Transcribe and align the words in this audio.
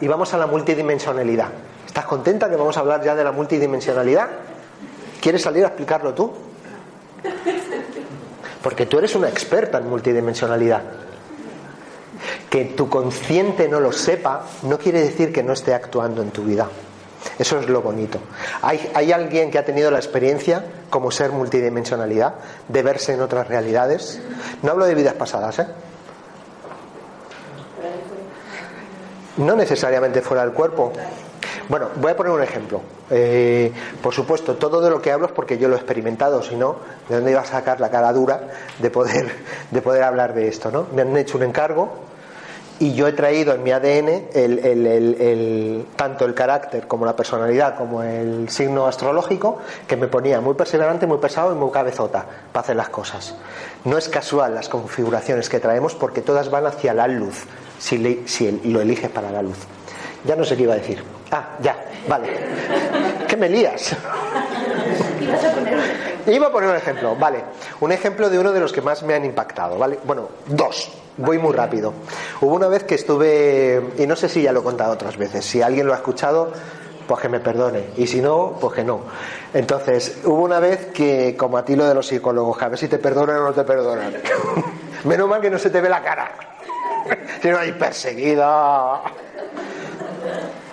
Y 0.00 0.08
vamos 0.08 0.32
a 0.34 0.38
la 0.38 0.46
multidimensionalidad. 0.46 1.48
¿Estás 1.86 2.04
contenta 2.04 2.50
que 2.50 2.56
vamos 2.56 2.76
a 2.76 2.80
hablar 2.80 3.02
ya 3.02 3.14
de 3.14 3.24
la 3.24 3.32
multidimensionalidad? 3.32 4.28
¿Quieres 5.20 5.42
salir 5.42 5.64
a 5.64 5.68
explicarlo 5.68 6.12
tú? 6.12 6.32
Porque 8.62 8.86
tú 8.86 8.98
eres 8.98 9.14
una 9.14 9.28
experta 9.28 9.78
en 9.78 9.88
multidimensionalidad. 9.88 10.82
Que 12.50 12.66
tu 12.66 12.88
consciente 12.88 13.68
no 13.68 13.80
lo 13.80 13.92
sepa 13.92 14.44
no 14.62 14.78
quiere 14.78 15.00
decir 15.00 15.32
que 15.32 15.42
no 15.42 15.52
esté 15.52 15.72
actuando 15.72 16.22
en 16.22 16.30
tu 16.30 16.42
vida. 16.42 16.68
Eso 17.38 17.58
es 17.58 17.68
lo 17.68 17.82
bonito. 17.82 18.18
¿Hay, 18.62 18.90
¿Hay, 18.94 19.12
alguien 19.12 19.50
que 19.50 19.58
ha 19.58 19.64
tenido 19.64 19.90
la 19.90 19.98
experiencia 19.98 20.64
como 20.90 21.10
ser 21.10 21.32
multidimensionalidad, 21.32 22.34
de 22.68 22.82
verse 22.82 23.14
en 23.14 23.20
otras 23.20 23.48
realidades? 23.48 24.20
No 24.62 24.72
hablo 24.72 24.86
de 24.86 24.94
vidas 24.94 25.14
pasadas, 25.14 25.58
¿eh? 25.58 25.66
No 29.38 29.54
necesariamente 29.54 30.22
fuera 30.22 30.42
del 30.44 30.52
cuerpo. 30.52 30.92
Bueno, 31.68 31.88
voy 31.96 32.12
a 32.12 32.16
poner 32.16 32.32
un 32.32 32.42
ejemplo. 32.42 32.80
Eh, 33.10 33.72
por 34.02 34.14
supuesto, 34.14 34.54
todo 34.54 34.80
de 34.80 34.90
lo 34.90 35.02
que 35.02 35.12
hablo 35.12 35.26
es 35.26 35.32
porque 35.32 35.58
yo 35.58 35.68
lo 35.68 35.74
he 35.74 35.78
experimentado, 35.78 36.42
si 36.42 36.56
no, 36.56 36.76
¿de 37.08 37.16
dónde 37.16 37.32
iba 37.32 37.40
a 37.40 37.44
sacar 37.44 37.80
la 37.80 37.90
cara 37.90 38.12
dura 38.12 38.40
de 38.78 38.90
poder, 38.90 39.30
de 39.70 39.82
poder 39.82 40.02
hablar 40.04 40.34
de 40.34 40.48
esto? 40.48 40.70
¿no? 40.70 40.86
Me 40.94 41.02
han 41.02 41.16
hecho 41.16 41.38
un 41.38 41.44
encargo 41.44 42.06
y 42.78 42.94
yo 42.94 43.08
he 43.08 43.12
traído 43.12 43.54
en 43.54 43.62
mi 43.62 43.72
ADN 43.72 44.28
el, 44.34 44.58
el, 44.58 45.86
tanto 45.96 46.24
el 46.24 46.34
carácter 46.34 46.86
como 46.86 47.06
la 47.06 47.16
personalidad 47.16 47.76
como 47.76 48.02
el 48.02 48.50
signo 48.50 48.86
astrológico 48.86 49.58
que 49.86 49.96
me 49.96 50.08
ponía 50.08 50.40
muy 50.40 50.54
perseverante, 50.54 51.06
muy 51.06 51.18
pesado 51.18 51.52
y 51.52 51.54
muy 51.54 51.70
cabezota 51.70 52.26
para 52.52 52.62
hacer 52.62 52.76
las 52.76 52.90
cosas. 52.90 53.34
No 53.84 53.96
es 53.96 54.08
casual 54.08 54.54
las 54.54 54.68
configuraciones 54.68 55.48
que 55.48 55.58
traemos 55.58 55.94
porque 55.94 56.20
todas 56.20 56.50
van 56.50 56.66
hacia 56.66 56.92
la 56.92 57.08
luz, 57.08 57.46
si, 57.78 58.60
lo 58.64 58.80
eliges 58.80 59.10
para 59.10 59.30
la 59.30 59.42
luz. 59.42 59.58
Ya 60.24 60.36
no 60.36 60.44
sé 60.44 60.56
qué 60.56 60.64
iba 60.64 60.74
a 60.74 60.78
decir. 60.78 61.02
Ah, 61.30 61.56
ya, 61.60 61.76
vale. 62.08 62.28
¿Qué 63.28 63.36
me 63.36 63.48
lías? 63.48 63.96
Iba 66.26 66.48
a 66.48 66.50
poner 66.50 66.70
un 66.70 66.76
ejemplo, 66.76 67.14
vale. 67.16 67.44
Un 67.80 67.92
ejemplo 67.92 68.28
de 68.28 68.38
uno 68.38 68.52
de 68.52 68.60
los 68.60 68.72
que 68.72 68.82
más 68.82 69.02
me 69.02 69.14
han 69.14 69.24
impactado, 69.24 69.78
¿vale? 69.78 69.98
Bueno, 70.04 70.28
dos. 70.46 70.90
Voy 71.18 71.38
muy 71.38 71.54
rápido. 71.54 71.94
Hubo 72.40 72.54
una 72.54 72.68
vez 72.68 72.84
que 72.84 72.96
estuve, 72.96 73.92
y 73.96 74.06
no 74.06 74.16
sé 74.16 74.28
si 74.28 74.42
ya 74.42 74.52
lo 74.52 74.60
he 74.60 74.62
contado 74.62 74.92
otras 74.92 75.16
veces, 75.16 75.44
si 75.44 75.62
alguien 75.62 75.86
lo 75.86 75.94
ha 75.94 75.96
escuchado, 75.96 76.52
pues 77.06 77.20
que 77.20 77.28
me 77.28 77.40
perdone, 77.40 77.84
y 77.96 78.06
si 78.06 78.20
no, 78.20 78.56
pues 78.60 78.74
que 78.74 78.84
no. 78.84 79.00
Entonces, 79.54 80.18
hubo 80.24 80.42
una 80.42 80.60
vez 80.60 80.86
que, 80.92 81.34
como 81.36 81.56
a 81.56 81.64
ti 81.64 81.76
lo 81.76 81.86
de 81.86 81.94
los 81.94 82.06
psicólogos, 82.06 82.60
a 82.60 82.68
ver 82.68 82.78
si 82.78 82.88
te 82.88 82.98
perdonan 82.98 83.38
o 83.38 83.44
no 83.44 83.52
te 83.52 83.64
perdonan. 83.64 84.14
Menos 85.04 85.28
mal 85.28 85.40
que 85.40 85.48
no 85.48 85.58
se 85.58 85.70
te 85.70 85.80
ve 85.80 85.88
la 85.88 86.02
cara. 86.02 86.55
No 87.44 87.58
hay 87.58 87.72
perseguida. 87.72 89.02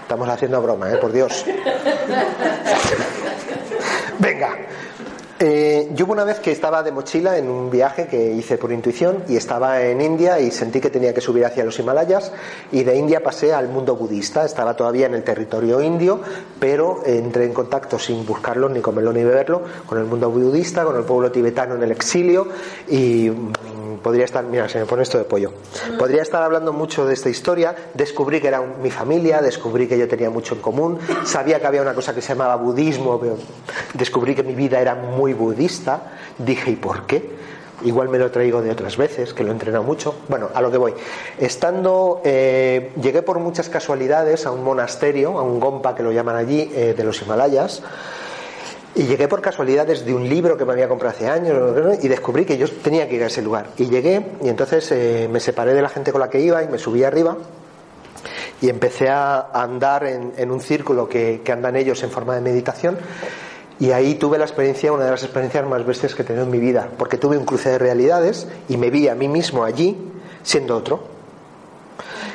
Estamos 0.02 0.30
haciendo 0.30 0.62
broma, 0.62 0.92
¿eh? 0.92 0.98
Por 0.98 1.12
Dios. 1.12 1.46
Venga. 4.20 4.58
Eh, 5.46 5.90
yo 5.94 6.06
una 6.06 6.24
vez 6.24 6.40
que 6.40 6.52
estaba 6.52 6.84
de 6.84 6.92
mochila 6.94 7.38
en 7.38 7.50
un 7.50 7.70
viaje 7.70 8.08
que 8.08 8.32
hice 8.32 8.58
por 8.58 8.72
intuición 8.72 9.24
y 9.28 9.36
estaba 9.36 9.82
en 9.82 10.00
India 10.00 10.40
y 10.40 10.52
sentí 10.52 10.80
que 10.80 10.90
tenía 10.90 11.14
que 11.14 11.20
subir 11.20 11.46
hacia 11.46 11.66
los 11.66 11.78
Himalayas 11.80 12.32
y 12.72 12.84
de 12.84 12.96
India 12.96 13.22
pasé 13.22 13.54
al 13.54 13.68
mundo 13.68 13.98
budista. 13.98 14.46
Estaba 14.46 14.74
todavía 14.76 15.08
en 15.08 15.16
el 15.16 15.24
territorio 15.24 15.82
indio, 15.82 16.22
pero 16.60 17.02
entré 17.06 17.44
en 17.44 17.54
contacto 17.54 18.00
sin 18.00 18.26
buscarlo, 18.26 18.70
ni 18.70 18.80
comerlo 18.80 19.12
ni 19.12 19.24
beberlo, 19.24 19.64
con 19.86 19.98
el 19.98 20.06
mundo 20.06 20.30
budista, 20.30 20.86
con 20.86 20.96
el 20.96 21.04
pueblo 21.04 21.30
tibetano 21.30 21.76
en 21.76 21.84
el 21.84 21.92
exilio 21.92 22.48
y 22.88 23.30
podría 24.04 24.26
estar, 24.26 24.44
mira, 24.44 24.70
se 24.70 24.78
me 24.80 24.86
pone 24.86 25.02
esto 25.02 25.18
de 25.18 25.24
pollo. 25.24 25.52
Podría 25.98 26.22
estar 26.22 26.44
hablando 26.44 26.74
mucho 26.74 27.06
de 27.06 27.14
esta 27.14 27.30
historia. 27.30 27.76
Descubrí 27.94 28.40
que 28.40 28.50
era 28.50 28.62
mi 28.62 28.92
familia, 28.92 29.42
descubrí 29.42 29.88
que 29.88 29.98
yo 29.98 30.08
tenía 30.08 30.30
mucho 30.30 30.54
en 30.54 30.62
común. 30.62 31.00
Sabía 31.24 31.60
que 31.60 31.66
había 31.66 31.82
una 31.82 31.94
cosa 31.94 32.14
que 32.14 32.22
se 32.22 32.30
llamaba 32.30 32.56
budismo, 32.58 33.20
pero 33.20 33.38
descubrí 33.94 34.36
que 34.36 34.44
mi 34.44 34.54
vida 34.54 34.80
era 34.80 34.94
muy 34.94 35.34
budista. 35.34 36.12
Dije, 36.38 36.72
¿y 36.72 36.76
por 36.76 37.08
qué? 37.08 37.32
Igual 37.84 38.10
me 38.10 38.18
lo 38.18 38.32
traigo 38.32 38.62
de 38.62 38.72
otras 38.72 38.96
veces, 38.96 39.34
que 39.34 39.44
lo 39.44 39.50
he 39.50 39.52
entrenado 39.52 39.84
mucho. 39.84 40.16
Bueno, 40.30 40.50
a 40.54 40.62
lo 40.62 40.72
que 40.72 40.78
voy. 40.78 40.94
Estando, 41.38 42.22
eh, 42.24 42.92
llegué 43.02 43.22
por 43.24 43.40
muchas 43.40 43.68
casualidades 43.68 44.46
a 44.46 44.52
un 44.52 44.64
monasterio, 44.64 45.38
a 45.38 45.42
un 45.42 45.60
gompa 45.60 45.96
que 45.96 46.04
lo 46.04 46.12
llaman 46.12 46.36
allí, 46.36 46.72
eh, 46.74 46.94
de 46.96 47.04
los 47.04 47.22
Himalayas. 47.22 47.82
Y 48.96 49.04
llegué 49.04 49.28
por 49.28 49.42
casualidad 49.42 49.88
desde 49.88 50.14
un 50.14 50.30
libro 50.30 50.56
que 50.56 50.66
me 50.66 50.74
había 50.74 50.88
comprado 50.88 51.16
hace 51.16 51.28
años 51.28 51.98
y 52.02 52.08
descubrí 52.08 52.46
que 52.46 52.58
yo 52.58 52.70
tenía 52.70 53.10
que 53.10 53.16
ir 53.16 53.24
a 53.24 53.28
ese 53.28 53.42
lugar. 53.42 53.70
Y 53.78 53.90
llegué 53.90 54.24
y 54.44 54.50
entonces 54.50 54.92
eh, 54.92 55.28
me 55.32 55.40
separé 55.40 55.74
de 55.74 55.82
la 55.82 55.90
gente 55.90 56.12
con 56.12 56.22
la 56.22 56.30
que 56.30 56.40
iba 56.40 56.64
y 56.64 56.68
me 56.68 56.78
subí 56.78 57.04
arriba 57.04 57.36
y 58.62 58.70
empecé 58.70 59.10
a 59.10 59.50
andar 59.52 60.06
en, 60.06 60.34
en 60.38 60.52
un 60.52 60.62
círculo 60.62 61.10
que, 61.10 61.42
que, 61.44 61.52
andan 61.52 61.76
ellos 61.76 62.04
en 62.04 62.12
forma 62.12 62.36
de 62.36 62.42
meditación. 62.42 62.98
Y 63.80 63.92
ahí 63.92 64.16
tuve 64.16 64.38
la 64.38 64.46
experiencia, 64.46 64.94
una 64.94 65.06
de 65.06 65.12
las 65.12 65.24
experiencias 65.24 65.68
más 65.68 65.86
bestias 65.86 66.14
que 66.14 66.22
he 66.22 66.26
tenido 66.26 66.46
en 66.46 66.52
mi 66.52 66.60
vida, 66.60 66.88
porque 66.98 67.18
tuve 67.18 67.38
un 67.38 67.46
cruce 67.46 67.70
de 67.70 67.80
realidades 67.80 68.48
y 68.70 68.78
me 68.78 68.92
vi 68.92 69.08
a 69.08 69.16
mí 69.16 69.28
mismo 69.28 69.64
allí 69.64 69.98
siendo 70.44 70.78
otro. 70.78 71.04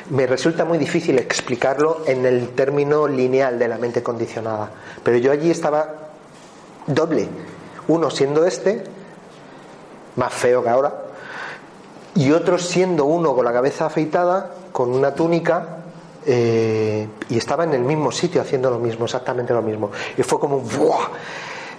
Me 0.09 0.27
resulta 0.27 0.65
muy 0.65 0.77
difícil 0.77 1.17
explicarlo 1.17 2.01
en 2.05 2.25
el 2.25 2.49
término 2.49 3.07
lineal 3.07 3.57
de 3.57 3.67
la 3.67 3.77
mente 3.77 4.03
condicionada, 4.03 4.69
pero 5.03 5.17
yo 5.17 5.31
allí 5.31 5.49
estaba 5.49 6.08
doble. 6.89 7.29
Uno 7.87 8.09
siendo 8.09 8.45
este, 8.45 8.83
más 10.15 10.33
feo 10.33 10.61
que 10.63 10.69
ahora, 10.69 10.93
y 12.15 12.31
otro 12.31 12.57
siendo 12.57 13.05
uno 13.05 13.33
con 13.33 13.45
la 13.45 13.53
cabeza 13.53 13.85
afeitada, 13.85 14.51
con 14.71 14.93
una 14.93 15.13
túnica, 15.13 15.77
eh, 16.25 17.07
y 17.29 17.37
estaba 17.37 17.63
en 17.63 17.73
el 17.73 17.81
mismo 17.81 18.11
sitio 18.11 18.41
haciendo 18.41 18.69
lo 18.69 18.79
mismo, 18.79 19.05
exactamente 19.05 19.53
lo 19.53 19.61
mismo. 19.61 19.91
Y 20.17 20.23
fue 20.23 20.39
como 20.39 20.59
¡buah! 20.59 21.07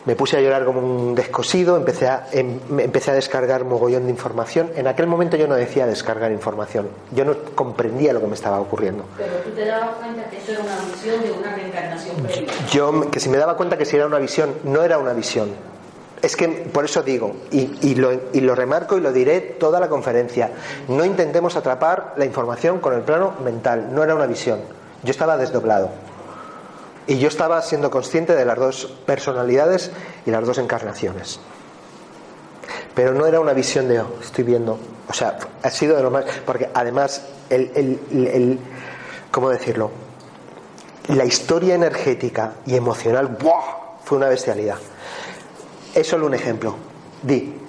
Me 0.06 0.16
puse 0.16 0.38
a 0.38 0.40
llorar 0.40 0.64
como 0.64 0.80
un 0.80 1.14
descosido, 1.14 1.76
empecé 1.76 2.08
a, 2.08 2.26
em, 2.32 2.58
empecé 2.78 3.10
a 3.10 3.14
descargar 3.14 3.64
mogollón 3.64 4.04
de 4.04 4.10
información. 4.10 4.70
En 4.74 4.86
aquel 4.86 5.06
momento 5.06 5.36
yo 5.36 5.46
no 5.46 5.54
decía 5.56 5.86
descargar 5.86 6.32
información, 6.32 6.88
yo 7.12 7.24
no 7.24 7.36
comprendía 7.54 8.12
lo 8.14 8.20
que 8.20 8.26
me 8.26 8.34
estaba 8.34 8.60
ocurriendo. 8.60 9.04
Pero 9.18 9.34
tú 9.44 9.50
te 9.50 9.66
dabas 9.66 9.96
cuenta 9.96 10.24
que 10.30 10.38
eso 10.38 10.52
era 10.52 10.60
una 10.60 10.76
visión 10.90 11.22
de 11.22 11.32
una 11.32 11.54
reencarnación 11.54 12.16
previa. 12.16 12.52
Yo, 12.70 13.10
que 13.10 13.20
si 13.20 13.28
me 13.28 13.36
daba 13.36 13.56
cuenta 13.56 13.76
que 13.76 13.84
si 13.84 13.96
era 13.96 14.06
una 14.06 14.18
visión, 14.18 14.54
no 14.64 14.82
era 14.82 14.98
una 14.98 15.12
visión. 15.12 15.50
Es 16.22 16.36
que 16.36 16.48
por 16.48 16.84
eso 16.84 17.02
digo, 17.02 17.34
y, 17.50 17.70
y, 17.82 17.94
lo, 17.94 18.12
y 18.32 18.40
lo 18.40 18.54
remarco 18.54 18.96
y 18.96 19.00
lo 19.00 19.12
diré 19.12 19.40
toda 19.40 19.80
la 19.80 19.88
conferencia, 19.88 20.50
no 20.88 21.04
intentemos 21.04 21.56
atrapar 21.56 22.14
la 22.16 22.24
información 22.24 22.78
con 22.80 22.94
el 22.94 23.02
plano 23.02 23.34
mental, 23.42 23.94
no 23.94 24.02
era 24.02 24.14
una 24.14 24.26
visión. 24.26 24.60
Yo 25.02 25.10
estaba 25.10 25.36
desdoblado. 25.38 25.90
Y 27.10 27.18
yo 27.18 27.26
estaba 27.26 27.60
siendo 27.60 27.90
consciente 27.90 28.36
de 28.36 28.44
las 28.44 28.56
dos 28.56 28.86
personalidades 29.04 29.90
y 30.26 30.30
las 30.30 30.46
dos 30.46 30.58
encarnaciones. 30.58 31.40
Pero 32.94 33.14
no 33.14 33.26
era 33.26 33.40
una 33.40 33.52
visión 33.52 33.88
de, 33.88 33.98
oh, 33.98 34.14
estoy 34.22 34.44
viendo. 34.44 34.78
O 35.08 35.12
sea, 35.12 35.36
ha 35.60 35.70
sido 35.70 35.96
de 35.96 36.04
lo 36.04 36.12
más. 36.12 36.24
Porque 36.46 36.70
además, 36.72 37.26
el, 37.48 37.72
el, 37.74 38.28
el 38.28 38.58
¿cómo 39.32 39.50
decirlo? 39.50 39.90
La 41.08 41.24
historia 41.24 41.74
energética 41.74 42.52
y 42.64 42.76
emocional, 42.76 43.26
¡buah! 43.26 43.98
Fue 44.04 44.16
una 44.16 44.28
bestialidad. 44.28 44.78
Es 45.92 46.06
solo 46.06 46.26
un 46.26 46.34
ejemplo. 46.34 46.76
Di. 47.24 47.59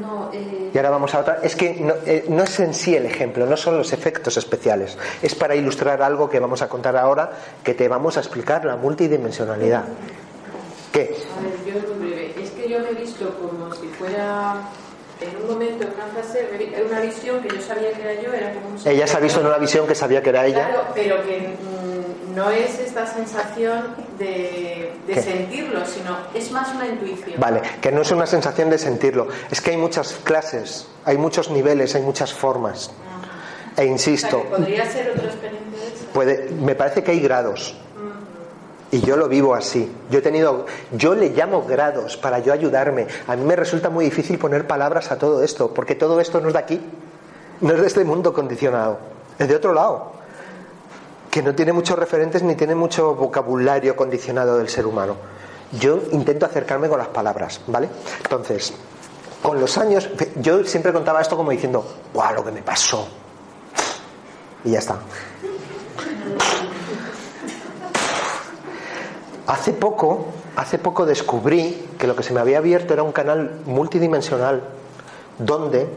No, 0.00 0.30
eh, 0.32 0.70
Y 0.72 0.76
ahora 0.76 0.90
vamos 0.90 1.14
a 1.14 1.20
otra. 1.20 1.40
Es 1.42 1.54
que 1.54 1.74
no, 1.74 1.94
eh, 2.06 2.24
no, 2.28 2.44
es 2.44 2.60
en 2.60 2.72
sí 2.72 2.94
el 2.96 3.06
ejemplo, 3.06 3.44
no 3.46 3.56
son 3.56 3.76
los 3.76 3.92
efectos 3.92 4.36
especiales. 4.36 4.96
Es 5.20 5.34
para 5.34 5.54
ilustrar 5.54 6.02
algo 6.02 6.30
que 6.30 6.40
vamos 6.40 6.62
a 6.62 6.68
contar 6.68 6.96
ahora, 6.96 7.32
que 7.62 7.74
te 7.74 7.88
vamos 7.88 8.16
a 8.16 8.20
explicar 8.20 8.64
la 8.64 8.76
multidimensionalidad. 8.76 9.84
¿Qué? 10.92 11.16
A 11.38 11.42
ver, 11.42 11.54
yo 11.66 11.94
muy 11.94 12.10
breve. 12.10 12.34
Es 12.42 12.50
que 12.50 12.68
yo 12.68 12.78
me 12.80 12.90
he 12.90 12.94
visto 12.94 13.34
como 13.38 13.74
si 13.74 13.86
fuera 13.88 14.62
en 15.30 15.42
un 15.42 15.48
momento, 15.48 15.84
en 15.84 15.90
una 15.94 16.06
fase, 16.06 16.48
una 16.88 17.00
visión 17.00 17.40
que 17.42 17.48
yo 17.48 17.60
sabía 17.60 17.92
que 17.92 18.02
era 18.02 18.22
yo, 18.22 18.32
era 18.32 18.52
como 18.54 18.68
un 18.68 18.88
Ella 18.88 19.06
se 19.06 19.16
ha 19.16 19.20
visto 19.20 19.40
en 19.40 19.46
una 19.46 19.58
visión 19.58 19.86
que 19.86 19.94
sabía 19.94 20.22
que 20.22 20.30
era 20.30 20.46
ella. 20.46 20.68
Claro, 20.68 20.84
pero 20.94 21.22
que 21.24 21.38
mmm, 21.38 22.34
no 22.34 22.50
es 22.50 22.78
esta 22.78 23.06
sensación 23.06 23.94
de, 24.18 24.92
de 25.06 25.22
sentirlo, 25.22 25.84
sino 25.86 26.16
es 26.34 26.50
más 26.50 26.74
una 26.74 26.86
intuición. 26.86 27.38
Vale, 27.38 27.62
que 27.80 27.92
no 27.92 28.02
es 28.02 28.10
una 28.10 28.26
sensación 28.26 28.70
de 28.70 28.78
sentirlo. 28.78 29.28
Es 29.50 29.60
que 29.60 29.70
hay 29.72 29.76
muchas 29.76 30.14
clases, 30.24 30.86
hay 31.04 31.18
muchos 31.18 31.50
niveles, 31.50 31.94
hay 31.94 32.02
muchas 32.02 32.32
formas. 32.32 32.90
E 33.76 33.86
insisto. 33.86 34.38
O 34.38 34.42
sea, 34.42 34.50
¿Podría 34.50 34.90
ser 34.90 35.14
de 35.14 35.26
esa? 35.26 36.12
Puede, 36.12 36.50
me 36.50 36.74
parece 36.74 37.02
que 37.02 37.12
hay 37.12 37.20
grados. 37.20 37.74
Y 38.92 39.00
yo 39.00 39.16
lo 39.16 39.26
vivo 39.26 39.54
así. 39.54 39.90
Yo 40.10 40.18
he 40.18 40.22
tenido, 40.22 40.66
yo 40.92 41.14
le 41.14 41.30
llamo 41.30 41.64
grados 41.64 42.18
para 42.18 42.40
yo 42.40 42.52
ayudarme. 42.52 43.06
A 43.26 43.34
mí 43.34 43.42
me 43.42 43.56
resulta 43.56 43.88
muy 43.88 44.04
difícil 44.04 44.38
poner 44.38 44.66
palabras 44.66 45.10
a 45.10 45.16
todo 45.16 45.42
esto, 45.42 45.72
porque 45.72 45.94
todo 45.94 46.20
esto 46.20 46.42
no 46.42 46.48
es 46.48 46.52
de 46.52 46.58
aquí, 46.58 46.80
no 47.62 47.72
es 47.72 47.80
de 47.80 47.86
este 47.86 48.04
mundo 48.04 48.34
condicionado, 48.34 48.98
es 49.38 49.48
de 49.48 49.56
otro 49.56 49.72
lado, 49.72 50.12
que 51.30 51.42
no 51.42 51.54
tiene 51.54 51.72
muchos 51.72 51.98
referentes 51.98 52.42
ni 52.42 52.54
tiene 52.54 52.74
mucho 52.74 53.14
vocabulario 53.14 53.96
condicionado 53.96 54.58
del 54.58 54.68
ser 54.68 54.86
humano. 54.86 55.16
Yo 55.80 55.98
intento 56.10 56.44
acercarme 56.44 56.90
con 56.90 56.98
las 56.98 57.08
palabras, 57.08 57.62
¿vale? 57.68 57.88
Entonces, 58.22 58.74
con 59.40 59.58
los 59.58 59.78
años, 59.78 60.10
yo 60.36 60.64
siempre 60.64 60.92
contaba 60.92 61.22
esto 61.22 61.34
como 61.34 61.50
diciendo, 61.50 61.82
¡guau, 62.12 62.34
lo 62.34 62.44
que 62.44 62.52
me 62.52 62.60
pasó! 62.60 63.08
Y 64.66 64.72
ya 64.72 64.80
está. 64.80 64.98
Hace 69.46 69.72
poco, 69.72 70.26
hace 70.56 70.78
poco 70.78 71.04
descubrí 71.04 71.88
que 71.98 72.06
lo 72.06 72.14
que 72.14 72.22
se 72.22 72.32
me 72.32 72.40
había 72.40 72.58
abierto 72.58 72.94
era 72.94 73.02
un 73.02 73.12
canal 73.12 73.60
multidimensional 73.66 74.62
donde 75.38 75.88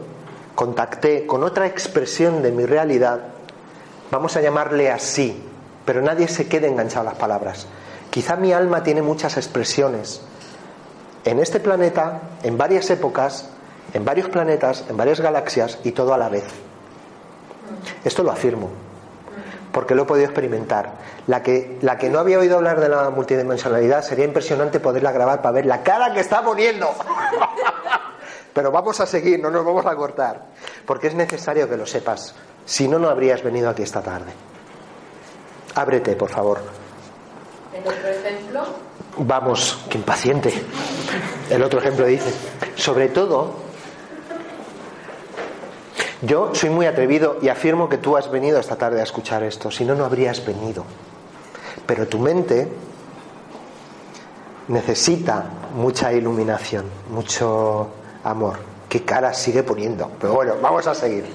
contacté 0.54 1.26
con 1.26 1.44
otra 1.44 1.66
expresión 1.66 2.42
de 2.42 2.50
mi 2.50 2.66
realidad, 2.66 3.20
vamos 4.10 4.36
a 4.36 4.40
llamarle 4.40 4.90
así, 4.90 5.40
pero 5.84 6.02
nadie 6.02 6.26
se 6.26 6.48
quede 6.48 6.66
enganchado 6.66 7.08
a 7.08 7.12
las 7.12 7.20
palabras. 7.20 7.66
Quizá 8.10 8.36
mi 8.36 8.52
alma 8.52 8.82
tiene 8.82 9.02
muchas 9.02 9.36
expresiones 9.36 10.22
en 11.24 11.38
este 11.38 11.60
planeta, 11.60 12.22
en 12.42 12.56
varias 12.56 12.88
épocas, 12.90 13.50
en 13.92 14.04
varios 14.04 14.28
planetas, 14.28 14.84
en 14.88 14.96
varias 14.96 15.20
galaxias 15.20 15.78
y 15.84 15.92
todo 15.92 16.14
a 16.14 16.18
la 16.18 16.28
vez. 16.28 16.44
Esto 18.04 18.22
lo 18.22 18.32
afirmo, 18.32 18.70
porque 19.76 19.94
lo 19.94 20.04
he 20.04 20.06
podido 20.06 20.24
experimentar. 20.24 20.90
La 21.26 21.42
que, 21.42 21.76
la 21.82 21.98
que 21.98 22.08
no 22.08 22.18
había 22.18 22.38
oído 22.38 22.56
hablar 22.56 22.80
de 22.80 22.88
la 22.88 23.10
multidimensionalidad 23.10 24.00
sería 24.00 24.24
impresionante 24.24 24.80
poderla 24.80 25.12
grabar 25.12 25.42
para 25.42 25.52
ver 25.52 25.66
la 25.66 25.82
cara 25.82 26.14
que 26.14 26.20
está 26.20 26.42
poniendo. 26.42 26.94
Pero 28.54 28.72
vamos 28.72 28.98
a 29.00 29.06
seguir, 29.06 29.38
no 29.38 29.50
nos 29.50 29.66
vamos 29.66 29.84
a 29.84 29.94
cortar, 29.94 30.46
porque 30.86 31.08
es 31.08 31.14
necesario 31.14 31.68
que 31.68 31.76
lo 31.76 31.84
sepas. 31.84 32.34
Si 32.64 32.88
no, 32.88 32.98
no 32.98 33.10
habrías 33.10 33.42
venido 33.42 33.68
aquí 33.68 33.82
esta 33.82 34.00
tarde. 34.00 34.32
Ábrete, 35.74 36.16
por 36.16 36.30
favor. 36.30 36.58
¿El 37.74 37.86
otro 37.86 38.08
ejemplo? 38.08 38.64
Vamos, 39.18 39.84
qué 39.90 39.98
impaciente. 39.98 40.54
El 41.50 41.62
otro 41.62 41.80
ejemplo 41.80 42.06
dice, 42.06 42.32
sobre 42.76 43.08
todo, 43.10 43.65
yo 46.22 46.54
soy 46.54 46.70
muy 46.70 46.86
atrevido 46.86 47.36
y 47.42 47.48
afirmo 47.48 47.88
que 47.88 47.98
tú 47.98 48.16
has 48.16 48.30
venido 48.30 48.58
esta 48.58 48.76
tarde 48.76 49.00
a 49.00 49.04
escuchar 49.04 49.42
esto, 49.42 49.70
si 49.70 49.84
no, 49.84 49.94
no 49.94 50.04
habrías 50.04 50.44
venido. 50.44 50.84
Pero 51.86 52.08
tu 52.08 52.18
mente 52.18 52.68
necesita 54.68 55.44
mucha 55.74 56.12
iluminación, 56.12 56.86
mucho 57.10 57.88
amor. 58.24 58.56
¿Qué 58.88 59.04
cara 59.04 59.34
sigue 59.34 59.62
poniendo? 59.62 60.10
Pero 60.20 60.34
bueno, 60.34 60.54
vamos 60.62 60.86
a 60.86 60.94
seguir. 60.94 61.26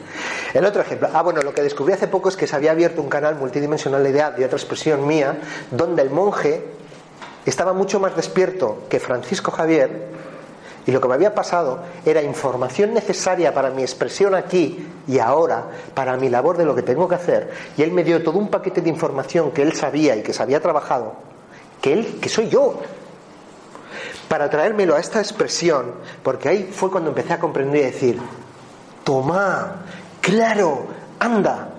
El 0.53 0.65
otro 0.65 0.81
ejemplo. 0.81 1.09
Ah, 1.13 1.21
bueno, 1.21 1.41
lo 1.41 1.53
que 1.53 1.61
descubrí 1.61 1.93
hace 1.93 2.07
poco 2.07 2.29
es 2.29 2.37
que 2.37 2.47
se 2.47 2.55
había 2.55 2.71
abierto 2.71 3.01
un 3.01 3.09
canal 3.09 3.35
multidimensional 3.35 4.03
de 4.03 4.11
de 4.11 4.45
otra 4.45 4.57
expresión 4.57 5.05
mía, 5.05 5.39
donde 5.69 6.01
el 6.01 6.09
monje 6.09 6.65
estaba 7.45 7.73
mucho 7.73 7.99
más 7.99 8.15
despierto 8.15 8.83
que 8.89 8.99
Francisco 8.99 9.51
Javier 9.51 10.09
y 10.85 10.91
lo 10.91 10.99
que 10.99 11.07
me 11.07 11.13
había 11.13 11.35
pasado 11.35 11.79
era 12.05 12.21
información 12.21 12.93
necesaria 12.93 13.53
para 13.53 13.69
mi 13.69 13.81
expresión 13.81 14.33
aquí 14.33 14.87
y 15.07 15.19
ahora, 15.19 15.65
para 15.93 16.17
mi 16.17 16.29
labor 16.29 16.57
de 16.57 16.65
lo 16.65 16.73
que 16.75 16.81
tengo 16.81 17.07
que 17.07 17.15
hacer. 17.15 17.51
Y 17.77 17.83
él 17.83 17.91
me 17.91 18.03
dio 18.03 18.23
todo 18.23 18.39
un 18.39 18.49
paquete 18.49 18.81
de 18.81 18.89
información 18.89 19.51
que 19.51 19.61
él 19.61 19.73
sabía 19.73 20.15
y 20.15 20.23
que 20.23 20.33
se 20.33 20.41
había 20.41 20.59
trabajado, 20.59 21.13
que 21.81 21.93
él, 21.93 22.19
que 22.19 22.29
soy 22.29 22.49
yo, 22.49 22.81
para 24.27 24.49
traérmelo 24.49 24.95
a 24.95 24.99
esta 24.99 25.19
expresión, 25.19 25.91
porque 26.23 26.49
ahí 26.49 26.71
fue 26.71 26.89
cuando 26.89 27.09
empecé 27.09 27.33
a 27.33 27.39
comprender 27.39 27.81
y 27.81 27.85
decir, 27.85 28.19
toma, 29.03 29.83
claro, 30.21 30.87
anda, 31.19 31.69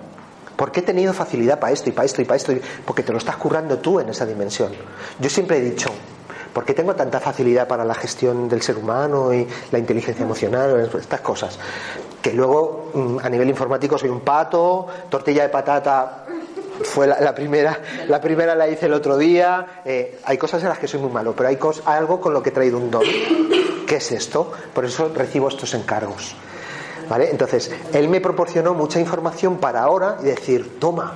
porque 0.55 0.79
he 0.79 0.83
tenido 0.83 1.13
facilidad 1.13 1.59
para 1.59 1.73
esto 1.73 1.89
y 1.89 1.93
para 1.93 2.05
esto 2.05 2.21
y 2.21 2.25
para 2.25 2.37
esto, 2.37 2.53
porque 2.85 3.03
te 3.03 3.11
lo 3.11 3.17
estás 3.17 3.37
currando 3.37 3.79
tú 3.79 3.99
en 3.99 4.09
esa 4.09 4.25
dimensión. 4.25 4.71
Yo 5.19 5.29
siempre 5.29 5.57
he 5.57 5.61
dicho, 5.61 5.89
¿Por 6.53 6.65
qué 6.65 6.73
tengo 6.73 6.93
tanta 6.93 7.19
facilidad 7.19 7.67
para 7.67 7.83
la 7.83 7.95
gestión 7.95 8.47
del 8.47 8.61
ser 8.61 8.77
humano 8.77 9.33
y 9.33 9.47
la 9.71 9.79
inteligencia 9.79 10.23
emocional, 10.23 10.89
estas 10.99 11.21
cosas? 11.21 11.57
Que 12.21 12.31
luego 12.31 12.91
mm, 12.93 13.17
a 13.23 13.29
nivel 13.29 13.49
informático 13.49 13.97
soy 13.97 14.09
un 14.09 14.21
pato, 14.21 14.85
tortilla 15.09 15.43
de 15.43 15.49
patata 15.49 16.25
fue 16.83 17.07
la, 17.07 17.33
primera, 17.33 17.79
la 18.07 18.19
primera 18.21 18.55
la 18.55 18.67
hice 18.67 18.85
el 18.85 18.93
otro 18.93 19.17
día. 19.17 19.81
Eh, 19.83 20.19
hay 20.23 20.37
cosas 20.37 20.61
en 20.63 20.69
las 20.69 20.77
que 20.77 20.87
soy 20.87 20.99
muy 20.99 21.11
malo, 21.11 21.33
pero 21.35 21.49
hay 21.49 21.57
algo 21.85 22.21
con 22.21 22.33
lo 22.33 22.43
que 22.43 22.49
he 22.49 22.51
traído 22.51 22.77
un 22.77 22.91
don. 22.91 23.03
¿Qué 23.87 23.95
es 23.95 24.11
esto? 24.11 24.51
Por 24.73 24.85
eso 24.85 25.11
recibo 25.13 25.47
estos 25.47 25.73
encargos. 25.73 26.35
¿Vale? 27.09 27.29
Entonces, 27.29 27.71
él 27.93 28.07
me 28.07 28.21
proporcionó 28.21 28.73
mucha 28.73 28.99
información 28.99 29.57
para 29.57 29.83
ahora 29.83 30.17
y 30.21 30.25
decir, 30.25 30.79
toma. 30.79 31.15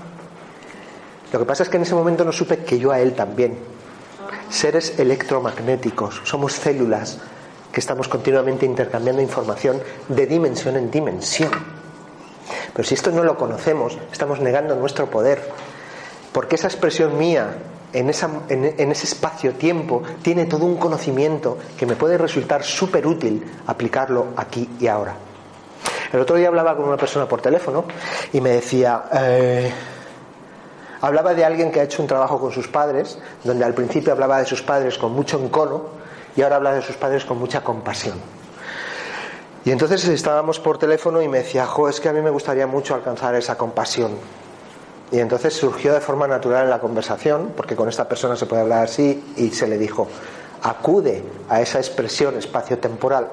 Lo 1.31 1.40
que 1.40 1.45
pasa 1.45 1.63
es 1.63 1.69
que 1.69 1.78
en 1.78 1.83
ese 1.83 1.95
momento 1.95 2.25
no 2.25 2.31
supe 2.31 2.60
que 2.60 2.78
yo 2.78 2.92
a 2.92 3.00
él 3.00 3.13
también 3.13 3.76
seres 4.49 4.99
electromagnéticos, 4.99 6.21
somos 6.23 6.53
células 6.53 7.19
que 7.71 7.79
estamos 7.79 8.07
continuamente 8.07 8.65
intercambiando 8.65 9.21
información 9.21 9.81
de 10.07 10.25
dimensión 10.25 10.77
en 10.77 10.89
dimensión. 10.89 11.51
Pero 12.73 12.88
si 12.88 12.94
esto 12.94 13.11
no 13.11 13.23
lo 13.23 13.38
conocemos, 13.38 13.97
estamos 14.11 14.39
negando 14.39 14.75
nuestro 14.75 15.09
poder, 15.09 15.41
porque 16.31 16.55
esa 16.55 16.67
expresión 16.67 17.17
mía 17.17 17.57
en, 17.94 18.09
en 18.09 18.91
ese 18.91 19.05
espacio-tiempo 19.05 20.03
tiene 20.21 20.45
todo 20.45 20.65
un 20.65 20.77
conocimiento 20.77 21.57
que 21.77 21.85
me 21.85 21.95
puede 21.95 22.17
resultar 22.17 22.63
súper 22.63 23.07
útil 23.07 23.44
aplicarlo 23.65 24.27
aquí 24.35 24.69
y 24.79 24.88
ahora. 24.88 25.15
El 26.11 26.21
otro 26.21 26.35
día 26.35 26.47
hablaba 26.47 26.75
con 26.75 26.85
una 26.85 26.97
persona 26.97 27.27
por 27.27 27.41
teléfono 27.41 27.85
y 28.31 28.39
me 28.39 28.51
decía, 28.51 29.05
eh, 29.13 29.71
Hablaba 31.01 31.33
de 31.33 31.45
alguien 31.45 31.71
que 31.71 31.79
ha 31.79 31.83
hecho 31.83 32.01
un 32.01 32.07
trabajo 32.07 32.39
con 32.39 32.51
sus 32.51 32.67
padres, 32.67 33.19
donde 33.44 33.65
al 33.65 33.73
principio 33.73 34.13
hablaba 34.13 34.39
de 34.39 34.45
sus 34.45 34.61
padres 34.63 34.97
con 34.97 35.11
mucho 35.11 35.39
encono 35.39 35.85
y 36.35 36.41
ahora 36.41 36.55
habla 36.57 36.73
de 36.73 36.81
sus 36.81 36.95
padres 36.95 37.25
con 37.25 37.37
mucha 37.37 37.63
compasión. 37.63 38.16
Y 39.66 39.71
entonces 39.71 40.07
estábamos 40.07 40.59
por 40.59 40.77
teléfono 40.77 41.21
y 41.21 41.27
me 41.27 41.39
decía, 41.39 41.66
jo, 41.66 41.89
es 41.89 41.99
que 41.99 42.09
a 42.09 42.13
mí 42.13 42.21
me 42.21 42.30
gustaría 42.30 42.68
mucho 42.68 42.95
alcanzar 42.95 43.35
esa 43.35 43.57
compasión. 43.57 44.11
Y 45.11 45.19
entonces 45.19 45.54
surgió 45.54 45.94
de 45.94 46.01
forma 46.01 46.27
natural 46.27 46.66
en 46.66 46.69
la 46.69 46.80
conversación, 46.80 47.51
porque 47.56 47.75
con 47.75 47.89
esta 47.89 48.07
persona 48.07 48.35
se 48.35 48.45
puede 48.45 48.61
hablar 48.61 48.85
así, 48.85 49.33
y 49.35 49.49
se 49.49 49.68
le 49.68 49.77
dijo, 49.77 50.07
acude 50.63 51.23
a 51.49 51.61
esa 51.61 51.80
expresión 51.80 52.37
espacio-temporal, 52.37 53.27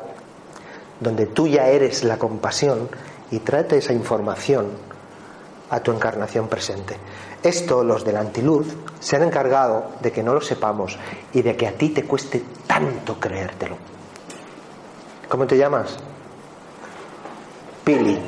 donde 1.00 1.26
tú 1.26 1.47
ya 1.47 1.68
eres 1.68 2.04
la 2.04 2.18
compasión, 2.18 2.88
y 3.30 3.38
trate 3.40 3.78
esa 3.78 3.92
información 3.92 4.94
a 5.75 5.81
tu 5.81 5.90
encarnación 5.90 6.47
presente. 6.47 6.97
Esto 7.43 7.83
los 7.83 8.04
del 8.04 8.16
antiluz 8.16 8.69
se 9.00 9.16
han 9.16 9.25
encargado 9.25 9.87
de 10.00 10.12
que 10.12 10.23
no 10.23 10.33
lo 10.33 10.40
sepamos 10.40 10.97
y 11.33 11.43
de 11.43 11.57
que 11.57 11.66
a 11.66 11.73
ti 11.73 11.88
te 11.88 12.04
cueste 12.04 12.45
tanto 12.64 13.19
creértelo. 13.19 13.76
¿Cómo 15.28 15.49
te 15.49 15.57
llamas? 15.57 15.97
Pili. 17.83 18.21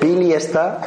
Pili 0.00 0.32
está. 0.32 0.80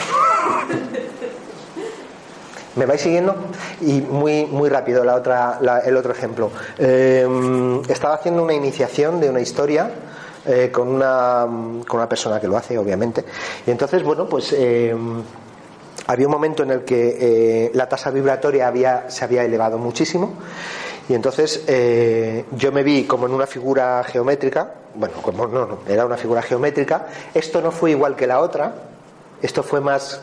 ¿Me 2.75 2.87
vais 2.87 2.99
siguiendo? 2.99 3.35
Y 3.81 4.01
muy, 4.01 4.47
muy 4.47 4.67
rápido 4.67 5.03
la 5.03 5.13
otra, 5.13 5.59
el 5.85 5.95
otro 5.95 6.11
ejemplo. 6.11 6.49
Em, 6.79 7.83
estaba 7.87 8.15
haciendo 8.15 8.41
una 8.41 8.55
iniciación 8.55 9.21
de 9.21 9.29
una 9.29 9.41
historia 9.41 9.91
eh, 10.45 10.69
con, 10.71 10.87
una, 10.89 11.45
con 11.87 11.99
una 11.99 12.09
persona 12.09 12.39
que 12.39 12.47
lo 12.47 12.57
hace, 12.57 12.77
obviamente. 12.77 13.23
Y 13.65 13.71
entonces, 13.71 14.03
bueno, 14.03 14.27
pues 14.27 14.53
em, 14.53 15.21
había 16.07 16.27
un 16.27 16.33
momento 16.33 16.63
en 16.63 16.71
el 16.71 16.83
que 16.83 17.17
eh, 17.19 17.71
la 17.73 17.87
tasa 17.87 18.11
vibratoria 18.11 18.67
había, 18.67 19.09
se 19.09 19.23
había 19.23 19.43
elevado 19.43 19.77
muchísimo. 19.77 20.33
Y 21.07 21.13
entonces 21.13 21.63
eh, 21.67 22.45
yo 22.51 22.71
me 22.71 22.83
vi 22.83 23.05
como 23.05 23.25
en 23.25 23.33
una 23.33 23.47
figura 23.47 24.03
geométrica, 24.03 24.73
bueno, 24.95 25.15
como 25.21 25.47
no, 25.47 25.65
no, 25.65 25.79
era 25.87 26.05
una 26.05 26.17
figura 26.17 26.41
geométrica, 26.41 27.07
esto 27.33 27.61
no 27.61 27.71
fue 27.71 27.91
igual 27.91 28.15
que 28.15 28.25
la 28.25 28.39
otra, 28.39 28.73
esto 29.41 29.63
fue 29.63 29.81
más, 29.81 30.21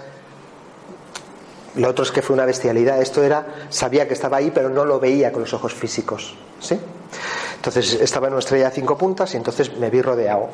lo 1.77 1.89
otro 1.89 2.05
es 2.05 2.11
que 2.11 2.23
fue 2.23 2.35
una 2.35 2.47
bestialidad, 2.47 3.01
esto 3.03 3.23
era, 3.23 3.47
sabía 3.69 4.09
que 4.09 4.15
estaba 4.15 4.39
ahí 4.39 4.51
pero 4.55 4.71
no 4.71 4.87
lo 4.87 4.99
veía 4.99 5.33
con 5.33 5.43
los 5.43 5.53
ojos 5.53 5.75
físicos, 5.75 6.35
¿sí? 6.61 6.81
Entonces 7.61 7.93
estaba 8.01 8.29
en 8.29 8.33
una 8.33 8.41
estrella 8.41 8.71
de 8.71 8.75
cinco 8.75 8.97
puntas 8.97 9.35
y 9.35 9.37
entonces 9.37 9.77
me 9.77 9.91
vi 9.91 10.01
rodeado, 10.01 10.49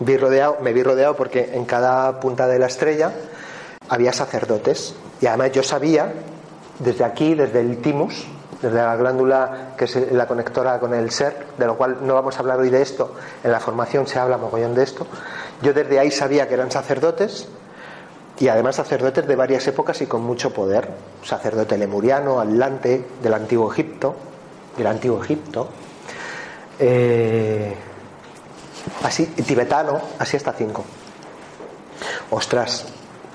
vi 0.00 0.16
rodeado, 0.16 0.56
me 0.60 0.72
vi 0.72 0.82
rodeado 0.82 1.14
porque 1.14 1.50
en 1.52 1.64
cada 1.64 2.18
punta 2.18 2.48
de 2.48 2.58
la 2.58 2.66
estrella 2.66 3.12
había 3.88 4.12
sacerdotes. 4.12 4.96
Y 5.20 5.26
además 5.26 5.52
yo 5.52 5.62
sabía, 5.62 6.12
desde 6.80 7.04
aquí, 7.04 7.36
desde 7.36 7.60
el 7.60 7.80
timus, 7.80 8.26
desde 8.60 8.76
la 8.76 8.96
glándula 8.96 9.74
que 9.78 9.84
es 9.84 10.12
la 10.12 10.26
conectora 10.26 10.80
con 10.80 10.94
el 10.94 11.12
ser, 11.12 11.46
de 11.56 11.64
lo 11.64 11.76
cual 11.76 11.98
no 12.02 12.14
vamos 12.14 12.34
a 12.36 12.40
hablar 12.40 12.58
hoy 12.58 12.70
de 12.70 12.82
esto, 12.82 13.14
en 13.44 13.52
la 13.52 13.60
formación 13.60 14.08
se 14.08 14.18
habla 14.18 14.36
mogollón 14.36 14.74
de 14.74 14.82
esto, 14.82 15.06
yo 15.62 15.72
desde 15.72 16.00
ahí 16.00 16.10
sabía 16.10 16.48
que 16.48 16.54
eran 16.54 16.72
sacerdotes 16.72 17.46
y 18.40 18.48
además 18.48 18.74
sacerdotes 18.74 19.28
de 19.28 19.36
varias 19.36 19.64
épocas 19.68 20.02
y 20.02 20.06
con 20.06 20.22
mucho 20.22 20.52
poder, 20.52 20.88
sacerdote 21.22 21.78
lemuriano, 21.78 22.40
atlante, 22.40 23.04
del 23.22 23.34
antiguo 23.34 23.72
Egipto, 23.72 24.16
del 24.76 24.88
antiguo 24.88 25.22
Egipto, 25.22 25.68
eh, 26.78 27.74
así, 29.02 29.26
tibetano, 29.26 30.00
así 30.18 30.36
hasta 30.36 30.52
cinco. 30.52 30.84
Ostras, 32.30 32.86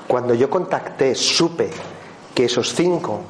cuando 0.08 0.34
yo 0.34 0.50
contacté, 0.50 1.16
supe 1.16 1.70
que 2.36 2.46
esos 2.46 2.74
cinco 2.74 3.22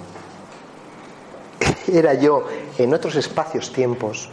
era 1.87 2.13
yo 2.13 2.45
en 2.77 2.93
otros 2.93 3.15
espacios, 3.15 3.71
tiempos, 3.71 4.29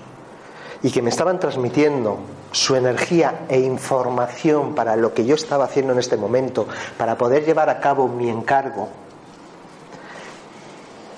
y 0.82 0.90
que 0.90 1.02
me 1.02 1.10
estaban 1.10 1.40
transmitiendo 1.40 2.18
su 2.52 2.76
energía 2.76 3.46
e 3.48 3.58
información 3.60 4.74
para 4.74 4.96
lo 4.96 5.12
que 5.12 5.26
yo 5.26 5.34
estaba 5.34 5.64
haciendo 5.64 5.92
en 5.92 5.98
este 5.98 6.16
momento, 6.16 6.66
para 6.96 7.18
poder 7.18 7.44
llevar 7.44 7.68
a 7.68 7.80
cabo 7.80 8.08
mi 8.08 8.30
encargo, 8.30 8.88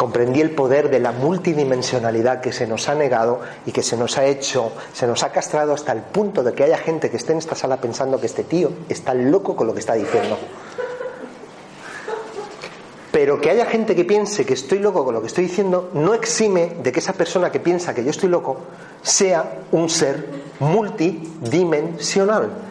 comprendí 0.00 0.40
el 0.40 0.52
poder 0.52 0.88
de 0.88 0.98
la 0.98 1.12
multidimensionalidad 1.12 2.40
que 2.40 2.54
se 2.54 2.66
nos 2.66 2.88
ha 2.88 2.94
negado 2.94 3.42
y 3.66 3.72
que 3.72 3.82
se 3.82 3.98
nos 3.98 4.16
ha 4.16 4.24
hecho, 4.24 4.72
se 4.94 5.06
nos 5.06 5.22
ha 5.22 5.30
castrado 5.30 5.74
hasta 5.74 5.92
el 5.92 6.00
punto 6.00 6.42
de 6.42 6.54
que 6.54 6.64
haya 6.64 6.78
gente 6.78 7.10
que 7.10 7.18
esté 7.18 7.32
en 7.32 7.38
esta 7.38 7.54
sala 7.54 7.76
pensando 7.76 8.18
que 8.18 8.24
este 8.24 8.44
tío 8.44 8.70
está 8.88 9.12
loco 9.12 9.54
con 9.54 9.66
lo 9.66 9.74
que 9.74 9.80
está 9.80 9.92
diciendo. 9.92 10.38
Pero 13.12 13.42
que 13.42 13.50
haya 13.50 13.66
gente 13.66 13.94
que 13.94 14.06
piense 14.06 14.46
que 14.46 14.54
estoy 14.54 14.78
loco 14.78 15.04
con 15.04 15.12
lo 15.12 15.20
que 15.20 15.26
estoy 15.26 15.44
diciendo 15.44 15.90
no 15.92 16.14
exime 16.14 16.76
de 16.82 16.92
que 16.92 17.00
esa 17.00 17.12
persona 17.12 17.52
que 17.52 17.60
piensa 17.60 17.94
que 17.94 18.02
yo 18.02 18.08
estoy 18.08 18.30
loco 18.30 18.56
sea 19.02 19.58
un 19.70 19.90
ser 19.90 20.26
multidimensional 20.60 22.69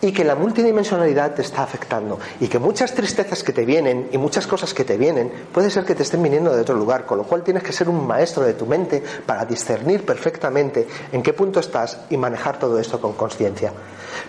y 0.00 0.12
que 0.12 0.24
la 0.24 0.34
multidimensionalidad 0.34 1.34
te 1.34 1.42
está 1.42 1.62
afectando 1.62 2.18
y 2.40 2.48
que 2.48 2.58
muchas 2.58 2.94
tristezas 2.94 3.42
que 3.42 3.52
te 3.52 3.64
vienen 3.64 4.08
y 4.12 4.18
muchas 4.18 4.46
cosas 4.46 4.74
que 4.74 4.84
te 4.84 4.96
vienen 4.96 5.32
puede 5.52 5.70
ser 5.70 5.84
que 5.84 5.94
te 5.94 6.02
estén 6.02 6.22
viniendo 6.22 6.54
de 6.54 6.60
otro 6.60 6.74
lugar, 6.74 7.06
con 7.06 7.18
lo 7.18 7.24
cual 7.24 7.42
tienes 7.42 7.62
que 7.62 7.72
ser 7.72 7.88
un 7.88 8.06
maestro 8.06 8.44
de 8.44 8.54
tu 8.54 8.66
mente 8.66 9.02
para 9.24 9.44
discernir 9.44 10.04
perfectamente 10.04 10.86
en 11.12 11.22
qué 11.22 11.32
punto 11.32 11.60
estás 11.60 11.98
y 12.10 12.16
manejar 12.16 12.58
todo 12.58 12.78
esto 12.78 13.00
con 13.00 13.14
conciencia. 13.14 13.72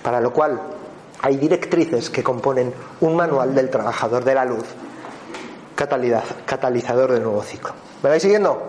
Para 0.01 0.21
lo 0.21 0.31
cual 0.31 0.59
hay 1.21 1.37
directrices 1.37 2.09
que 2.09 2.23
componen 2.23 2.73
un 3.01 3.15
manual 3.15 3.53
del 3.53 3.69
trabajador 3.69 4.23
de 4.23 4.35
la 4.35 4.45
luz 4.45 4.65
catalizador 5.75 7.11
del 7.11 7.23
nuevo 7.23 7.43
ciclo. 7.43 7.73
¿Me 8.01 8.09
vais 8.09 8.21
siguiendo? 8.21 8.67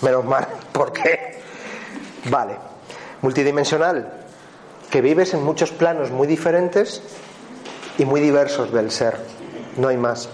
Menos 0.00 0.24
mal. 0.24 0.46
¿Por 0.72 0.92
qué? 0.92 1.42
Vale. 2.30 2.56
Multidimensional. 3.20 4.21
Que 4.92 5.00
vives 5.00 5.34
en 5.34 5.42
muchos 5.42 5.72
planos 5.72 6.12
muy 6.12 6.28
diferentes 6.28 7.02
y 7.98 8.04
muy 8.04 8.20
diversos 8.20 8.72
del 8.72 8.92
ser. 8.92 9.18
No 9.76 9.88
hay 9.88 9.96
más. 9.96 10.28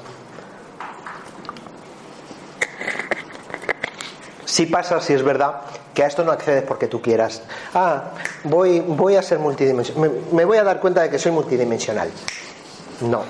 Si 4.44 4.66
pasa, 4.66 5.00
si 5.00 5.12
es 5.12 5.22
verdad, 5.22 5.60
que 5.94 6.02
a 6.02 6.06
esto 6.06 6.24
no 6.24 6.32
accedes 6.32 6.64
porque 6.64 6.88
tú 6.88 7.00
quieras. 7.00 7.42
Ah, 7.72 8.10
voy, 8.44 8.80
voy 8.80 9.14
a 9.14 9.22
ser 9.22 9.38
multidimensional. 9.38 10.10
me 10.32 10.44
voy 10.44 10.58
a 10.58 10.64
dar 10.64 10.80
cuenta 10.80 11.02
de 11.02 11.10
que 11.10 11.18
soy 11.18 11.32
multidimensional. 11.32 12.10
No, 13.02 13.22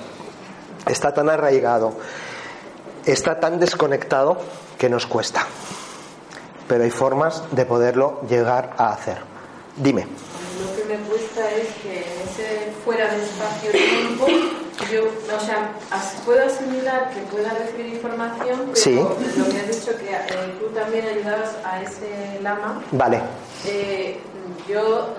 está 0.87 1.13
tan 1.13 1.29
arraigado, 1.29 1.93
está 3.05 3.39
tan 3.39 3.59
desconectado 3.59 4.37
que 4.77 4.89
nos 4.89 5.05
cuesta. 5.05 5.45
Pero 6.67 6.83
hay 6.83 6.91
formas 6.91 7.43
de 7.51 7.65
poderlo 7.65 8.21
llegar 8.27 8.73
a 8.77 8.93
hacer. 8.93 9.17
Dime. 9.75 10.07
Lo 10.59 10.75
que 10.75 10.85
me 10.85 11.03
cuesta 11.07 11.49
es 11.51 11.67
que 11.81 11.99
ese 11.99 12.71
fuera 12.83 13.13
de 13.13 13.23
espacio-tiempo, 13.23 14.27
yo, 14.91 15.05
o 15.05 15.39
sea, 15.39 15.71
puedo 16.25 16.45
asimilar 16.45 17.09
que 17.11 17.21
pueda 17.21 17.53
recibir 17.53 17.93
información, 17.93 18.59
pero 18.65 18.75
sí. 18.75 18.95
lo 18.95 19.49
que 19.49 19.57
has 19.59 19.67
dicho 19.67 19.97
que 19.97 20.11
eh, 20.11 20.53
tú 20.59 20.67
también 20.67 21.05
ayudabas 21.07 21.55
a 21.63 21.81
ese 21.81 22.39
lama. 22.41 22.83
Vale. 22.91 23.21
Eh, 23.65 24.19
yo 24.67 25.15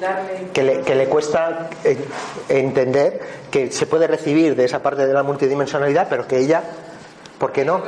darle... 0.00 0.48
Que 0.52 0.62
le, 0.62 0.80
que 0.82 0.94
le 0.94 1.08
cuesta 1.08 1.70
eh, 1.84 1.98
entender 2.48 3.20
que 3.50 3.70
se 3.72 3.86
puede 3.86 4.06
recibir 4.06 4.54
de 4.56 4.64
esa 4.64 4.82
parte 4.82 5.06
de 5.06 5.12
la 5.12 5.22
multidimensionalidad, 5.22 6.08
pero 6.08 6.26
que 6.26 6.38
ella 6.38 6.62
¿Por 7.38 7.52
qué 7.52 7.64
no? 7.64 7.80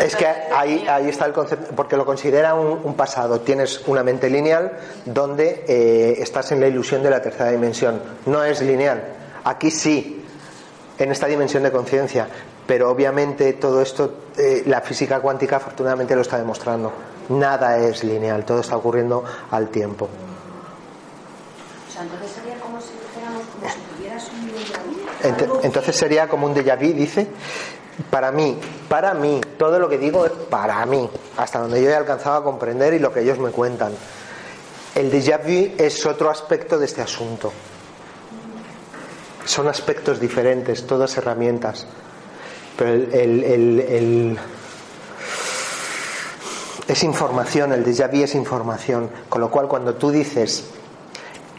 Es 0.00 0.14
que 0.14 0.26
ahí, 0.26 0.86
ahí 0.88 1.08
está 1.08 1.26
el 1.26 1.32
concepto, 1.32 1.74
porque 1.74 1.96
lo 1.96 2.06
considera 2.06 2.54
un, 2.54 2.94
pasado. 2.94 3.40
Tienes 3.40 3.82
una 3.86 4.04
mente 4.04 4.30
lineal 4.30 4.78
donde 5.04 5.64
eh, 5.66 6.14
estás 6.18 6.52
en 6.52 6.60
la 6.60 6.68
ilusión 6.68 7.02
de 7.02 7.10
la 7.10 7.20
tercera 7.20 7.50
dimensión. 7.50 8.00
No 8.26 8.44
es 8.44 8.60
lineal. 8.62 9.02
Aquí 9.44 9.72
sí, 9.72 10.24
en 10.98 11.10
esta 11.10 11.26
dimensión 11.26 11.64
de 11.64 11.72
conciencia. 11.72 12.28
Pero 12.64 12.90
obviamente 12.90 13.54
todo 13.54 13.82
esto, 13.82 14.18
eh, 14.38 14.62
la 14.66 14.80
física 14.80 15.18
cuántica 15.18 15.56
afortunadamente 15.56 16.14
lo 16.14 16.22
está 16.22 16.38
demostrando. 16.38 16.92
Nada 17.30 17.76
es 17.78 18.04
lineal, 18.04 18.44
todo 18.44 18.60
está 18.60 18.76
ocurriendo 18.76 19.24
al 19.50 19.68
tiempo. 19.68 20.08
O 21.88 21.92
sea, 21.92 22.02
entonces 22.02 22.30
sería 22.30 22.54
como 22.60 22.80
si 22.80 22.92
dijéramos, 22.92 23.42
como 23.46 23.68
si 23.68 23.80
tuvieras 23.96 24.30
un 24.30 24.46
entonces 25.62 25.96
sería 25.96 26.28
como 26.28 26.46
un 26.46 26.54
déjà 26.54 26.76
vu, 26.76 26.92
dice. 26.92 27.26
Para 28.10 28.32
mí, 28.32 28.58
para 28.88 29.14
mí, 29.14 29.40
todo 29.58 29.78
lo 29.78 29.88
que 29.88 29.98
digo 29.98 30.24
es 30.24 30.32
para 30.32 30.84
mí, 30.86 31.08
hasta 31.36 31.58
donde 31.58 31.82
yo 31.82 31.90
he 31.90 31.94
alcanzado 31.94 32.36
a 32.36 32.44
comprender 32.44 32.94
y 32.94 32.98
lo 32.98 33.12
que 33.12 33.20
ellos 33.20 33.38
me 33.38 33.50
cuentan. 33.50 33.92
El 34.94 35.10
déjà 35.10 35.38
vu 35.38 35.74
es 35.78 36.04
otro 36.06 36.30
aspecto 36.30 36.78
de 36.78 36.86
este 36.86 37.02
asunto. 37.02 37.52
Son 39.44 39.68
aspectos 39.68 40.20
diferentes, 40.20 40.86
todas 40.86 41.16
herramientas. 41.16 41.86
Pero 42.76 42.92
el, 42.92 44.38
es 46.88 47.02
información, 47.02 47.72
el 47.72 47.84
déjà 47.84 48.10
vu 48.10 48.22
es 48.22 48.34
información. 48.34 49.10
Con 49.28 49.40
lo 49.40 49.50
cual, 49.50 49.68
cuando 49.68 49.94
tú 49.94 50.10
dices, 50.10 50.64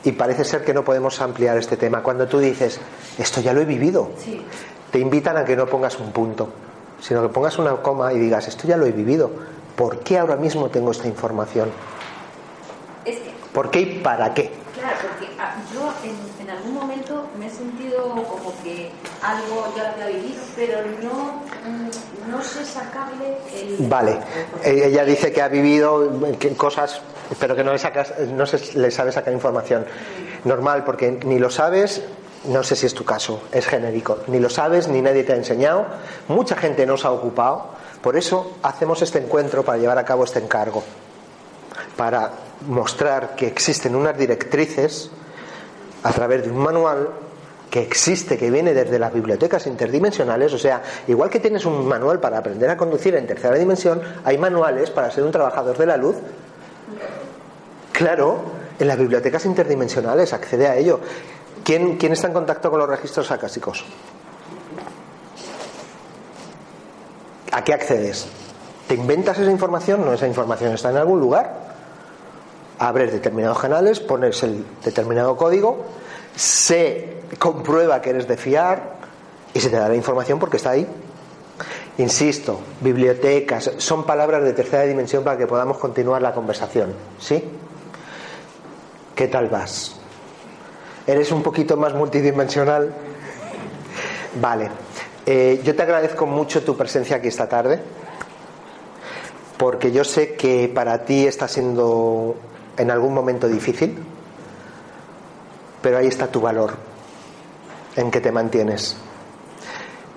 y 0.03 0.11
parece 0.11 0.43
ser 0.43 0.63
que 0.63 0.73
no 0.73 0.83
podemos 0.83 1.21
ampliar 1.21 1.57
este 1.57 1.77
tema, 1.77 2.03
cuando 2.03 2.27
tú 2.27 2.39
dices, 2.39 2.79
esto 3.17 3.41
ya 3.41 3.53
lo 3.53 3.61
he 3.61 3.65
vivido, 3.65 4.09
te 4.91 4.99
invitan 4.99 5.37
a 5.37 5.45
que 5.45 5.55
no 5.55 5.65
pongas 5.65 5.99
un 5.99 6.11
punto, 6.11 6.49
sino 6.99 7.21
que 7.21 7.29
pongas 7.29 7.57
una 7.57 7.75
coma 7.77 8.13
y 8.13 8.19
digas, 8.19 8.47
esto 8.47 8.67
ya 8.67 8.77
lo 8.77 8.85
he 8.85 8.91
vivido, 8.91 9.31
¿por 9.75 9.99
qué 9.99 10.19
ahora 10.19 10.35
mismo 10.35 10.69
tengo 10.69 10.91
esta 10.91 11.07
información? 11.07 11.71
¿Por 13.53 13.69
qué 13.69 13.81
y 13.81 13.99
para 13.99 14.33
qué? 14.33 14.51
Claro, 14.73 14.97
porque 15.01 15.31
ah, 15.39 15.55
yo 15.71 15.93
en, 16.03 16.49
algún 16.49 16.73
momento 16.73 17.27
me 17.39 17.47
he 17.47 17.49
sentido 17.49 18.09
como 18.09 18.51
que 18.63 18.91
algo 19.21 19.73
ya 19.77 19.83
lo 19.83 20.03
había 20.03 20.07
vivido, 20.07 20.41
pero 20.55 20.79
no, 21.03 21.43
mm, 21.69 22.29
no 22.31 22.43
sé 22.43 22.65
sacarle 22.65 23.37
el... 23.53 23.87
Vale, 23.87 24.19
ella 24.63 25.05
dice 25.05 25.31
que 25.31 25.41
ha 25.41 25.47
vivido 25.47 26.11
cosas, 26.57 27.01
pero 27.39 27.55
que 27.55 27.63
no 27.63 27.71
le, 27.71 27.79
sacas, 27.79 28.13
no 28.31 28.45
se 28.45 28.77
le 28.77 28.91
sabe 28.91 29.11
sacar 29.11 29.33
información. 29.33 29.85
Normal, 30.43 30.83
porque 30.83 31.19
ni 31.23 31.39
lo 31.39 31.49
sabes 31.49 32.01
no 32.45 32.61
sé 32.61 32.75
si 32.75 32.85
es 32.85 32.93
tu 32.93 33.05
caso, 33.05 33.43
es 33.51 33.65
genérico. 33.65 34.19
Ni 34.27 34.39
lo 34.39 34.49
sabes, 34.49 34.87
ni 34.87 35.01
nadie 35.01 35.23
te 35.23 35.33
ha 35.33 35.35
enseñado. 35.35 35.85
Mucha 36.27 36.55
gente 36.55 36.85
no 36.85 36.97
se 36.97 37.07
ha 37.07 37.11
ocupado. 37.11 37.67
Por 38.01 38.17
eso 38.17 38.57
hacemos 38.63 39.01
este 39.01 39.19
encuentro 39.19 39.63
para 39.63 39.77
llevar 39.77 39.97
a 39.97 40.03
cabo 40.03 40.25
este 40.25 40.39
encargo. 40.39 40.83
Para 41.95 42.31
mostrar 42.67 43.35
que 43.35 43.47
existen 43.47 43.95
unas 43.95 44.17
directrices 44.17 45.09
a 46.03 46.11
través 46.11 46.43
de 46.43 46.51
un 46.51 46.57
manual 46.57 47.09
que 47.69 47.81
existe, 47.81 48.37
que 48.37 48.51
viene 48.51 48.73
desde 48.73 48.99
las 48.99 49.13
bibliotecas 49.13 49.65
interdimensionales, 49.65 50.53
o 50.53 50.59
sea, 50.59 50.83
igual 51.07 51.29
que 51.29 51.39
tienes 51.39 51.65
un 51.65 51.87
manual 51.87 52.19
para 52.19 52.37
aprender 52.37 52.69
a 52.69 52.77
conducir 52.77 53.15
en 53.15 53.25
tercera 53.25 53.55
dimensión, 53.55 54.01
hay 54.23 54.37
manuales 54.37 54.91
para 54.91 55.09
ser 55.09 55.23
un 55.23 55.31
trabajador 55.31 55.77
de 55.77 55.85
la 55.85 55.97
luz. 55.97 56.17
Claro, 57.93 58.39
en 58.79 58.87
las 58.87 58.97
bibliotecas 58.97 59.45
interdimensionales 59.45 60.33
accede 60.33 60.67
a 60.67 60.75
ello. 60.75 60.99
¿Quién, 61.63 61.97
está 62.01 62.27
en 62.27 62.33
contacto 62.33 62.69
con 62.69 62.79
los 62.79 62.89
registros 62.89 63.31
acásicos? 63.31 63.85
¿A 67.51 67.63
qué 67.63 67.73
accedes? 67.73 68.27
¿Te 68.87 68.95
inventas 68.95 69.37
esa 69.39 69.51
información? 69.51 70.03
No, 70.03 70.11
esa 70.11 70.27
información 70.27 70.73
está 70.73 70.89
en 70.89 70.97
algún 70.97 71.19
lugar. 71.19 71.73
Abres 72.79 73.13
determinados 73.13 73.59
canales, 73.59 73.99
pones 73.99 74.41
el 74.43 74.65
determinado 74.83 75.37
código, 75.37 75.85
se 76.35 77.21
comprueba 77.39 78.01
que 78.01 78.09
eres 78.09 78.27
de 78.27 78.35
fiar 78.35 78.95
y 79.53 79.59
se 79.59 79.69
te 79.69 79.77
da 79.77 79.87
la 79.87 79.95
información 79.95 80.39
porque 80.39 80.57
está 80.57 80.71
ahí. 80.71 80.87
Insisto, 81.99 82.59
bibliotecas 82.81 83.71
son 83.77 84.03
palabras 84.03 84.43
de 84.43 84.53
tercera 84.53 84.83
dimensión 84.83 85.23
para 85.23 85.37
que 85.37 85.45
podamos 85.45 85.77
continuar 85.77 86.23
la 86.23 86.33
conversación. 86.33 86.93
¿Sí? 87.19 87.43
¿Qué 89.15 89.27
tal 89.27 89.47
vas? 89.47 89.95
¿Eres 91.05 91.31
un 91.31 91.43
poquito 91.43 91.77
más 91.77 91.93
multidimensional? 91.93 92.91
Vale. 94.41 94.71
Eh, 95.25 95.61
yo 95.63 95.75
te 95.75 95.83
agradezco 95.83 96.25
mucho 96.25 96.63
tu 96.63 96.75
presencia 96.75 97.17
aquí 97.17 97.27
esta 97.27 97.47
tarde, 97.47 97.79
porque 99.57 99.91
yo 99.91 100.03
sé 100.03 100.33
que 100.33 100.67
para 100.73 101.05
ti 101.05 101.27
está 101.27 101.47
siendo 101.47 102.35
en 102.75 102.89
algún 102.89 103.13
momento 103.13 103.47
difícil, 103.47 104.03
pero 105.83 105.99
ahí 105.99 106.07
está 106.07 106.27
tu 106.27 106.41
valor, 106.41 106.73
en 107.95 108.09
que 108.09 108.19
te 108.19 108.31
mantienes. 108.31 108.97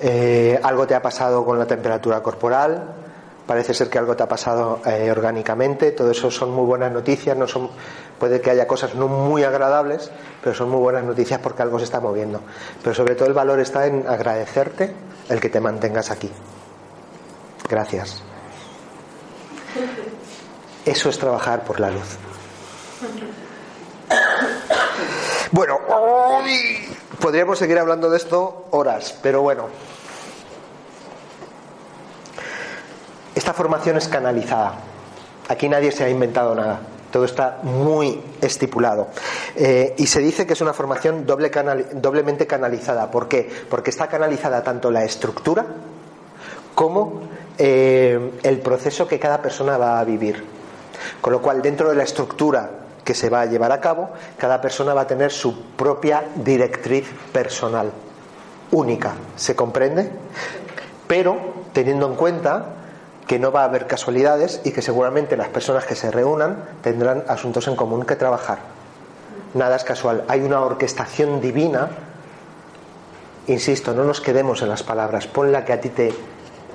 Eh, 0.00 0.59
algo 0.62 0.87
te 0.87 0.95
ha 0.95 1.03
pasado 1.03 1.45
con 1.45 1.59
la 1.59 1.67
temperatura 1.67 2.23
corporal, 2.23 2.95
parece 3.47 3.75
ser 3.75 3.88
que 3.88 3.99
algo 3.99 4.17
te 4.17 4.23
ha 4.23 4.29
pasado 4.29 4.81
eh, 4.85 5.11
orgánicamente, 5.11 5.93
todo 5.93 6.11
eso 6.11 6.31
son 6.31 6.50
muy 6.50 6.67
buenas 6.67 6.93
noticias, 6.93 7.37
no 7.37 7.47
son, 7.47 7.71
puede 8.19 8.41
que 8.41 8.50
haya 8.50 8.67
cosas 8.67 8.95
no 8.95 9.09
muy 9.09 9.45
agradables, 9.45 10.11
pero 10.43 10.55
son 10.55 10.71
muy 10.71 10.81
buenas 10.81 11.05
noticias 11.05 11.41
porque 11.41 11.62
algo 11.62 11.79
se 11.79 11.85
está 11.85 12.00
moviendo. 12.00 12.41
Pero 12.83 12.95
sobre 12.95 13.15
todo 13.15 13.29
el 13.29 13.35
valor 13.35 13.61
está 13.61 13.87
en 13.87 14.07
agradecerte 14.09 14.93
el 15.29 15.41
que 15.41 15.49
te 15.49 15.61
mantengas 15.61 16.11
aquí. 16.11 16.31
Gracias. 17.69 18.23
Eso 20.85 21.09
es 21.09 21.19
trabajar 21.19 21.65
por 21.65 21.81
la 21.81 21.91
luz. 21.91 22.19
Bueno, 25.53 25.79
podríamos 27.21 27.59
seguir 27.59 27.79
hablando 27.79 28.11
de 28.11 28.17
esto 28.17 28.67
horas, 28.71 29.19
pero 29.23 29.43
bueno, 29.43 29.69
Esta 33.37 33.52
formación 33.52 33.99
es 33.99 34.09
canalizada. 34.09 34.76
Aquí 35.49 35.69
nadie 35.69 35.93
se 35.93 36.02
ha 36.02 36.09
inventado 36.09 36.55
nada. 36.55 36.81
Todo 37.12 37.26
está 37.26 37.59
muy 37.62 38.19
estipulado. 38.40 39.09
Eh, 39.55 39.95
y 39.99 40.07
se 40.07 40.21
dice 40.21 40.47
que 40.47 40.55
es 40.55 40.61
una 40.62 40.73
formación 40.73 41.26
doble 41.26 41.50
doblemente 41.93 42.47
canalizada. 42.47 43.11
¿Por 43.11 43.28
qué? 43.28 43.47
Porque 43.69 43.90
está 43.90 44.09
canalizada 44.09 44.64
tanto 44.64 44.90
la 44.90 45.05
estructura 45.05 45.66
como 46.75 47.21
eh, 47.59 48.33
el 48.43 48.59
proceso 48.61 49.07
que 49.07 49.19
cada 49.19 49.43
persona 49.43 49.76
va 49.76 50.00
a 50.00 50.05
vivir. 50.05 50.43
Con 51.21 51.35
lo 51.35 51.43
cual, 51.43 51.61
dentro 51.61 51.90
de 51.90 51.95
la 51.95 52.05
estructura 52.05 52.71
que 53.05 53.12
se 53.12 53.28
va 53.28 53.43
a 53.43 53.47
llevar 53.47 53.71
a 53.71 53.83
cabo, 53.83 54.09
cada 54.38 54.62
persona 54.62 54.95
va 54.95 55.02
a 55.02 55.07
tener 55.07 55.31
su 55.31 55.62
propia 55.76 56.25
directriz 56.37 57.07
personal, 57.35 57.93
única. 58.71 59.12
¿Se 59.37 59.55
comprende? 59.55 60.11
Pero 61.07 61.37
teniendo 61.75 62.07
en 62.07 62.14
cuenta 62.14 62.73
que 63.26 63.38
no 63.38 63.50
va 63.50 63.62
a 63.62 63.64
haber 63.64 63.87
casualidades 63.87 64.61
y 64.64 64.71
que 64.71 64.83
seguramente 64.83 65.37
las 65.37 65.49
personas 65.49 65.85
que 65.85 65.97
se 65.97 66.11
reúnan 66.11 66.64
tendrán 66.83 67.25
asuntos 67.28 67.66
en 67.66 67.76
común 67.76 68.04
que 68.04 68.16
trabajar. 68.16 68.59
Nada 69.54 69.76
es 69.76 69.85
casual. 69.85 70.25
Hay 70.28 70.42
una 70.42 70.61
orquestación 70.61 71.40
divina. 71.40 71.88
Insisto, 73.49 73.95
no 73.95 74.04
nos 74.04 74.21
quedemos 74.21 74.62
en 74.62 74.68
las 74.68 74.83
palabras. 74.83 75.26
Pon 75.26 75.50
la 75.50 75.64
que 75.64 75.73
a 75.73 75.80
ti 75.80 75.88
te 75.88 76.14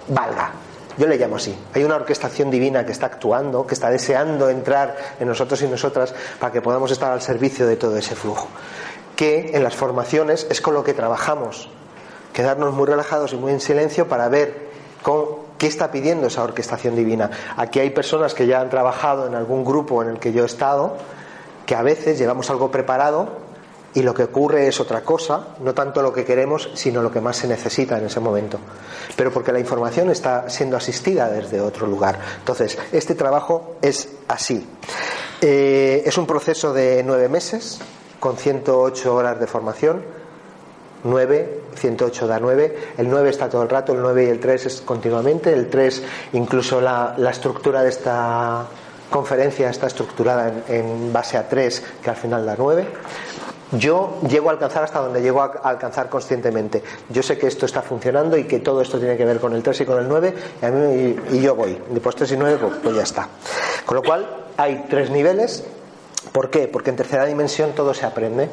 valga. 0.09 0.51
Yo 0.97 1.07
le 1.07 1.17
llamo 1.17 1.37
así. 1.37 1.55
Hay 1.73 1.83
una 1.83 1.95
orquestación 1.95 2.51
divina 2.51 2.85
que 2.85 2.91
está 2.91 3.05
actuando, 3.05 3.65
que 3.65 3.73
está 3.73 3.89
deseando 3.89 4.49
entrar 4.49 4.95
en 5.19 5.27
nosotros 5.27 5.61
y 5.61 5.67
nosotras 5.67 6.13
para 6.39 6.51
que 6.51 6.61
podamos 6.61 6.91
estar 6.91 7.11
al 7.11 7.21
servicio 7.21 7.65
de 7.65 7.77
todo 7.77 7.95
ese 7.97 8.15
flujo. 8.15 8.47
Que 9.15 9.51
en 9.53 9.63
las 9.63 9.75
formaciones 9.75 10.47
es 10.49 10.59
con 10.59 10.73
lo 10.73 10.83
que 10.83 10.93
trabajamos. 10.93 11.69
Quedarnos 12.33 12.73
muy 12.73 12.87
relajados 12.87 13.31
y 13.33 13.37
muy 13.37 13.53
en 13.53 13.61
silencio 13.61 14.07
para 14.07 14.27
ver 14.27 14.69
con 15.01 15.50
¿Qué 15.61 15.67
está 15.67 15.91
pidiendo 15.91 16.25
esa 16.25 16.43
orquestación 16.43 16.95
divina? 16.95 17.29
Aquí 17.55 17.79
hay 17.79 17.91
personas 17.91 18.33
que 18.33 18.47
ya 18.47 18.61
han 18.61 18.71
trabajado 18.71 19.27
en 19.27 19.35
algún 19.35 19.63
grupo 19.63 20.01
en 20.01 20.09
el 20.09 20.17
que 20.17 20.33
yo 20.33 20.41
he 20.41 20.47
estado, 20.47 20.97
que 21.67 21.75
a 21.75 21.83
veces 21.83 22.17
llevamos 22.17 22.49
algo 22.49 22.71
preparado 22.71 23.29
y 23.93 24.01
lo 24.01 24.15
que 24.15 24.23
ocurre 24.23 24.67
es 24.67 24.79
otra 24.79 25.01
cosa, 25.01 25.49
no 25.59 25.75
tanto 25.75 26.01
lo 26.01 26.11
que 26.11 26.25
queremos, 26.25 26.71
sino 26.73 27.03
lo 27.03 27.11
que 27.11 27.21
más 27.21 27.37
se 27.37 27.47
necesita 27.47 27.99
en 27.99 28.05
ese 28.05 28.19
momento. 28.19 28.57
Pero 29.15 29.31
porque 29.31 29.51
la 29.51 29.59
información 29.59 30.09
está 30.09 30.49
siendo 30.49 30.77
asistida 30.77 31.29
desde 31.29 31.61
otro 31.61 31.85
lugar. 31.85 32.19
Entonces, 32.39 32.79
este 32.91 33.13
trabajo 33.13 33.75
es 33.83 34.09
así. 34.29 34.67
Eh, 35.41 36.01
es 36.03 36.17
un 36.17 36.25
proceso 36.25 36.73
de 36.73 37.03
nueve 37.05 37.29
meses, 37.29 37.79
con 38.19 38.35
108 38.35 39.13
horas 39.13 39.39
de 39.39 39.45
formación 39.45 40.20
9, 41.03 41.61
108 41.75 42.27
da 42.27 42.39
9, 42.39 42.77
el 42.97 43.09
9 43.09 43.29
está 43.29 43.49
todo 43.49 43.63
el 43.63 43.69
rato, 43.69 43.93
el 43.93 44.01
9 44.01 44.25
y 44.25 44.27
el 44.27 44.39
3 44.39 44.65
es 44.65 44.81
continuamente, 44.81 45.53
el 45.53 45.69
3 45.69 46.03
incluso 46.33 46.81
la, 46.81 47.15
estructura 47.29 47.81
de 47.83 47.89
esta 47.89 48.65
conferencia 49.09 49.69
está 49.69 49.87
estructurada 49.87 50.63
en, 50.67 51.11
base 51.11 51.37
a 51.37 51.47
3 51.47 51.83
que 52.03 52.09
al 52.09 52.15
final 52.15 52.45
da 52.45 52.55
9. 52.57 52.87
Yo 53.73 54.19
llego 54.27 54.49
a 54.49 54.51
alcanzar 54.51 54.83
hasta 54.83 54.99
donde 54.99 55.21
llego 55.21 55.41
a 55.41 55.45
alcanzar 55.63 56.09
conscientemente. 56.09 56.83
Yo 57.09 57.23
sé 57.23 57.37
que 57.37 57.47
esto 57.47 57.65
está 57.65 57.81
funcionando 57.81 58.35
y 58.37 58.43
que 58.43 58.59
todo 58.59 58.81
esto 58.81 58.99
tiene 58.99 59.15
que 59.15 59.23
ver 59.23 59.39
con 59.39 59.53
el 59.53 59.63
3 59.63 59.81
y 59.81 59.85
con 59.85 59.97
el 59.99 60.09
9 60.09 60.35
y, 60.61 60.65
a 60.65 60.71
mí, 60.71 61.15
y, 61.31 61.41
yo 61.41 61.55
voy. 61.55 61.81
Después 61.89 62.15
3 62.17 62.33
y 62.33 62.37
9 62.37 62.57
pues, 62.59 62.73
pues 62.83 62.95
ya 62.95 63.03
está. 63.03 63.29
Con 63.85 63.95
lo 63.95 64.03
cual 64.03 64.27
hay 64.57 64.85
tres 64.89 65.09
niveles. 65.09 65.63
¿Por 66.31 66.49
qué? 66.49 66.67
Porque 66.67 66.89
en 66.89 66.97
tercera 66.97 67.25
dimensión 67.25 67.71
todo 67.71 67.93
se 67.93 68.05
aprende. 68.05 68.49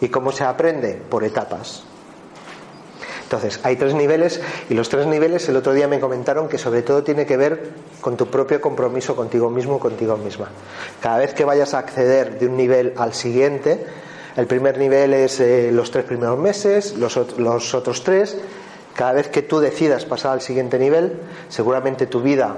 ¿Y 0.00 0.08
cómo 0.08 0.32
se 0.32 0.44
aprende? 0.44 1.00
Por 1.08 1.24
etapas. 1.24 1.84
Entonces, 3.22 3.58
hay 3.64 3.74
tres 3.74 3.92
niveles 3.92 4.40
y 4.70 4.74
los 4.74 4.88
tres 4.88 5.04
niveles 5.06 5.48
el 5.48 5.56
otro 5.56 5.72
día 5.72 5.88
me 5.88 5.98
comentaron 5.98 6.48
que 6.48 6.58
sobre 6.58 6.82
todo 6.82 7.02
tiene 7.02 7.26
que 7.26 7.36
ver 7.36 7.70
con 8.00 8.16
tu 8.16 8.28
propio 8.28 8.60
compromiso 8.60 9.16
contigo 9.16 9.50
mismo, 9.50 9.80
contigo 9.80 10.16
misma. 10.16 10.48
Cada 11.00 11.18
vez 11.18 11.34
que 11.34 11.44
vayas 11.44 11.74
a 11.74 11.80
acceder 11.80 12.38
de 12.38 12.46
un 12.46 12.56
nivel 12.56 12.94
al 12.96 13.14
siguiente, 13.14 13.84
el 14.36 14.46
primer 14.46 14.78
nivel 14.78 15.12
es 15.12 15.40
eh, 15.40 15.70
los 15.72 15.90
tres 15.90 16.04
primeros 16.04 16.38
meses, 16.38 16.94
los, 16.96 17.16
los 17.36 17.74
otros 17.74 18.04
tres. 18.04 18.36
Cada 18.94 19.14
vez 19.14 19.28
que 19.28 19.42
tú 19.42 19.58
decidas 19.58 20.04
pasar 20.04 20.32
al 20.32 20.40
siguiente 20.40 20.78
nivel, 20.78 21.20
seguramente 21.48 22.06
tu 22.06 22.22
vida 22.22 22.54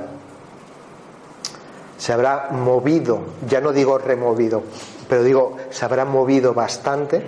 se 1.97 2.13
habrá 2.13 2.51
movido, 2.51 3.21
ya 3.49 3.61
no 3.61 3.73
digo 3.73 3.99
removido, 3.99 4.63
pero 5.09 5.23
digo, 5.23 5.57
se 5.71 5.85
habrá 5.85 6.05
movido 6.05 6.55
bastante 6.55 7.23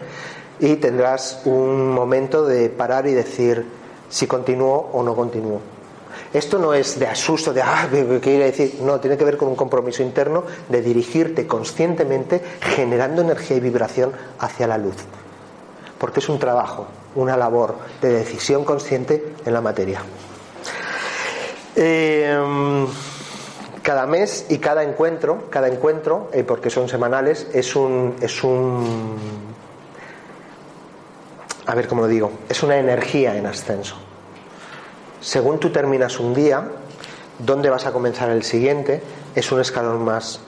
y 0.58 0.76
tendrás 0.76 1.42
un 1.44 1.90
momento 1.92 2.44
de 2.44 2.68
parar 2.68 3.06
y 3.06 3.12
decir 3.12 3.66
si 4.08 4.26
continúo 4.26 4.90
o 4.92 5.02
no 5.02 5.14
continúo. 5.14 5.60
Esto 6.32 6.58
no 6.58 6.74
es 6.74 6.98
de 6.98 7.06
asusto, 7.06 7.52
de, 7.52 7.62
ah, 7.62 7.88
¿qué 7.90 8.20
quiere 8.20 8.44
decir? 8.44 8.78
No, 8.82 9.00
tiene 9.00 9.16
que 9.16 9.24
ver 9.24 9.36
con 9.36 9.48
un 9.48 9.56
compromiso 9.56 10.02
interno 10.02 10.44
de 10.68 10.80
dirigirte 10.80 11.46
conscientemente, 11.46 12.40
generando 12.60 13.22
energía 13.22 13.56
y 13.56 13.60
vibración 13.60 14.12
hacia 14.38 14.68
la 14.68 14.78
luz. 14.78 14.96
Porque 15.98 16.20
es 16.20 16.28
un 16.28 16.38
trabajo, 16.38 16.86
una 17.16 17.36
labor 17.36 17.76
de 18.00 18.10
decisión 18.10 18.64
consciente 18.64 19.34
en 19.44 19.52
la 19.52 19.60
materia. 19.60 20.02
Eh, 21.74 22.86
cada 23.82 24.06
mes 24.06 24.46
y 24.48 24.58
cada 24.58 24.82
encuentro, 24.82 25.48
cada 25.50 25.68
encuentro, 25.68 26.30
eh, 26.32 26.44
porque 26.44 26.70
son 26.70 26.88
semanales, 26.88 27.48
es 27.52 27.74
un, 27.76 28.16
es 28.20 28.44
un, 28.44 29.26
a 31.66 31.74
ver 31.74 31.88
cómo 31.88 32.02
lo 32.02 32.08
digo, 32.08 32.30
es 32.48 32.62
una 32.62 32.76
energía 32.76 33.36
en 33.36 33.46
ascenso. 33.46 33.96
Según 35.20 35.58
tú 35.60 35.70
terminas 35.70 36.18
un 36.18 36.34
día, 36.34 36.64
dónde 37.38 37.70
vas 37.70 37.86
a 37.86 37.92
comenzar 37.92 38.30
el 38.30 38.42
siguiente, 38.42 39.02
es 39.34 39.50
un 39.52 39.60
escalón 39.60 40.04
más. 40.04 40.40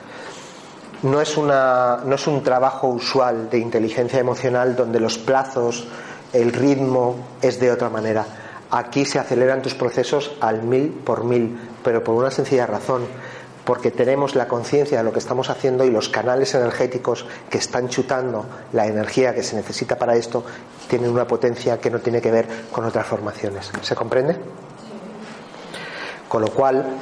No 1.03 1.21
es, 1.21 1.37
una, 1.37 2.01
no 2.05 2.14
es 2.14 2.27
un 2.27 2.42
trabajo 2.42 2.87
usual 2.87 3.51
de 3.51 3.59
inteligencia 3.59 4.21
emocional 4.21 4.77
donde 4.77 5.01
los 5.01 5.18
plazos, 5.18 5.88
el 6.33 6.53
ritmo 6.53 7.16
es 7.42 7.59
de 7.59 7.73
otra 7.73 7.88
manera. 7.88 8.25
Aquí 8.75 9.05
se 9.05 9.19
aceleran 9.19 9.61
tus 9.61 9.75
procesos 9.75 10.33
al 10.41 10.63
mil 10.63 10.89
por 10.89 11.25
mil, 11.25 11.61
pero 11.85 12.03
por 12.03 12.15
una 12.15 12.31
sencilla 12.31 12.67
razón, 12.67 13.03
porque 13.67 13.91
tenemos 13.91 14.35
la 14.35 14.49
conciencia 14.49 14.97
de 14.97 15.05
lo 15.05 15.13
que 15.13 15.19
estamos 15.19 15.51
haciendo 15.51 15.85
y 15.85 15.91
los 15.91 16.09
canales 16.09 16.55
energéticos 16.55 17.27
que 17.51 17.59
están 17.59 17.91
chutando 17.91 18.47
la 18.73 18.87
energía 18.87 19.35
que 19.35 19.43
se 19.43 19.57
necesita 19.57 19.99
para 19.99 20.17
esto 20.17 20.43
tienen 20.89 21.11
una 21.11 21.27
potencia 21.27 21.79
que 21.79 21.91
no 21.91 21.99
tiene 21.99 22.23
que 22.23 22.31
ver 22.31 22.49
con 22.73 22.87
otras 22.87 23.07
formaciones. 23.07 23.71
¿Se 23.83 23.95
comprende? 23.95 24.39
Con 26.27 26.41
lo 26.41 26.49
cual, 26.49 26.97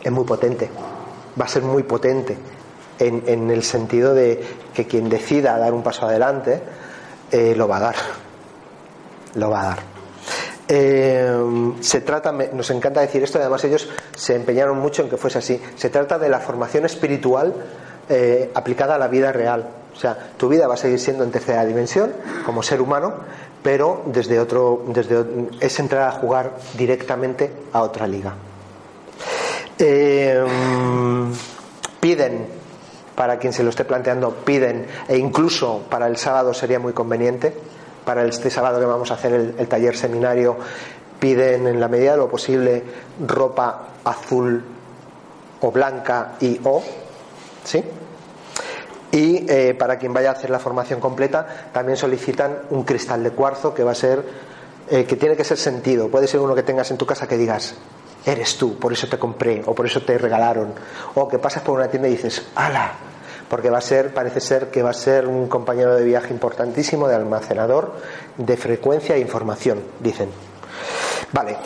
es 0.00 0.12
muy 0.12 0.24
potente, 0.24 0.70
va 1.38 1.46
a 1.46 1.48
ser 1.48 1.62
muy 1.62 1.82
potente 1.82 2.38
en, 3.00 3.50
el 3.50 3.64
sentido 3.64 4.14
de 4.14 4.44
que 4.72 4.86
quien 4.86 5.08
decida 5.08 5.58
dar 5.58 5.72
un 5.72 5.82
paso 5.82 6.06
adelante 6.06 6.62
eh, 7.32 7.54
lo 7.56 7.66
va 7.66 7.78
a 7.78 7.80
dar, 7.80 7.96
lo 9.34 9.50
va 9.50 9.60
a 9.60 9.64
dar. 9.64 9.78
Eh, 10.72 11.72
se 11.80 12.00
trata, 12.00 12.30
nos 12.30 12.70
encanta 12.70 13.00
decir 13.00 13.22
esto, 13.22 13.38
además 13.38 13.64
ellos 13.64 13.88
se 14.14 14.36
empeñaron 14.36 14.78
mucho 14.78 15.02
en 15.02 15.10
que 15.10 15.16
fuese 15.16 15.38
así. 15.38 15.60
Se 15.76 15.90
trata 15.90 16.18
de 16.18 16.28
la 16.28 16.38
formación 16.38 16.84
espiritual 16.84 17.52
eh, 18.08 18.50
aplicada 18.54 18.94
a 18.94 18.98
la 18.98 19.08
vida 19.08 19.32
real. 19.32 19.68
O 19.92 19.96
sea, 19.96 20.16
tu 20.36 20.48
vida 20.48 20.68
va 20.68 20.74
a 20.74 20.76
seguir 20.76 21.00
siendo 21.00 21.24
en 21.24 21.30
tercera 21.32 21.64
dimensión 21.64 22.12
como 22.46 22.62
ser 22.62 22.80
humano, 22.80 23.14
pero 23.62 24.02
desde 24.06 24.38
otro, 24.38 24.84
desde 24.86 25.24
es 25.58 25.78
entrar 25.80 26.08
a 26.08 26.12
jugar 26.12 26.52
directamente 26.78 27.50
a 27.72 27.82
otra 27.82 28.06
liga. 28.06 28.34
Eh, 29.76 30.44
piden 31.98 32.46
para 33.14 33.38
quien 33.38 33.52
se 33.52 33.62
lo 33.62 33.70
esté 33.70 33.84
planteando, 33.84 34.30
piden, 34.30 34.86
e 35.08 35.18
incluso 35.18 35.82
para 35.90 36.06
el 36.06 36.16
sábado 36.16 36.54
sería 36.54 36.78
muy 36.78 36.92
conveniente, 36.92 37.54
para 38.04 38.24
este 38.24 38.50
sábado 38.50 38.78
que 38.78 38.86
vamos 38.86 39.10
a 39.10 39.14
hacer 39.14 39.54
el, 39.58 39.68
taller 39.68 39.96
seminario 39.96 40.56
piden 41.18 41.66
en 41.66 41.80
la 41.80 41.88
medida 41.88 42.12
de 42.12 42.16
lo 42.16 42.28
posible 42.28 42.82
ropa 43.26 43.88
azul 44.04 44.64
o 45.60 45.70
blanca 45.70 46.36
y 46.40 46.58
o, 46.64 46.82
¿sí? 47.64 47.84
Y 49.12 49.44
eh, 49.50 49.74
para 49.74 49.98
quien 49.98 50.12
vaya 50.12 50.30
a 50.30 50.32
hacer 50.32 50.50
la 50.50 50.58
formación 50.58 51.00
completa, 51.00 51.70
también 51.72 51.96
solicitan 51.96 52.60
un 52.70 52.84
cristal 52.84 53.22
de 53.22 53.32
cuarzo 53.32 53.74
que 53.74 53.82
va 53.82 53.92
a 53.92 53.94
ser, 53.94 54.24
eh, 54.88 55.04
que 55.04 55.16
tiene 55.16 55.36
que 55.36 55.44
ser 55.44 55.58
sentido. 55.58 56.08
Puede 56.08 56.28
ser 56.28 56.40
uno 56.40 56.54
que 56.54 56.62
tengas 56.62 56.90
en 56.90 56.96
tu 56.96 57.04
casa 57.04 57.26
que 57.26 57.36
digas, 57.36 57.74
eres 58.24 58.56
tú, 58.56 58.78
por 58.78 58.92
eso 58.92 59.08
te 59.08 59.18
compré, 59.18 59.62
o 59.66 59.74
por 59.74 59.86
eso 59.86 60.02
te 60.02 60.16
regalaron. 60.16 60.72
O 61.14 61.28
que 61.28 61.38
pasas 61.38 61.62
por 61.62 61.76
una 61.76 61.88
tienda 61.88 62.08
y 62.08 62.12
dices, 62.12 62.46
¡ala! 62.54 63.09
Porque 63.50 63.68
va 63.68 63.78
a 63.78 63.82
ser, 63.82 64.14
parece 64.14 64.40
ser 64.40 64.70
que 64.70 64.80
va 64.80 64.90
a 64.90 64.94
ser 64.94 65.26
un 65.26 65.48
compañero 65.48 65.96
de 65.96 66.04
viaje 66.04 66.32
importantísimo 66.32 67.08
de 67.08 67.16
almacenador 67.16 67.94
de 68.36 68.56
frecuencia 68.56 69.16
e 69.16 69.18
información, 69.18 69.82
dicen. 69.98 70.30
Vale, 71.32 71.56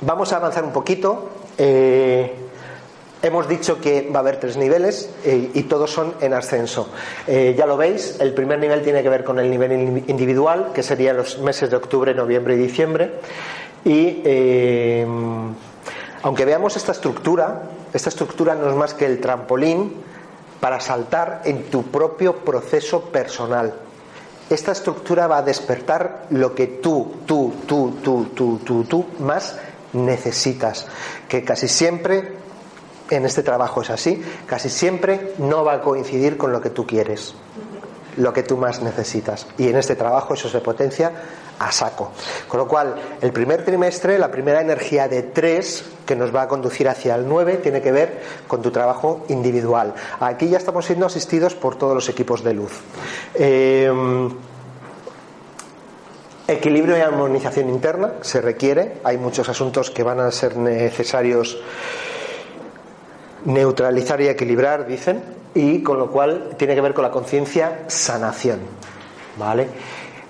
vamos 0.00 0.32
a 0.32 0.36
avanzar 0.36 0.64
un 0.64 0.72
poquito. 0.72 1.28
Eh, 1.58 2.32
hemos 3.20 3.46
dicho 3.46 3.78
que 3.78 4.08
va 4.10 4.20
a 4.20 4.22
haber 4.22 4.40
tres 4.40 4.56
niveles 4.56 5.10
eh, 5.22 5.50
y 5.52 5.64
todos 5.64 5.90
son 5.90 6.14
en 6.22 6.32
ascenso. 6.32 6.88
Eh, 7.26 7.54
ya 7.56 7.66
lo 7.66 7.76
veis, 7.76 8.16
el 8.18 8.32
primer 8.32 8.58
nivel 8.58 8.82
tiene 8.82 9.02
que 9.02 9.10
ver 9.10 9.22
con 9.22 9.38
el 9.38 9.50
nivel 9.50 10.02
individual, 10.06 10.70
que 10.72 10.82
sería 10.82 11.12
los 11.12 11.40
meses 11.40 11.68
de 11.68 11.76
octubre, 11.76 12.14
noviembre 12.14 12.54
y 12.54 12.58
diciembre. 12.58 13.20
Y 13.84 14.22
aunque 16.22 16.44
veamos 16.46 16.74
esta 16.74 16.92
estructura, 16.92 17.64
esta 17.92 18.08
estructura 18.08 18.54
no 18.54 18.70
es 18.70 18.74
más 18.74 18.94
que 18.94 19.04
el 19.04 19.20
trampolín 19.20 20.15
para 20.60 20.80
saltar 20.80 21.42
en 21.44 21.64
tu 21.70 21.84
propio 21.84 22.36
proceso 22.44 23.02
personal. 23.02 23.74
Esta 24.48 24.72
estructura 24.72 25.26
va 25.26 25.38
a 25.38 25.42
despertar 25.42 26.26
lo 26.30 26.54
que 26.54 26.66
tú, 26.66 27.16
tú, 27.26 27.54
tú, 27.66 27.96
tú, 28.02 28.26
tú, 28.34 28.58
tú, 28.64 28.84
tú 28.84 29.06
más 29.18 29.58
necesitas, 29.92 30.86
que 31.28 31.42
casi 31.42 31.68
siempre 31.68 32.36
en 33.10 33.24
este 33.24 33.42
trabajo 33.42 33.82
es 33.82 33.90
así, 33.90 34.22
casi 34.46 34.68
siempre 34.68 35.34
no 35.38 35.64
va 35.64 35.74
a 35.74 35.80
coincidir 35.80 36.36
con 36.36 36.52
lo 36.52 36.60
que 36.60 36.70
tú 36.70 36.86
quieres, 36.86 37.34
lo 38.16 38.32
que 38.32 38.42
tú 38.42 38.56
más 38.56 38.82
necesitas. 38.82 39.46
Y 39.58 39.68
en 39.68 39.76
este 39.76 39.96
trabajo 39.96 40.34
eso 40.34 40.48
se 40.48 40.60
potencia 40.60 41.12
a 41.58 41.72
saco. 41.72 42.12
Con 42.48 42.58
lo 42.58 42.68
cual, 42.68 42.94
el 43.20 43.32
primer 43.32 43.64
trimestre, 43.64 44.18
la 44.18 44.30
primera 44.30 44.60
energía 44.60 45.08
de 45.08 45.22
tres 45.22 45.84
que 46.04 46.16
nos 46.16 46.34
va 46.34 46.42
a 46.42 46.48
conducir 46.48 46.88
hacia 46.88 47.14
el 47.14 47.28
9 47.28 47.56
tiene 47.56 47.80
que 47.80 47.92
ver 47.92 48.20
con 48.46 48.62
tu 48.62 48.70
trabajo 48.70 49.24
individual. 49.28 49.94
Aquí 50.20 50.48
ya 50.48 50.58
estamos 50.58 50.86
siendo 50.86 51.06
asistidos 51.06 51.54
por 51.54 51.76
todos 51.76 51.94
los 51.94 52.08
equipos 52.08 52.44
de 52.44 52.54
luz. 52.54 52.72
Eh, 53.34 53.90
equilibrio 56.48 56.96
y 56.96 57.00
armonización 57.00 57.68
interna 57.68 58.12
se 58.20 58.40
requiere. 58.40 58.98
Hay 59.04 59.18
muchos 59.18 59.48
asuntos 59.48 59.90
que 59.90 60.02
van 60.02 60.20
a 60.20 60.30
ser 60.30 60.56
necesarios 60.56 61.58
neutralizar 63.44 64.20
y 64.20 64.28
equilibrar, 64.28 64.86
dicen, 64.86 65.22
y 65.56 65.82
con 65.82 65.98
lo 65.98 66.10
cual 66.10 66.50
tiene 66.58 66.74
que 66.74 66.82
ver 66.82 66.92
con 66.92 67.02
la 67.02 67.10
conciencia 67.10 67.84
sanación. 67.86 68.60
¿Vale? 69.38 69.68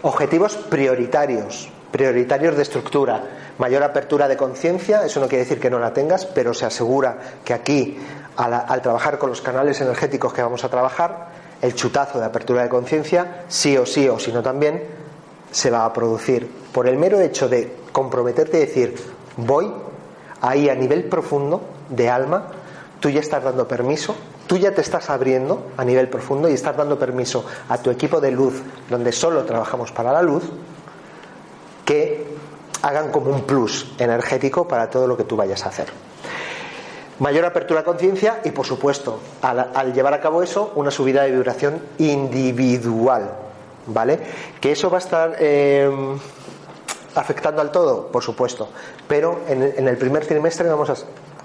Objetivos 0.02 0.56
prioritarios, 0.56 1.68
prioritarios 1.90 2.54
de 2.54 2.62
estructura, 2.62 3.22
mayor 3.58 3.82
apertura 3.82 4.28
de 4.28 4.36
conciencia, 4.36 5.04
eso 5.04 5.18
no 5.18 5.26
quiere 5.26 5.42
decir 5.42 5.58
que 5.58 5.68
no 5.68 5.80
la 5.80 5.92
tengas, 5.92 6.26
pero 6.26 6.54
se 6.54 6.64
asegura 6.64 7.18
que 7.44 7.54
aquí, 7.54 7.98
al, 8.36 8.80
trabajar 8.82 9.18
con 9.18 9.30
los 9.30 9.42
canales 9.42 9.80
energéticos 9.80 10.32
que 10.32 10.42
vamos 10.42 10.62
a 10.62 10.68
trabajar, 10.68 11.28
el 11.60 11.74
chutazo 11.74 12.20
de 12.20 12.26
apertura 12.26 12.62
de 12.62 12.68
conciencia, 12.68 13.44
sí 13.48 13.76
o 13.76 13.84
sí 13.84 14.08
o 14.08 14.20
si 14.20 14.30
no 14.30 14.42
también, 14.42 14.84
se 15.50 15.70
va 15.70 15.84
a 15.84 15.92
producir 15.92 16.48
por 16.72 16.86
el 16.86 16.96
mero 16.96 17.20
hecho 17.20 17.48
de 17.48 17.72
comprometerte 17.90 18.58
y 18.58 18.60
decir, 18.60 18.94
voy 19.36 19.72
ahí 20.40 20.68
a 20.68 20.74
nivel 20.76 21.04
profundo 21.04 21.62
de 21.88 22.10
alma, 22.10 22.48
tú 23.00 23.10
ya 23.10 23.20
estás 23.20 23.42
dando 23.42 23.66
permiso, 23.66 24.14
tú 24.46 24.56
ya 24.56 24.72
te 24.72 24.80
estás 24.80 25.10
abriendo 25.10 25.66
a 25.76 25.84
nivel 25.84 26.08
profundo 26.08 26.48
y 26.48 26.52
estás 26.52 26.76
dando 26.76 26.98
permiso 26.98 27.44
a 27.68 27.78
tu 27.78 27.90
equipo 27.90 28.20
de 28.20 28.30
luz, 28.30 28.62
donde 28.88 29.12
solo 29.12 29.44
trabajamos 29.44 29.92
para 29.92 30.12
la 30.12 30.22
luz, 30.22 30.44
que 31.84 32.26
hagan 32.82 33.10
como 33.10 33.30
un 33.30 33.42
plus 33.42 33.92
energético 33.98 34.66
para 34.68 34.90
todo 34.90 35.06
lo 35.06 35.16
que 35.16 35.24
tú 35.24 35.36
vayas 35.36 35.64
a 35.64 35.70
hacer. 35.70 35.88
Mayor 37.18 37.46
apertura 37.46 37.80
a 37.80 37.84
conciencia 37.84 38.40
y, 38.44 38.50
por 38.50 38.66
supuesto, 38.66 39.20
al, 39.40 39.94
llevar 39.94 40.12
a 40.12 40.20
cabo 40.20 40.42
eso, 40.42 40.72
una 40.74 40.90
subida 40.90 41.22
de 41.22 41.30
vibración 41.30 41.80
individual. 41.98 43.32
¿Vale? 43.88 44.18
Que 44.60 44.72
eso 44.72 44.90
va 44.90 44.98
a 44.98 45.00
estar 45.00 45.36
eh, 45.38 45.88
afectando 47.14 47.62
al 47.62 47.70
todo, 47.70 48.08
por 48.08 48.22
supuesto. 48.22 48.68
Pero 49.08 49.40
en, 49.48 49.88
el 49.88 49.96
primer 49.96 50.26
trimestre 50.26 50.68
vamos 50.68 50.90
a 50.90 50.96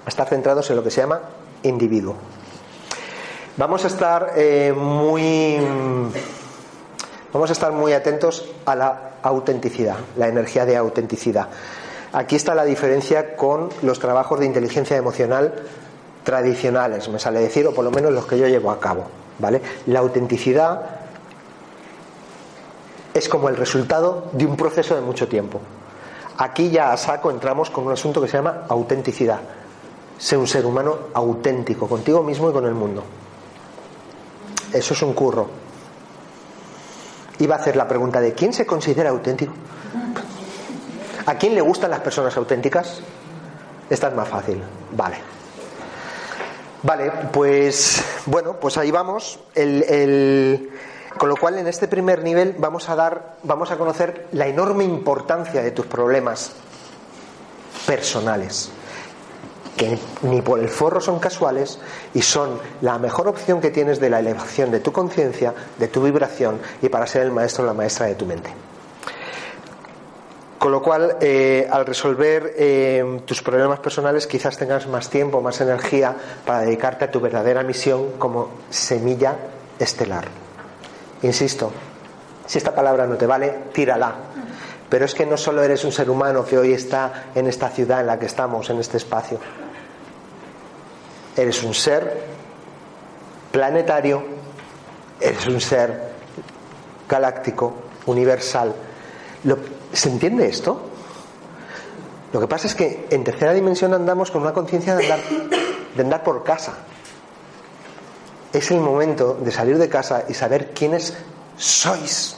estar 0.06 0.28
centrados 0.28 0.68
en 0.70 0.76
lo 0.76 0.82
que 0.82 0.90
se 0.90 1.00
llama 1.00 1.20
individuo. 1.62 2.16
Vamos 3.54 3.84
a 3.84 3.88
estar 3.88 4.32
eh, 4.34 4.72
muy 4.74 5.58
vamos 7.30 7.50
a 7.50 7.52
estar 7.52 7.70
muy 7.70 7.92
atentos 7.92 8.46
a 8.64 8.74
la 8.74 9.10
autenticidad, 9.22 9.96
la 10.16 10.28
energía 10.28 10.64
de 10.64 10.74
autenticidad. 10.74 11.48
Aquí 12.14 12.34
está 12.34 12.54
la 12.54 12.64
diferencia 12.64 13.36
con 13.36 13.68
los 13.82 13.98
trabajos 13.98 14.40
de 14.40 14.46
inteligencia 14.46 14.96
emocional 14.96 15.52
tradicionales, 16.24 17.10
me 17.10 17.18
sale 17.18 17.40
decir, 17.40 17.66
o 17.66 17.74
por 17.74 17.84
lo 17.84 17.90
menos 17.90 18.10
los 18.12 18.24
que 18.24 18.38
yo 18.38 18.46
llevo 18.48 18.70
a 18.70 18.80
cabo. 18.80 19.04
¿vale? 19.38 19.60
La 19.86 19.98
autenticidad 19.98 20.80
es 23.12 23.28
como 23.28 23.50
el 23.50 23.56
resultado 23.56 24.28
de 24.32 24.46
un 24.46 24.56
proceso 24.56 24.94
de 24.94 25.02
mucho 25.02 25.28
tiempo. 25.28 25.60
Aquí 26.38 26.70
ya 26.70 26.90
a 26.90 26.96
saco 26.96 27.30
entramos 27.30 27.68
con 27.68 27.84
un 27.86 27.92
asunto 27.92 28.22
que 28.22 28.28
se 28.28 28.38
llama 28.38 28.62
autenticidad. 28.70 29.40
Ser 30.16 30.38
un 30.38 30.46
ser 30.46 30.64
humano 30.64 30.96
auténtico 31.12 31.86
contigo 31.86 32.22
mismo 32.22 32.48
y 32.48 32.52
con 32.54 32.64
el 32.64 32.72
mundo. 32.72 33.02
Eso 34.72 34.94
es 34.94 35.02
un 35.02 35.12
curro. 35.12 35.48
Iba 37.38 37.56
a 37.56 37.58
hacer 37.58 37.76
la 37.76 37.88
pregunta 37.88 38.20
de 38.20 38.32
¿quién 38.34 38.52
se 38.52 38.66
considera 38.66 39.10
auténtico? 39.10 39.52
¿A 41.26 41.34
quién 41.34 41.54
le 41.54 41.60
gustan 41.60 41.90
las 41.90 42.00
personas 42.00 42.36
auténticas? 42.36 43.00
Esta 43.88 44.08
es 44.08 44.14
más 44.14 44.28
fácil. 44.28 44.62
Vale. 44.92 45.16
Vale, 46.82 47.12
pues 47.32 48.02
bueno, 48.26 48.56
pues 48.58 48.76
ahí 48.76 48.90
vamos. 48.90 49.38
con 49.54 51.28
lo 51.28 51.36
cual, 51.36 51.58
en 51.58 51.68
este 51.68 51.86
primer 51.86 52.24
nivel 52.24 52.56
vamos 52.58 52.88
a 52.88 52.96
dar, 52.96 53.36
vamos 53.44 53.70
a 53.70 53.76
conocer 53.76 54.26
la 54.32 54.46
enorme 54.48 54.84
importancia 54.84 55.62
de 55.62 55.70
tus 55.70 55.86
problemas 55.86 56.52
personales, 57.86 58.70
que 59.76 59.98
ni 60.22 60.42
por 60.42 60.58
el 60.58 60.68
forro 60.68 61.00
son 61.00 61.18
casuales 61.18 61.78
y 62.14 62.22
son 62.22 62.58
la 62.82 62.98
mejor 62.98 63.28
opción 63.28 63.60
que 63.60 63.70
tienes 63.70 64.00
de 64.00 64.10
la 64.10 64.20
elevación 64.20 64.70
de 64.70 64.80
tu 64.80 64.92
conciencia, 64.92 65.54
de 65.78 65.88
tu 65.88 66.02
vibración 66.02 66.60
y 66.82 66.88
para 66.88 67.06
ser 67.06 67.22
el 67.22 67.32
maestro 67.32 67.64
o 67.64 67.66
la 67.66 67.74
maestra 67.74 68.06
de 68.06 68.14
tu 68.14 68.26
mente. 68.26 68.50
Con 70.58 70.70
lo 70.70 70.80
cual, 70.80 71.16
eh, 71.20 71.66
al 71.68 71.84
resolver 71.84 72.54
eh, 72.56 73.20
tus 73.24 73.42
problemas 73.42 73.80
personales, 73.80 74.28
quizás 74.28 74.56
tengas 74.56 74.86
más 74.86 75.10
tiempo, 75.10 75.40
más 75.40 75.60
energía 75.60 76.14
para 76.46 76.60
dedicarte 76.60 77.06
a 77.06 77.10
tu 77.10 77.18
verdadera 77.20 77.64
misión 77.64 78.12
como 78.16 78.48
semilla 78.70 79.34
estelar. 79.80 80.26
Insisto, 81.22 81.72
si 82.46 82.58
esta 82.58 82.72
palabra 82.74 83.06
no 83.06 83.16
te 83.16 83.26
vale, 83.26 83.52
tírala. 83.72 84.14
Pero 84.92 85.06
es 85.06 85.14
que 85.14 85.24
no 85.24 85.38
solo 85.38 85.62
eres 85.62 85.84
un 85.84 85.92
ser 85.92 86.10
humano 86.10 86.44
que 86.44 86.58
hoy 86.58 86.74
está 86.74 87.30
en 87.34 87.46
esta 87.46 87.70
ciudad 87.70 88.02
en 88.02 88.08
la 88.08 88.18
que 88.18 88.26
estamos, 88.26 88.68
en 88.68 88.78
este 88.78 88.98
espacio. 88.98 89.38
Eres 91.34 91.62
un 91.62 91.72
ser 91.72 92.24
planetario, 93.50 94.22
eres 95.18 95.46
un 95.46 95.62
ser 95.62 96.12
galáctico, 97.08 97.72
universal. 98.04 98.74
¿Se 99.94 100.10
entiende 100.10 100.46
esto? 100.46 100.90
Lo 102.30 102.40
que 102.40 102.46
pasa 102.46 102.66
es 102.66 102.74
que 102.74 103.06
en 103.08 103.24
tercera 103.24 103.54
dimensión 103.54 103.94
andamos 103.94 104.30
con 104.30 104.42
una 104.42 104.52
conciencia 104.52 104.94
de 104.94 105.06
de 105.96 106.02
andar 106.02 106.22
por 106.22 106.44
casa 106.44 106.74
es 108.52 108.70
el 108.70 108.80
momento 108.80 109.38
de 109.40 109.52
salir 109.52 109.78
de 109.78 109.88
casa 109.88 110.24
y 110.28 110.34
saber 110.34 110.72
quiénes 110.74 111.14
sois. 111.56 112.36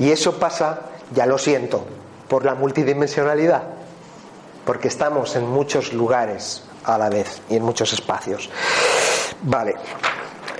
Y 0.00 0.10
eso 0.10 0.40
pasa, 0.40 0.80
ya 1.12 1.26
lo 1.26 1.38
siento, 1.38 1.84
por 2.28 2.44
la 2.44 2.54
multidimensionalidad, 2.54 3.62
porque 4.64 4.88
estamos 4.88 5.34
en 5.36 5.48
muchos 5.48 5.92
lugares 5.92 6.62
a 6.84 6.98
la 6.98 7.08
vez 7.08 7.40
y 7.48 7.56
en 7.56 7.62
muchos 7.62 7.92
espacios. 7.92 8.50
Vale. 9.42 9.74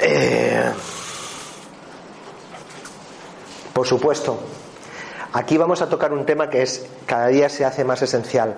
Eh, 0.00 0.72
por 3.72 3.87
supuesto, 3.87 4.38
aquí 5.32 5.56
vamos 5.56 5.82
a 5.82 5.88
tocar 5.88 6.12
un 6.12 6.24
tema 6.24 6.48
que 6.48 6.62
es 6.62 6.87
cada 7.06 7.28
día 7.28 7.48
se 7.48 7.64
hace 7.64 7.84
más 7.84 8.02
esencial. 8.02 8.56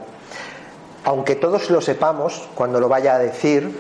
Aunque 1.05 1.35
todos 1.35 1.71
lo 1.71 1.81
sepamos, 1.81 2.49
cuando 2.55 2.79
lo 2.79 2.89
vaya 2.89 3.15
a 3.15 3.19
decir, 3.19 3.79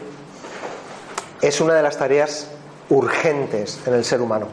es 1.42 1.60
una 1.60 1.74
de 1.74 1.82
las 1.82 1.98
tareas 1.98 2.48
urgentes 2.88 3.80
en 3.86 3.94
el 3.94 4.04
ser 4.04 4.20
humano. 4.20 4.48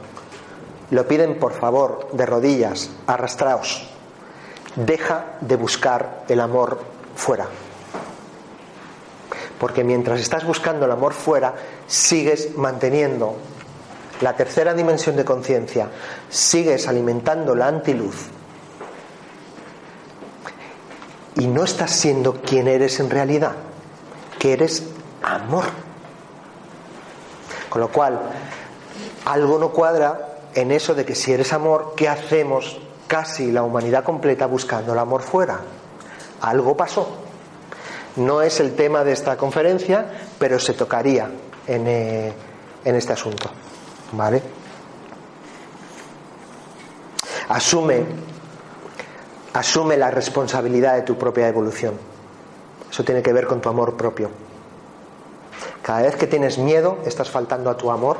Lo 0.91 1.07
piden 1.07 1.37
por 1.37 1.53
favor, 1.53 2.09
de 2.13 2.25
rodillas, 2.25 2.89
arrastraos. 3.07 3.87
Deja 4.75 5.37
de 5.41 5.55
buscar 5.55 6.23
el 6.29 6.39
amor 6.39 6.79
fuera. 7.15 7.47
Porque 9.59 9.83
mientras 9.83 10.19
estás 10.21 10.45
buscando 10.45 10.85
el 10.85 10.91
amor 10.91 11.13
fuera, 11.13 11.53
sigues 11.87 12.55
manteniendo 12.55 13.35
la 14.21 14.35
tercera 14.35 14.73
dimensión 14.73 15.15
de 15.15 15.25
conciencia, 15.25 15.89
sigues 16.29 16.87
alimentando 16.87 17.55
la 17.55 17.67
antiluz 17.67 18.27
y 21.35 21.47
no 21.47 21.63
estás 21.63 21.91
siendo 21.91 22.41
quien 22.41 22.67
eres 22.67 22.99
en 22.99 23.09
realidad, 23.09 23.53
que 24.39 24.53
eres 24.53 24.83
amor. 25.21 25.65
Con 27.69 27.81
lo 27.81 27.91
cual, 27.91 28.19
algo 29.25 29.59
no 29.59 29.69
cuadra 29.69 30.36
en 30.57 30.71
eso 30.71 30.95
de 30.95 31.05
que 31.05 31.13
si 31.13 31.31
eres 31.31 31.53
amor, 31.53 31.93
¿qué 31.95 32.09
hacemos 32.09 32.79
casi 33.05 33.51
la 33.51 33.61
humanidad 33.61 34.03
completa 34.03 34.47
buscando 34.47 34.93
el 34.93 34.97
amor 34.97 35.21
fuera? 35.21 35.59
Algo 36.41 36.75
pasó. 36.75 37.15
No 38.15 38.41
es 38.41 38.59
el 38.59 38.75
tema 38.75 39.03
de 39.03 39.11
esta 39.11 39.37
conferencia, 39.37 40.29
pero 40.39 40.57
se 40.57 40.73
tocaría 40.73 41.29
en, 41.67 41.85
eh, 41.87 42.33
en 42.83 42.95
este 42.95 43.13
asunto. 43.13 43.51
¿Vale? 44.13 44.41
Asume, 47.49 48.03
Asume 49.53 49.95
la 49.95 50.09
responsabilidad 50.09 50.95
de 50.95 51.03
tu 51.03 51.19
propia 51.19 51.47
evolución. 51.47 51.93
Eso 52.89 53.03
tiene 53.03 53.21
que 53.21 53.31
ver 53.31 53.45
con 53.45 53.61
tu 53.61 53.69
amor 53.69 53.95
propio. 53.95 54.31
Cada 55.83 56.01
vez 56.01 56.15
que 56.15 56.25
tienes 56.25 56.57
miedo, 56.57 56.97
estás 57.05 57.29
faltando 57.29 57.69
a 57.69 57.77
tu 57.77 57.91
amor. 57.91 58.17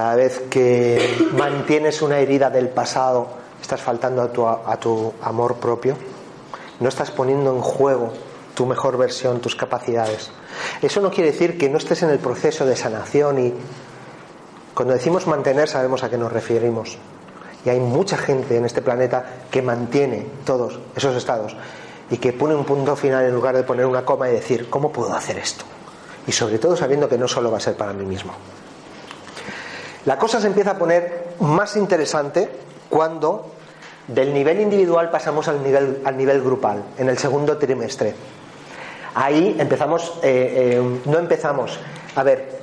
Cada 0.00 0.16
vez 0.16 0.44
que 0.48 1.28
mantienes 1.32 2.00
una 2.00 2.20
herida 2.20 2.48
del 2.48 2.70
pasado, 2.70 3.28
estás 3.60 3.82
faltando 3.82 4.22
a 4.22 4.32
tu, 4.32 4.46
a 4.46 4.80
tu 4.80 5.12
amor 5.20 5.56
propio. 5.56 5.94
No 6.80 6.88
estás 6.88 7.10
poniendo 7.10 7.54
en 7.54 7.60
juego 7.60 8.10
tu 8.54 8.64
mejor 8.64 8.96
versión, 8.96 9.42
tus 9.42 9.54
capacidades. 9.54 10.30
Eso 10.80 11.02
no 11.02 11.10
quiere 11.10 11.32
decir 11.32 11.58
que 11.58 11.68
no 11.68 11.76
estés 11.76 12.02
en 12.02 12.08
el 12.08 12.18
proceso 12.18 12.64
de 12.64 12.76
sanación 12.76 13.46
y 13.46 13.54
cuando 14.72 14.94
decimos 14.94 15.26
mantener 15.26 15.68
sabemos 15.68 16.02
a 16.02 16.08
qué 16.08 16.16
nos 16.16 16.32
referimos. 16.32 16.96
Y 17.66 17.68
hay 17.68 17.78
mucha 17.78 18.16
gente 18.16 18.56
en 18.56 18.64
este 18.64 18.80
planeta 18.80 19.22
que 19.50 19.60
mantiene 19.60 20.24
todos 20.46 20.78
esos 20.96 21.14
estados 21.14 21.54
y 22.10 22.16
que 22.16 22.32
pone 22.32 22.54
un 22.54 22.64
punto 22.64 22.96
final 22.96 23.26
en 23.26 23.34
lugar 23.34 23.54
de 23.54 23.64
poner 23.64 23.84
una 23.84 24.06
coma 24.06 24.30
y 24.30 24.32
decir, 24.32 24.70
¿cómo 24.70 24.90
puedo 24.90 25.12
hacer 25.12 25.36
esto? 25.36 25.66
Y 26.26 26.32
sobre 26.32 26.58
todo 26.58 26.74
sabiendo 26.74 27.06
que 27.06 27.18
no 27.18 27.28
solo 27.28 27.50
va 27.50 27.58
a 27.58 27.60
ser 27.60 27.76
para 27.76 27.92
mí 27.92 28.06
mismo. 28.06 28.32
La 30.06 30.18
cosa 30.18 30.40
se 30.40 30.46
empieza 30.46 30.72
a 30.72 30.78
poner 30.78 31.34
más 31.40 31.76
interesante 31.76 32.48
cuando 32.88 33.52
del 34.08 34.32
nivel 34.34 34.60
individual 34.60 35.10
pasamos 35.10 35.46
al 35.48 35.62
nivel, 35.62 36.00
al 36.04 36.16
nivel 36.16 36.42
grupal, 36.42 36.82
en 36.98 37.08
el 37.08 37.18
segundo 37.18 37.58
trimestre. 37.58 38.14
Ahí 39.14 39.56
empezamos, 39.58 40.18
eh, 40.22 40.78
eh, 40.78 41.00
no 41.04 41.18
empezamos, 41.18 41.78
a 42.16 42.22
ver, 42.22 42.60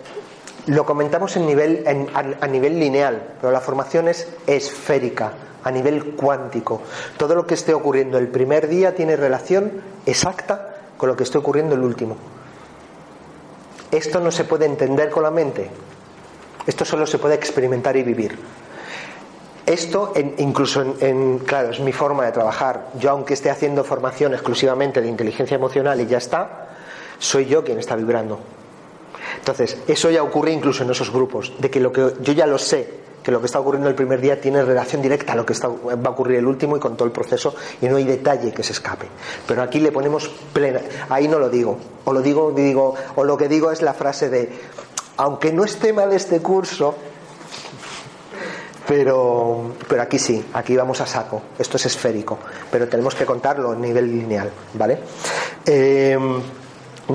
lo 0.66 0.86
comentamos 0.86 1.36
en 1.38 1.46
nivel, 1.46 1.84
en, 1.86 2.10
a, 2.14 2.44
a 2.46 2.48
nivel 2.48 2.80
lineal, 2.80 3.36
pero 3.40 3.52
la 3.52 3.62
formación 3.62 4.08
es 4.08 4.28
esférica, 4.48 5.34
a 5.64 5.72
nivel 5.72 6.16
cuántico. 6.16 6.82
Todo 7.18 7.36
lo 7.36 7.46
que 7.46 7.54
esté 7.54 7.74
ocurriendo 7.74 8.18
el 8.18 8.28
primer 8.30 8.68
día 8.68 8.96
tiene 8.96 9.16
relación 9.16 9.82
exacta 10.06 10.76
con 10.98 11.10
lo 11.10 11.16
que 11.16 11.24
esté 11.24 11.38
ocurriendo 11.38 11.76
el 11.76 11.82
último. 11.82 12.18
Esto 13.92 14.20
no 14.20 14.32
se 14.32 14.44
puede 14.44 14.66
entender 14.66 15.10
con 15.10 15.24
la 15.24 15.32
mente, 15.32 15.70
esto 16.68 16.86
solo 16.86 17.08
se 17.08 17.18
puede 17.18 17.36
experimentar 17.36 17.96
y 17.96 18.04
vivir. 18.04 18.38
Esto, 19.66 20.14
incluso 20.38 20.96
en, 21.00 21.40
claro, 21.40 21.72
es 21.72 21.80
mi 21.80 21.92
forma 21.92 22.26
de 22.26 22.32
trabajar. 22.32 22.90
Yo, 23.00 23.12
aunque 23.12 23.34
esté 23.34 23.50
haciendo 23.50 23.84
formación 23.84 24.34
exclusivamente 24.34 25.02
de 25.02 25.08
inteligencia 25.08 25.56
emocional 25.56 26.00
y 26.00 26.06
ya 26.06 26.20
está, 26.20 26.70
soy 27.20 27.48
yo 27.48 27.64
quien 27.64 27.80
está 27.80 27.96
vibrando. 27.96 28.40
Entonces, 29.40 29.78
eso 29.88 30.10
ya 30.10 30.24
ocurre 30.24 30.52
incluso 30.52 30.84
en 30.84 30.92
esos 30.92 31.12
grupos, 31.12 31.54
de 31.60 31.70
que 31.70 31.80
lo 31.80 31.92
que 31.92 32.14
yo 32.22 32.34
ya 32.34 32.48
lo 32.48 32.58
sé, 32.58 33.08
que 33.24 33.32
lo 33.32 33.42
que 33.42 33.48
está 33.48 33.60
ocurriendo 33.60 33.90
el 33.90 33.96
primer 33.96 34.22
día 34.22 34.40
tiene 34.40 34.64
relación 34.64 35.02
directa 35.02 35.34
a 35.34 35.36
lo 35.36 35.46
que 35.46 35.54
va 35.54 36.10
a 36.10 36.12
ocurrir 36.12 36.38
el 36.38 36.48
último 36.48 36.78
y 36.78 36.80
con 36.80 36.96
todo 36.96 37.06
el 37.06 37.12
proceso 37.12 37.54
y 37.82 37.88
no 37.88 37.98
hay 37.98 38.06
detalle 38.06 38.54
que 38.54 38.64
se 38.64 38.72
escape. 38.72 39.08
Pero 39.46 39.62
aquí 39.62 39.82
le 39.82 39.92
ponemos 39.92 40.30
plena, 40.54 40.80
ahí 41.10 41.28
no 41.28 41.40
lo 41.40 41.50
digo, 41.50 41.78
o 42.06 42.14
lo 42.14 42.22
digo, 42.22 42.54
digo, 42.54 42.96
o 43.18 43.26
lo 43.26 43.36
que 43.36 43.50
digo 43.50 43.72
es 43.72 43.82
la 43.82 43.94
frase 43.94 44.30
de, 44.30 44.50
aunque 45.18 45.52
no 45.52 45.64
esté 45.66 45.94
mal 45.94 46.14
este 46.14 46.40
curso, 46.40 46.96
pero, 48.88 49.74
pero 49.88 50.02
aquí 50.02 50.18
sí, 50.18 50.44
aquí 50.54 50.76
vamos 50.78 51.02
a 51.02 51.06
saco. 51.06 51.42
Esto 51.60 51.78
es 51.78 51.88
esférico, 51.88 52.40
pero 52.72 52.88
tenemos 52.88 53.16
que 53.16 53.26
contarlo 53.26 53.74
en 53.74 53.82
nivel 53.82 54.10
lineal, 54.10 54.52
¿vale? 54.74 55.00
Eh, 55.66 56.18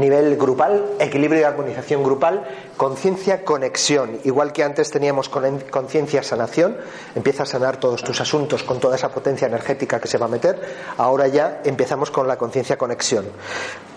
nivel 0.01 0.37
grupal, 0.37 0.85
equilibrio 0.99 1.41
y 1.41 1.45
armonización 1.45 2.03
grupal, 2.03 2.45
conciencia, 2.77 3.45
conexión. 3.45 4.19
Igual 4.25 4.53
que 4.53 4.65
antes 4.65 4.91
teníamos 4.91 5.29
conciencia, 5.29 6.23
sanación, 6.23 6.77
empieza 7.15 7.43
a 7.43 7.47
sanar 7.47 7.79
todos 7.79 8.03
tus 8.03 8.21
asuntos 8.21 8.63
con 8.63 8.81
toda 8.81 8.97
esa 8.97 9.11
potencia 9.11 9.47
energética 9.47 10.01
que 10.01 10.09
se 10.09 10.19
va 10.19 10.27
a 10.27 10.31
meter. 10.31 10.61
Ahora 10.97 11.29
ya 11.29 11.61
empezamos 11.65 12.11
con 12.11 12.27
la 12.27 12.39
conciencia, 12.39 12.79
conexión. 12.79 13.27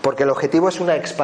Porque 0.02 0.24
el 0.24 0.30
objetivo 0.30 0.68
es 0.68 0.80
una 0.80 0.96
ex, 0.96 1.14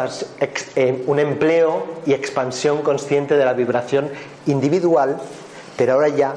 eh, 0.76 1.04
un 1.06 1.18
empleo 1.18 1.84
y 2.06 2.12
expansión 2.14 2.82
consciente 2.82 3.36
de 3.36 3.44
la 3.44 3.52
vibración 3.52 4.10
individual 4.46 5.20
pero 5.76 5.94
ahora 5.94 6.08
ya 6.08 6.34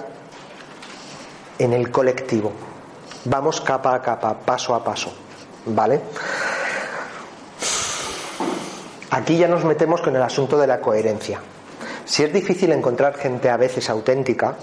en 1.59 1.73
el 1.73 1.91
colectivo. 1.91 2.51
Vamos 3.25 3.61
capa 3.61 3.95
a 3.95 4.01
capa, 4.01 4.33
paso 4.45 4.75
a 4.75 4.83
paso. 4.83 5.13
¿Vale? 5.67 6.01
Aquí 9.15 9.37
ya 9.37 9.47
nos 9.47 9.63
metemos 9.63 10.01
con 10.01 10.13
el 10.13 10.21
asunto 10.21 10.57
de 10.57 10.67
la 10.67 10.81
coherencia. 10.81 11.39
Si 12.03 12.21
es 12.21 12.33
difícil 12.33 12.73
encontrar 12.73 13.15
gente 13.15 13.49
a 13.49 13.55
veces 13.55 13.89
auténtica, 13.89 14.57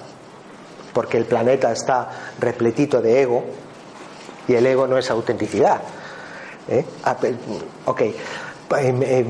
porque 0.92 1.16
el 1.16 1.24
planeta 1.24 1.72
está 1.72 2.34
repletito 2.38 3.00
de 3.00 3.22
ego, 3.22 3.44
y 4.46 4.52
el 4.52 4.66
ego 4.66 4.86
no 4.86 4.98
es 4.98 5.10
autenticidad. 5.10 5.80
¿eh? 6.68 6.84
Ok, 7.86 8.02
em, 8.02 9.02
em, 9.02 9.26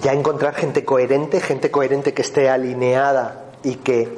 ya 0.00 0.12
encontrar 0.12 0.54
gente 0.54 0.84
coherente, 0.84 1.40
gente 1.40 1.72
coherente 1.72 2.14
que 2.14 2.22
esté 2.22 2.48
alineada 2.48 3.46
y 3.64 3.74
que 3.78 4.16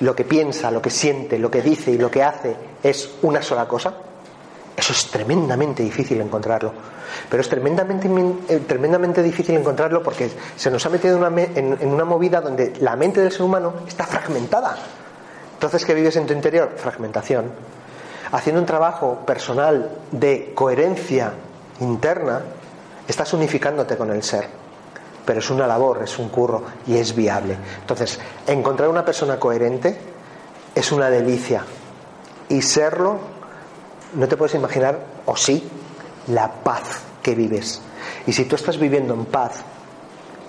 lo 0.00 0.16
que 0.16 0.24
piensa, 0.24 0.72
lo 0.72 0.82
que 0.82 0.90
siente, 0.90 1.38
lo 1.38 1.48
que 1.48 1.62
dice 1.62 1.92
y 1.92 1.98
lo 1.98 2.10
que 2.10 2.24
hace 2.24 2.56
es 2.82 3.08
una 3.22 3.40
sola 3.40 3.68
cosa, 3.68 3.94
eso 4.78 4.92
es 4.92 5.10
tremendamente 5.10 5.82
difícil 5.82 6.20
encontrarlo. 6.20 6.72
Pero 7.28 7.40
es 7.40 7.48
tremendamente, 7.48 8.08
eh, 8.48 8.60
tremendamente 8.60 9.22
difícil 9.22 9.56
encontrarlo 9.56 10.02
porque 10.02 10.30
se 10.56 10.70
nos 10.70 10.86
ha 10.86 10.88
metido 10.88 11.16
una, 11.18 11.28
en, 11.28 11.76
en 11.80 11.88
una 11.88 12.04
movida 12.04 12.40
donde 12.40 12.74
la 12.80 12.94
mente 12.94 13.20
del 13.20 13.32
ser 13.32 13.42
humano 13.42 13.74
está 13.86 14.04
fragmentada. 14.06 14.76
Entonces, 15.54 15.84
¿qué 15.84 15.94
vives 15.94 16.14
en 16.16 16.26
tu 16.26 16.32
interior? 16.32 16.74
Fragmentación. 16.76 17.50
Haciendo 18.30 18.60
un 18.60 18.66
trabajo 18.66 19.20
personal 19.26 19.90
de 20.12 20.52
coherencia 20.54 21.32
interna, 21.80 22.42
estás 23.08 23.32
unificándote 23.32 23.96
con 23.96 24.10
el 24.10 24.22
ser 24.22 24.68
pero 25.28 25.40
es 25.40 25.50
una 25.50 25.66
labor, 25.66 26.00
es 26.02 26.18
un 26.18 26.30
curro 26.30 26.62
y 26.86 26.96
es 26.96 27.14
viable. 27.14 27.54
Entonces, 27.82 28.18
encontrar 28.46 28.88
una 28.88 29.04
persona 29.04 29.38
coherente 29.38 29.94
es 30.74 30.90
una 30.90 31.10
delicia 31.10 31.64
y 32.48 32.62
serlo, 32.62 33.18
no 34.14 34.28
te 34.28 34.36
puedes 34.36 34.54
imaginar, 34.54 34.98
o 35.26 35.36
sí, 35.36 35.68
la 36.28 36.50
paz 36.50 37.00
que 37.22 37.34
vives. 37.34 37.80
Y 38.26 38.32
si 38.32 38.44
tú 38.44 38.56
estás 38.56 38.78
viviendo 38.78 39.14
en 39.14 39.24
paz, 39.26 39.62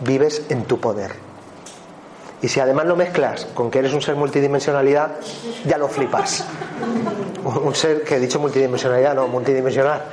vives 0.01 0.43
en 0.49 0.65
tu 0.65 0.79
poder. 0.79 1.11
Y 2.41 2.47
si 2.47 2.59
además 2.59 2.85
lo 2.85 2.95
mezclas 2.95 3.45
con 3.53 3.69
que 3.69 3.79
eres 3.79 3.93
un 3.93 4.01
ser 4.01 4.15
multidimensionalidad, 4.15 5.17
ya 5.65 5.77
lo 5.77 5.89
flipas. 5.89 6.45
Un 7.43 7.73
ser 7.73 8.03
que 8.03 8.15
he 8.15 8.19
dicho 8.19 8.37
multidimensionalidad, 8.37 9.15
no, 9.15 9.27
multidimensional 9.27 10.03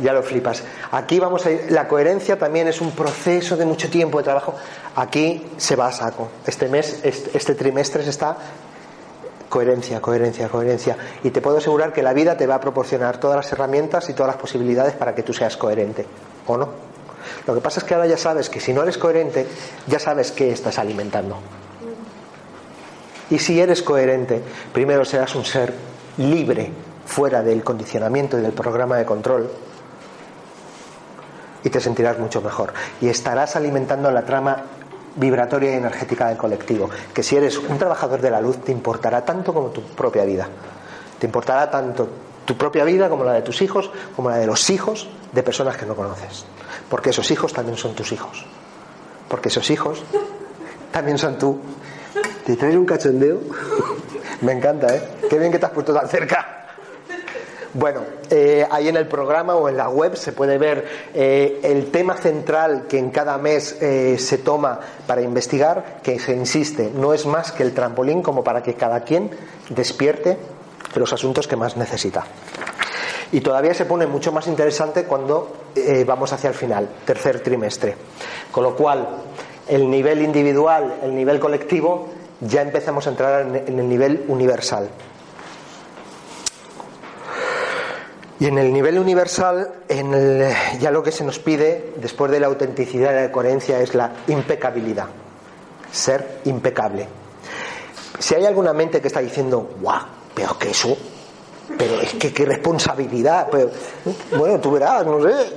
ya 0.00 0.12
lo 0.12 0.22
flipas. 0.22 0.62
Aquí 0.90 1.18
vamos 1.18 1.44
a 1.44 1.50
ir, 1.50 1.66
la 1.70 1.88
coherencia 1.88 2.38
también 2.38 2.68
es 2.68 2.80
un 2.80 2.92
proceso 2.92 3.56
de 3.56 3.66
mucho 3.66 3.90
tiempo 3.90 4.18
de 4.18 4.24
trabajo. 4.24 4.54
Aquí 4.96 5.46
se 5.56 5.76
va 5.76 5.88
a 5.88 5.92
saco. 5.92 6.28
Este 6.46 6.68
mes, 6.68 7.00
este, 7.02 7.36
este 7.36 7.54
trimestre 7.54 8.02
se 8.04 8.10
está 8.10 8.36
coherencia, 9.52 10.00
coherencia, 10.00 10.48
coherencia. 10.48 10.96
Y 11.22 11.30
te 11.30 11.42
puedo 11.42 11.58
asegurar 11.58 11.92
que 11.92 12.02
la 12.02 12.14
vida 12.14 12.38
te 12.38 12.46
va 12.46 12.54
a 12.54 12.60
proporcionar 12.60 13.18
todas 13.18 13.36
las 13.36 13.52
herramientas 13.52 14.08
y 14.08 14.14
todas 14.14 14.28
las 14.28 14.40
posibilidades 14.40 14.94
para 14.94 15.14
que 15.14 15.22
tú 15.22 15.34
seas 15.34 15.58
coherente, 15.58 16.06
¿o 16.46 16.56
no? 16.56 16.70
Lo 17.46 17.54
que 17.54 17.60
pasa 17.60 17.80
es 17.80 17.84
que 17.84 17.92
ahora 17.92 18.06
ya 18.06 18.16
sabes 18.16 18.48
que 18.48 18.60
si 18.60 18.72
no 18.72 18.82
eres 18.82 18.96
coherente, 18.96 19.46
ya 19.86 19.98
sabes 19.98 20.32
qué 20.32 20.50
estás 20.50 20.78
alimentando. 20.78 21.36
Y 23.28 23.38
si 23.38 23.60
eres 23.60 23.82
coherente, 23.82 24.42
primero 24.72 25.04
serás 25.04 25.34
un 25.34 25.44
ser 25.44 25.74
libre, 26.16 26.72
fuera 27.04 27.42
del 27.42 27.62
condicionamiento 27.62 28.38
y 28.38 28.40
del 28.40 28.52
programa 28.52 28.96
de 28.96 29.04
control, 29.04 29.50
y 31.62 31.68
te 31.68 31.78
sentirás 31.78 32.18
mucho 32.18 32.40
mejor. 32.40 32.72
Y 33.02 33.08
estarás 33.10 33.54
alimentando 33.54 34.10
la 34.10 34.22
trama 34.22 34.64
vibratoria 35.16 35.72
y 35.72 35.74
energética 35.74 36.28
del 36.28 36.36
colectivo, 36.36 36.88
que 37.12 37.22
si 37.22 37.36
eres 37.36 37.58
un 37.58 37.78
trabajador 37.78 38.20
de 38.20 38.30
la 38.30 38.40
luz 38.40 38.58
te 38.58 38.72
importará 38.72 39.24
tanto 39.24 39.52
como 39.52 39.68
tu 39.68 39.82
propia 39.82 40.24
vida. 40.24 40.48
Te 41.18 41.26
importará 41.26 41.70
tanto 41.70 42.08
tu 42.44 42.56
propia 42.56 42.84
vida 42.84 43.08
como 43.08 43.24
la 43.24 43.32
de 43.34 43.42
tus 43.42 43.62
hijos, 43.62 43.90
como 44.16 44.30
la 44.30 44.36
de 44.36 44.46
los 44.46 44.70
hijos 44.70 45.08
de 45.32 45.42
personas 45.42 45.76
que 45.76 45.86
no 45.86 45.94
conoces. 45.94 46.44
Porque 46.88 47.10
esos 47.10 47.30
hijos 47.30 47.52
también 47.52 47.76
son 47.76 47.94
tus 47.94 48.12
hijos. 48.12 48.44
Porque 49.28 49.48
esos 49.48 49.70
hijos 49.70 50.02
también 50.90 51.18
son 51.18 51.38
tú. 51.38 51.60
¿Te 52.44 52.56
traes 52.56 52.76
un 52.76 52.86
cachondeo? 52.86 53.38
Me 54.42 54.52
encanta, 54.52 54.94
¿eh? 54.94 55.08
Qué 55.30 55.38
bien 55.38 55.52
que 55.52 55.58
te 55.58 55.66
has 55.66 55.72
puesto 55.72 55.94
tan 55.94 56.08
cerca. 56.08 56.61
Bueno, 57.74 58.02
eh, 58.28 58.66
ahí 58.70 58.88
en 58.88 58.96
el 58.96 59.06
programa 59.08 59.54
o 59.54 59.66
en 59.66 59.78
la 59.78 59.88
web 59.88 60.14
se 60.14 60.32
puede 60.32 60.58
ver 60.58 60.84
eh, 61.14 61.58
el 61.62 61.90
tema 61.90 62.18
central 62.18 62.84
que 62.86 62.98
en 62.98 63.10
cada 63.10 63.38
mes 63.38 63.80
eh, 63.80 64.18
se 64.18 64.36
toma 64.36 64.78
para 65.06 65.22
investigar, 65.22 66.00
que 66.02 66.18
se 66.18 66.34
insiste, 66.34 66.90
no 66.94 67.14
es 67.14 67.24
más 67.24 67.50
que 67.50 67.62
el 67.62 67.72
trampolín 67.72 68.20
como 68.20 68.44
para 68.44 68.62
que 68.62 68.74
cada 68.74 69.04
quien 69.04 69.30
despierte 69.70 70.36
de 70.92 71.00
los 71.00 71.14
asuntos 71.14 71.48
que 71.48 71.56
más 71.56 71.78
necesita. 71.78 72.26
Y 73.32 73.40
todavía 73.40 73.72
se 73.72 73.86
pone 73.86 74.06
mucho 74.06 74.32
más 74.32 74.46
interesante 74.48 75.04
cuando 75.04 75.56
vamos 76.06 76.30
hacia 76.34 76.48
el 76.48 76.54
final, 76.54 76.86
tercer 77.06 77.40
trimestre. 77.40 77.96
Con 78.50 78.64
lo 78.64 78.76
cual, 78.76 79.08
el 79.66 79.88
nivel 79.88 80.20
individual, 80.20 80.96
el 81.02 81.16
nivel 81.16 81.40
colectivo, 81.40 82.10
ya 82.42 82.60
empezamos 82.60 83.06
a 83.06 83.10
entrar 83.10 83.46
en, 83.46 83.56
en 83.56 83.78
el 83.78 83.88
nivel 83.88 84.26
universal. 84.28 84.90
Y 88.42 88.48
en 88.48 88.58
el 88.58 88.72
nivel 88.72 88.98
universal, 88.98 89.72
ya 90.80 90.90
lo 90.90 91.00
que 91.00 91.12
se 91.12 91.22
nos 91.22 91.38
pide, 91.38 91.92
después 91.98 92.28
de 92.32 92.40
la 92.40 92.48
autenticidad 92.48 93.12
y 93.12 93.14
la 93.14 93.30
coherencia, 93.30 93.78
es 93.78 93.94
la 93.94 94.10
impecabilidad. 94.26 95.06
Ser 95.92 96.40
impecable. 96.46 97.06
Si 98.18 98.34
hay 98.34 98.44
alguna 98.44 98.72
mente 98.72 99.00
que 99.00 99.06
está 99.06 99.20
diciendo, 99.20 99.76
guau, 99.80 100.00
pero 100.34 100.58
que 100.58 100.70
eso, 100.70 100.98
pero 101.78 102.00
es 102.00 102.14
que 102.14 102.32
qué 102.32 102.44
responsabilidad, 102.44 103.46
pero, 103.48 103.70
bueno, 104.36 104.58
tú 104.58 104.72
verás, 104.72 105.06
no 105.06 105.22
sé. 105.22 105.52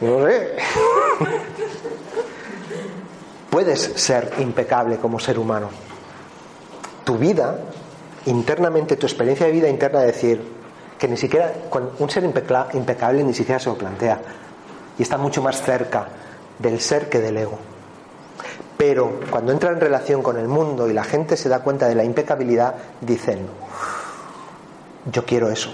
No 0.00 0.26
sé. 0.26 0.56
Puedes 3.50 3.92
ser 3.96 4.32
impecable 4.38 4.96
como 4.96 5.20
ser 5.20 5.38
humano. 5.38 5.68
Tu 7.04 7.18
vida, 7.18 7.58
internamente, 8.24 8.96
tu 8.96 9.04
experiencia 9.04 9.44
de 9.44 9.52
vida 9.52 9.68
interna, 9.68 10.00
decir 10.00 10.55
que 10.98 11.08
ni 11.08 11.16
siquiera, 11.16 11.52
con 11.70 11.90
un 11.98 12.10
ser 12.10 12.24
impecable 12.24 13.22
ni 13.24 13.34
siquiera 13.34 13.58
se 13.58 13.68
lo 13.68 13.76
plantea. 13.76 14.20
Y 14.98 15.02
está 15.02 15.18
mucho 15.18 15.42
más 15.42 15.62
cerca 15.62 16.06
del 16.58 16.80
ser 16.80 17.08
que 17.08 17.20
del 17.20 17.36
ego. 17.36 17.58
Pero 18.78 19.20
cuando 19.30 19.52
entra 19.52 19.70
en 19.70 19.80
relación 19.80 20.22
con 20.22 20.36
el 20.38 20.48
mundo 20.48 20.88
y 20.88 20.92
la 20.92 21.04
gente 21.04 21.36
se 21.36 21.48
da 21.48 21.60
cuenta 21.60 21.88
de 21.88 21.94
la 21.94 22.04
impecabilidad, 22.04 22.74
dicen, 23.00 23.46
yo 25.10 25.24
quiero 25.24 25.50
eso. 25.50 25.70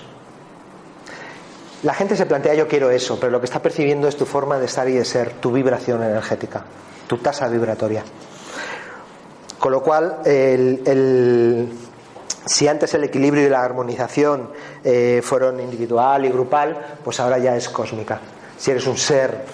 La 1.83 1.95
gente 1.95 2.17
se 2.17 2.27
plantea 2.27 2.55
yo 2.55 2.69
quiero 2.69 2.91
eso, 2.91 3.19
pero 3.19 3.33
lo 3.33 3.41
que 3.41 3.47
está 3.47 3.61
percibiendo 3.61 4.07
es 4.07 4.17
tu 4.17 4.25
forma 4.25 4.59
de 4.59 4.67
estar 4.67 4.89
y 4.89 4.93
de 4.95 5.05
ser, 5.05 5.33
tu 5.35 5.51
vibración 5.51 6.03
energética, 6.03 6.63
tu 7.09 7.19
tasa 7.19 7.49
vibratoria. 7.49 8.05
Con 9.59 9.73
lo 9.73 9.83
cual, 9.83 10.19
el- 10.25 10.83
el- 10.87 11.73
si 12.45 12.67
antes 12.69 12.93
el 12.95 13.05
equilibrio 13.05 13.47
y 13.47 13.51
la 13.51 13.63
armonización 13.63 14.51
eh, 14.83 15.21
fueron 15.23 15.61
individual 15.61 16.25
y 16.25 16.31
grupal, 16.31 16.77
pues 17.05 17.21
ahora 17.21 17.39
ya 17.39 17.57
es 17.57 17.69
cósmica. 17.69 18.21
Si 18.59 18.71
eres 18.71 18.87
un 18.87 18.97
ser 18.97 19.45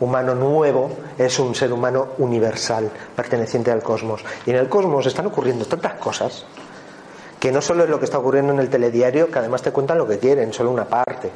humano 0.00 0.34
nuevo, 0.34 0.90
eres 1.18 1.38
un 1.38 1.54
ser 1.54 1.72
humano 1.72 2.08
universal, 2.18 2.90
perteneciente 3.14 3.70
al 3.70 3.82
cosmos. 3.82 4.24
Y 4.46 4.50
en 4.50 4.56
el 4.56 4.68
cosmos 4.68 5.06
están 5.06 5.26
ocurriendo 5.26 5.66
tantas 5.66 5.94
cosas 5.94 6.44
que 7.38 7.52
no 7.52 7.62
solo 7.62 7.84
es 7.84 7.90
lo 7.90 7.98
que 7.98 8.04
está 8.04 8.18
ocurriendo 8.18 8.52
en 8.52 8.58
el 8.58 8.68
telediario, 8.68 9.30
que 9.30 9.38
además 9.38 9.62
te 9.62 9.72
cuentan 9.72 9.98
lo 9.98 10.06
que 10.06 10.18
quieren, 10.18 10.52
solo 10.52 10.70
una 10.70 10.84
parte. 10.84 11.30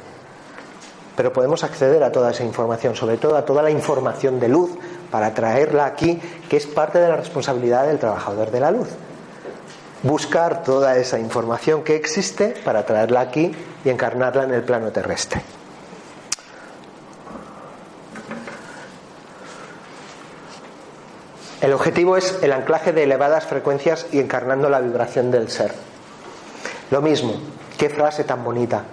Pero 1.15 1.33
podemos 1.33 1.63
acceder 1.63 2.03
a 2.03 2.11
toda 2.11 2.31
esa 2.31 2.43
información, 2.43 2.95
sobre 2.95 3.17
todo 3.17 3.37
a 3.37 3.45
toda 3.45 3.63
la 3.63 3.71
información 3.71 4.39
de 4.39 4.49
luz, 4.49 4.71
para 5.09 5.33
traerla 5.33 5.85
aquí, 5.85 6.21
que 6.49 6.57
es 6.57 6.67
parte 6.67 6.99
de 6.99 7.07
la 7.07 7.15
responsabilidad 7.15 7.87
del 7.87 7.97
trabajador 7.97 8.51
de 8.51 8.59
la 8.59 8.69
luz. 8.69 8.89
Buscar 10.03 10.63
toda 10.63 10.97
esa 10.97 11.19
información 11.19 11.83
que 11.83 11.95
existe 11.95 12.49
para 12.63 12.85
traerla 12.85 13.21
aquí 13.21 13.51
y 13.83 13.89
encarnarla 13.89 14.43
en 14.43 14.53
el 14.53 14.63
plano 14.63 14.91
terrestre. 14.91 15.41
El 21.61 21.73
objetivo 21.73 22.15
es 22.15 22.37
el 22.43 22.51
anclaje 22.53 22.93
de 22.93 23.03
elevadas 23.03 23.45
frecuencias 23.45 24.05
y 24.11 24.19
encarnando 24.19 24.69
la 24.69 24.81
vibración 24.81 25.31
del 25.31 25.49
ser. 25.49 25.73
Lo 26.91 27.01
mismo, 27.01 27.39
qué 27.77 27.89
frase 27.89 28.23
tan 28.23 28.43
bonita. 28.43 28.83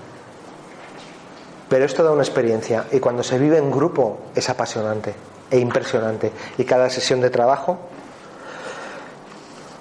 Pero 1.68 1.84
es 1.84 1.94
toda 1.94 2.12
una 2.12 2.22
experiencia 2.22 2.86
y 2.90 3.00
cuando 3.00 3.22
se 3.22 3.38
vive 3.38 3.58
en 3.58 3.70
grupo 3.70 4.20
es 4.34 4.48
apasionante 4.48 5.14
e 5.50 5.58
impresionante. 5.58 6.32
Y 6.56 6.64
cada 6.64 6.88
sesión 6.88 7.20
de 7.20 7.28
trabajo, 7.28 7.78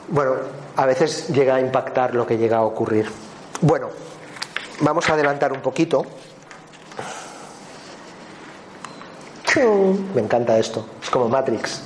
bueno, 0.09 0.35
a 0.75 0.85
veces 0.85 1.27
llega 1.29 1.55
a 1.55 1.59
impactar 1.61 2.15
lo 2.15 2.25
que 2.25 2.37
llega 2.37 2.57
a 2.57 2.63
ocurrir. 2.63 3.09
Bueno, 3.61 3.89
vamos 4.81 5.09
a 5.09 5.13
adelantar 5.13 5.51
un 5.53 5.61
poquito. 5.61 6.05
Me 10.15 10.21
encanta 10.21 10.57
esto, 10.57 10.85
es 11.03 11.09
como 11.09 11.27
Matrix. 11.27 11.81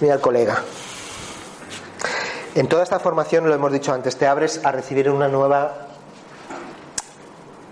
Mira 0.00 0.14
el 0.14 0.20
colega. 0.20 0.62
En 2.54 2.68
toda 2.68 2.82
esta 2.82 2.98
formación, 2.98 3.48
lo 3.48 3.54
hemos 3.54 3.72
dicho 3.72 3.92
antes, 3.92 4.16
te 4.16 4.26
abres 4.26 4.60
a 4.64 4.72
recibir 4.72 5.08
una 5.10 5.28
nueva, 5.28 5.86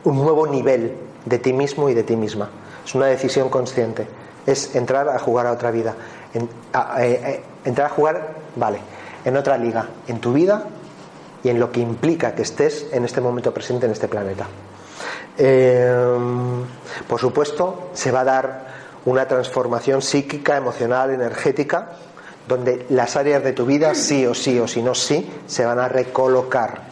un 0.04 0.16
nuevo 0.16 0.46
nivel 0.46 0.96
de 1.24 1.38
ti 1.38 1.52
mismo 1.52 1.90
y 1.90 1.94
de 1.94 2.04
ti 2.04 2.16
misma. 2.16 2.48
Es 2.84 2.94
una 2.94 3.06
decisión 3.06 3.48
consciente. 3.50 4.06
Es 4.46 4.74
entrar 4.76 5.08
a 5.08 5.18
jugar 5.18 5.46
a 5.46 5.52
otra 5.52 5.70
vida. 5.70 5.94
En- 6.32 6.48
a- 6.72 7.02
entrar 7.64 7.88
a 7.88 7.90
jugar, 7.90 8.34
vale, 8.54 8.78
en 9.26 9.36
otra 9.36 9.58
liga, 9.58 9.88
en 10.06 10.20
tu 10.20 10.32
vida 10.32 10.64
y 11.42 11.48
en 11.48 11.58
lo 11.58 11.72
que 11.72 11.80
implica 11.80 12.34
que 12.34 12.42
estés 12.42 12.86
en 12.92 13.04
este 13.04 13.20
momento 13.20 13.52
presente 13.52 13.84
en 13.86 13.92
este 13.92 14.06
planeta. 14.06 14.46
Eh, 15.36 15.92
por 17.08 17.20
supuesto, 17.20 17.90
se 17.92 18.12
va 18.12 18.20
a 18.20 18.24
dar 18.24 18.66
una 19.04 19.26
transformación 19.26 20.00
psíquica, 20.00 20.56
emocional, 20.56 21.10
energética, 21.10 21.90
donde 22.46 22.86
las 22.90 23.16
áreas 23.16 23.42
de 23.42 23.52
tu 23.52 23.66
vida, 23.66 23.96
sí 23.96 24.24
o 24.24 24.32
sí 24.32 24.60
o 24.60 24.68
si 24.68 24.80
no 24.80 24.94
sí, 24.94 25.28
se 25.48 25.66
van 25.66 25.80
a 25.80 25.88
recolocar. 25.88 26.82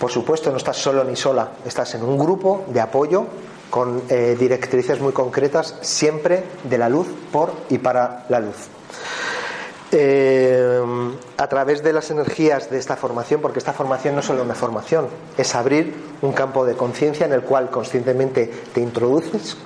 Por 0.00 0.10
supuesto, 0.10 0.50
no 0.50 0.56
estás 0.56 0.76
solo 0.76 1.04
ni 1.04 1.14
sola, 1.14 1.50
estás 1.64 1.94
en 1.94 2.02
un 2.02 2.18
grupo 2.18 2.64
de 2.66 2.80
apoyo 2.80 3.26
con 3.70 4.02
eh, 4.08 4.36
directrices 4.36 5.00
muy 5.00 5.12
concretas, 5.12 5.76
siempre 5.82 6.42
de 6.64 6.78
la 6.78 6.88
luz, 6.88 7.06
por 7.30 7.52
y 7.68 7.78
para 7.78 8.26
la 8.28 8.40
luz. 8.40 8.79
Eh, 9.92 10.80
a 11.36 11.48
través 11.48 11.82
de 11.82 11.92
las 11.92 12.10
energías 12.10 12.70
de 12.70 12.78
esta 12.78 12.96
formación, 12.96 13.40
porque 13.40 13.58
esta 13.58 13.72
formación 13.72 14.14
no 14.14 14.20
es 14.20 14.26
solo 14.26 14.42
una 14.42 14.54
formación, 14.54 15.08
es 15.36 15.54
abrir 15.56 15.94
un 16.22 16.32
campo 16.32 16.64
de 16.64 16.76
conciencia 16.76 17.26
en 17.26 17.32
el 17.32 17.42
cual 17.42 17.70
conscientemente 17.70 18.52
te 18.72 18.80
introduces 18.80 19.56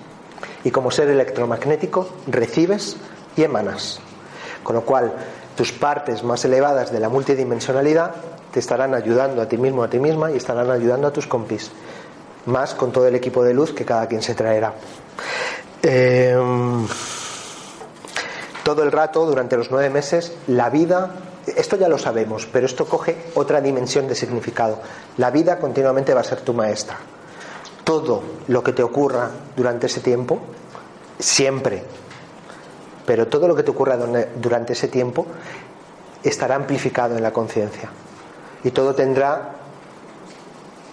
y 0.65 0.71
como 0.71 0.91
ser 0.91 1.09
electromagnético 1.09 2.09
recibes 2.27 2.97
y 3.37 3.43
emanas. 3.43 4.01
Con 4.63 4.77
lo 4.77 4.83
cual, 4.83 5.13
tus 5.57 5.73
partes 5.73 6.25
más 6.25 6.45
elevadas 6.47 6.91
de 6.91 7.01
la 7.01 7.11
multidimensionalidad 7.11 8.15
te 8.51 8.61
estarán 8.61 8.95
ayudando 8.95 9.43
a 9.43 9.49
ti 9.49 9.59
mismo, 9.59 9.83
a 9.83 9.91
ti 9.91 9.99
misma 9.99 10.31
y 10.31 10.37
estarán 10.37 10.71
ayudando 10.71 11.07
a 11.07 11.13
tus 11.13 11.27
compis. 11.27 11.71
Más 12.47 12.75
con 12.75 12.93
todo 12.93 13.07
el 13.07 13.15
equipo 13.15 13.45
de 13.45 13.53
luz 13.53 13.73
que 13.73 13.85
cada 13.85 14.07
quien 14.07 14.23
se 14.23 14.35
traerá. 14.35 14.73
Eh, 15.83 16.35
todo 18.65 18.83
el 18.83 18.91
rato, 18.91 19.25
durante 19.27 19.57
los 19.57 19.71
nueve 19.71 19.91
meses, 19.91 20.33
la 20.49 20.71
vida, 20.71 21.11
esto 21.47 21.77
ya 21.77 21.87
lo 21.87 21.99
sabemos, 21.99 22.49
pero 22.51 22.67
esto 22.67 22.87
coge 22.87 23.17
otra 23.35 23.61
dimensión 23.61 24.09
de 24.09 24.15
significado. 24.15 24.81
La 25.19 25.31
vida 25.31 25.59
continuamente 25.59 26.15
va 26.15 26.23
a 26.23 26.25
ser 26.25 26.41
tu 26.41 26.55
maestra. 26.55 26.97
Todo 27.85 28.23
lo 28.49 28.65
que 28.65 28.73
te 28.73 28.83
ocurra 28.83 29.31
durante 29.55 29.87
ese 29.87 30.01
tiempo, 30.01 30.41
siempre, 31.19 31.85
pero 33.05 33.29
todo 33.29 33.47
lo 33.47 33.55
que 33.55 33.63
te 33.63 33.71
ocurra 33.71 33.99
durante 34.37 34.73
ese 34.73 34.89
tiempo 34.89 35.27
estará 36.23 36.55
amplificado 36.55 37.17
en 37.17 37.23
la 37.23 37.33
conciencia. 37.33 37.91
Y 38.65 38.71
todo 38.71 38.95
tendrá 38.95 39.57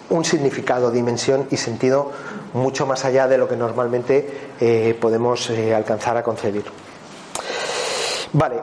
un 0.09 0.25
significado, 0.25 0.91
dimensión 0.91 1.47
y 1.51 1.55
sentido 1.55 2.11
mucho 2.53 2.85
más 2.85 3.05
allá 3.05 3.29
de 3.29 3.37
lo 3.37 3.47
que 3.47 3.55
normalmente 3.55 4.49
eh, 4.59 4.97
podemos 4.99 5.49
eh, 5.49 5.73
alcanzar 5.73 6.17
a 6.17 6.23
concebir. 6.23 6.65
Vale, 8.33 8.61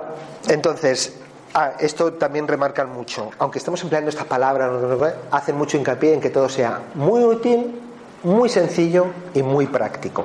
entonces, 0.49 1.15
ah, 1.55 1.73
esto 1.79 2.15
también 2.15 2.49
remarcan 2.49 2.91
mucho. 2.93 3.31
Aunque 3.39 3.59
estemos 3.59 3.83
empleando 3.83 4.09
esta 4.09 4.25
palabra, 4.25 4.71
hacen 5.31 5.57
mucho 5.57 5.77
hincapié 5.77 6.15
en 6.15 6.21
que 6.21 6.31
todo 6.31 6.49
sea 6.49 6.81
muy 6.95 7.23
útil, 7.23 7.81
muy 8.23 8.49
sencillo 8.49 9.07
y 9.35 9.43
muy 9.43 9.67
práctico. 9.67 10.25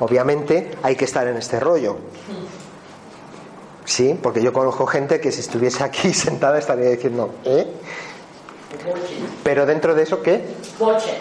Obviamente 0.00 0.70
hay 0.82 0.96
que 0.96 1.04
estar 1.04 1.26
en 1.28 1.36
este 1.36 1.60
rollo. 1.60 1.96
Sí, 3.84 4.18
porque 4.22 4.40
yo 4.42 4.52
conozco 4.52 4.86
gente 4.86 5.20
que 5.20 5.32
si 5.32 5.40
estuviese 5.40 5.82
aquí 5.84 6.14
sentada 6.14 6.58
estaría 6.58 6.90
diciendo, 6.90 7.34
¿eh? 7.44 7.66
Pero 9.42 9.66
dentro 9.66 9.94
de 9.94 10.04
eso, 10.04 10.22
¿qué? 10.22 10.44
Bullshit. 10.78 11.14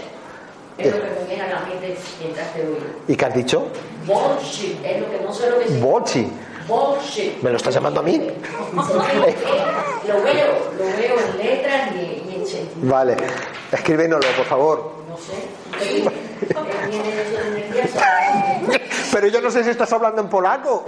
Es 0.78 0.96
lo 0.96 1.02
que 1.02 1.10
me 1.10 1.28
viene 1.28 1.42
a 1.44 1.48
la 1.48 1.66
mente 1.66 1.98
mientras 2.22 2.54
te 2.54 2.62
oigo. 2.62 2.78
¿Y 3.08 3.16
qué 3.16 3.26
has 3.26 3.34
dicho? 3.34 3.68
Bullshit. 4.06 4.86
Es 4.86 5.02
lo 5.02 5.10
que 5.10 5.20
no 5.26 5.34
sé 5.34 5.50
lo 5.50 5.60
que 5.60 5.66
es. 5.66 5.82
Bochi. 5.82 6.32
Bullshit. 6.70 7.42
¿Me 7.42 7.50
lo 7.50 7.58
estás 7.58 7.74
llamando 7.74 8.00
a 8.00 8.04
mí? 8.04 8.18
lo 8.74 10.24
veo, 10.24 10.72
lo 10.78 10.86
veo 10.86 11.20
en 11.20 11.38
letras 11.38 11.96
y, 11.96 12.36
en 12.36 12.48
sentido. 12.48 12.94
Vale, 12.94 13.18
escríbenoslo, 13.72 14.32
por 14.38 14.46
favor. 14.46 14.94
No 15.10 15.18
sé. 15.18 15.60
Pero 19.12 19.28
yo 19.28 19.42
no 19.42 19.50
sé 19.50 19.64
si 19.64 19.72
estás 19.72 19.92
hablando 19.92 20.22
en 20.22 20.30
polaco. 20.30 20.86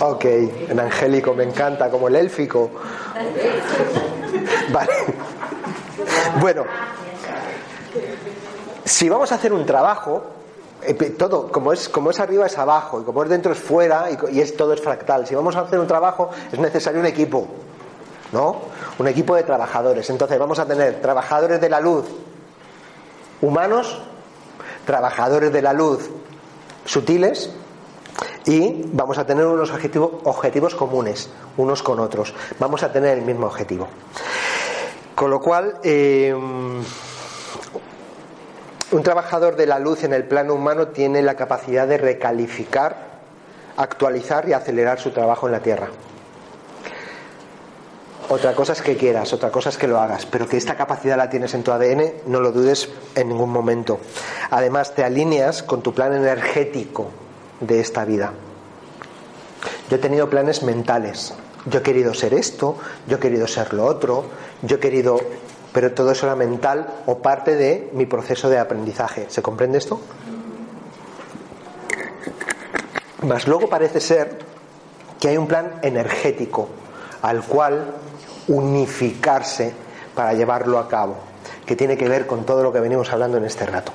Ok, 0.00 0.24
en 0.24 0.80
angélico, 0.80 1.34
me 1.34 1.44
encanta, 1.44 1.90
como 1.90 2.08
el 2.08 2.16
élfico. 2.16 2.70
Vale. 4.72 4.92
Bueno, 6.40 6.64
si 8.84 9.08
vamos 9.08 9.30
a 9.32 9.34
hacer 9.34 9.52
un 9.52 9.66
trabajo, 9.66 10.24
todo, 11.18 11.50
como 11.52 11.72
es, 11.72 11.88
como 11.88 12.10
es 12.10 12.20
arriba 12.20 12.46
es 12.46 12.58
abajo, 12.58 13.00
y 13.00 13.04
como 13.04 13.22
es 13.22 13.28
dentro 13.28 13.52
es 13.52 13.58
fuera, 13.58 14.08
y, 14.10 14.36
y 14.36 14.40
es, 14.40 14.56
todo 14.56 14.72
es 14.72 14.80
fractal. 14.80 15.26
Si 15.26 15.34
vamos 15.34 15.56
a 15.56 15.60
hacer 15.60 15.78
un 15.78 15.86
trabajo, 15.86 16.30
es 16.52 16.58
necesario 16.58 17.00
un 17.00 17.06
equipo. 17.06 17.48
¿no? 18.32 18.56
Un 18.98 19.08
equipo 19.08 19.34
de 19.34 19.42
trabajadores. 19.42 20.08
Entonces 20.10 20.38
vamos 20.38 20.58
a 20.58 20.66
tener 20.66 21.00
trabajadores 21.00 21.60
de 21.60 21.68
la 21.68 21.80
luz 21.80 22.06
humanos, 23.40 24.00
trabajadores 24.84 25.52
de 25.52 25.62
la 25.62 25.72
luz 25.72 26.10
sutiles 26.84 27.50
y 28.46 28.82
vamos 28.92 29.18
a 29.18 29.26
tener 29.26 29.46
unos 29.46 29.70
objetivos, 29.70 30.12
objetivos 30.24 30.74
comunes 30.74 31.30
unos 31.56 31.82
con 31.82 32.00
otros. 32.00 32.34
Vamos 32.58 32.82
a 32.82 32.92
tener 32.92 33.18
el 33.18 33.24
mismo 33.24 33.46
objetivo. 33.46 33.88
Con 35.14 35.30
lo 35.30 35.40
cual, 35.40 35.78
eh, 35.82 36.34
un 38.92 39.02
trabajador 39.02 39.56
de 39.56 39.66
la 39.66 39.78
luz 39.78 40.04
en 40.04 40.12
el 40.12 40.24
plano 40.24 40.54
humano 40.54 40.88
tiene 40.88 41.22
la 41.22 41.34
capacidad 41.34 41.86
de 41.86 41.98
recalificar, 41.98 42.96
actualizar 43.76 44.48
y 44.48 44.52
acelerar 44.52 44.98
su 44.98 45.10
trabajo 45.10 45.46
en 45.46 45.52
la 45.52 45.60
Tierra. 45.60 45.88
Otra 48.28 48.54
cosa 48.54 48.74
es 48.74 48.82
que 48.82 48.96
quieras, 48.96 49.32
otra 49.32 49.50
cosa 49.50 49.70
es 49.70 49.76
que 49.76 49.88
lo 49.88 49.98
hagas, 49.98 50.24
pero 50.24 50.48
que 50.48 50.56
esta 50.56 50.76
capacidad 50.76 51.16
la 51.16 51.28
tienes 51.28 51.52
en 51.54 51.64
tu 51.64 51.72
ADN, 51.72 52.12
no 52.26 52.40
lo 52.40 52.52
dudes 52.52 52.88
en 53.16 53.28
ningún 53.28 53.50
momento. 53.50 53.98
Además, 54.50 54.94
te 54.94 55.02
alineas 55.02 55.64
con 55.64 55.82
tu 55.82 55.92
plan 55.92 56.14
energético 56.14 57.10
de 57.60 57.80
esta 57.80 58.04
vida. 58.04 58.32
Yo 59.88 59.96
he 59.96 59.98
tenido 59.98 60.30
planes 60.30 60.62
mentales. 60.62 61.34
Yo 61.66 61.80
he 61.80 61.82
querido 61.82 62.14
ser 62.14 62.32
esto, 62.32 62.78
yo 63.06 63.16
he 63.16 63.20
querido 63.20 63.46
ser 63.46 63.74
lo 63.74 63.84
otro, 63.84 64.24
yo 64.62 64.76
he 64.76 64.80
querido 64.80 65.18
pero 65.72 65.92
todo 65.92 66.12
eso 66.12 66.26
era 66.26 66.36
mental 66.36 66.86
o 67.06 67.18
parte 67.18 67.56
de 67.56 67.90
mi 67.92 68.06
proceso 68.06 68.48
de 68.48 68.58
aprendizaje. 68.58 69.26
¿Se 69.28 69.42
comprende 69.42 69.78
esto? 69.78 70.00
Mas 73.22 73.46
luego 73.46 73.68
parece 73.68 74.00
ser 74.00 74.38
que 75.20 75.28
hay 75.28 75.36
un 75.36 75.46
plan 75.46 75.78
energético 75.82 76.68
al 77.22 77.42
cual 77.42 77.94
unificarse 78.48 79.74
para 80.14 80.32
llevarlo 80.32 80.78
a 80.78 80.88
cabo, 80.88 81.16
que 81.66 81.76
tiene 81.76 81.96
que 81.96 82.08
ver 82.08 82.26
con 82.26 82.44
todo 82.44 82.62
lo 82.62 82.72
que 82.72 82.80
venimos 82.80 83.12
hablando 83.12 83.36
en 83.36 83.44
este 83.44 83.66
rato. 83.66 83.92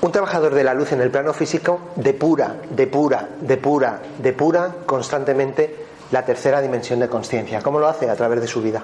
Un 0.00 0.12
trabajador 0.12 0.54
de 0.54 0.64
la 0.64 0.74
luz 0.74 0.92
en 0.92 1.00
el 1.00 1.10
plano 1.10 1.32
físico 1.32 1.80
depura, 1.96 2.56
depura, 2.70 3.28
depura, 3.40 4.00
depura 4.18 4.74
constantemente 4.86 5.86
la 6.12 6.24
tercera 6.24 6.60
dimensión 6.60 7.00
de 7.00 7.08
conciencia. 7.08 7.62
¿Cómo 7.62 7.80
lo 7.80 7.88
hace? 7.88 8.08
A 8.08 8.14
través 8.14 8.40
de 8.40 8.46
su 8.46 8.62
vida. 8.62 8.82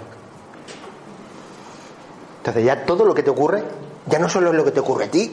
Entonces 2.40 2.64
ya 2.64 2.86
todo 2.86 3.04
lo 3.04 3.14
que 3.14 3.22
te 3.22 3.28
ocurre, 3.28 3.62
ya 4.06 4.18
no 4.18 4.26
solo 4.26 4.48
es 4.48 4.56
lo 4.56 4.64
que 4.64 4.70
te 4.70 4.80
ocurre 4.80 5.04
a 5.04 5.10
ti, 5.10 5.30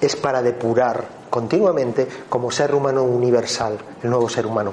es 0.00 0.14
para 0.14 0.40
depurar 0.40 1.04
continuamente 1.28 2.06
como 2.28 2.52
ser 2.52 2.72
humano 2.76 3.02
universal, 3.02 3.76
el 4.04 4.10
nuevo 4.10 4.28
ser 4.28 4.46
humano. 4.46 4.72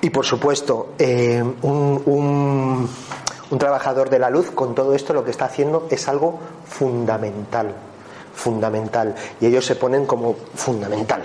Y 0.00 0.10
por 0.10 0.24
supuesto, 0.24 0.94
eh, 0.98 1.40
un, 1.62 2.88
un 3.50 3.58
trabajador 3.58 4.10
de 4.10 4.18
la 4.18 4.30
luz 4.30 4.50
con 4.50 4.74
todo 4.74 4.96
esto 4.96 5.12
lo 5.12 5.24
que 5.24 5.30
está 5.30 5.44
haciendo 5.44 5.86
es 5.90 6.08
algo 6.08 6.40
fundamental, 6.66 7.72
fundamental. 8.34 9.14
Y 9.40 9.46
ellos 9.46 9.64
se 9.64 9.76
ponen 9.76 10.06
como 10.06 10.34
fundamental. 10.56 11.22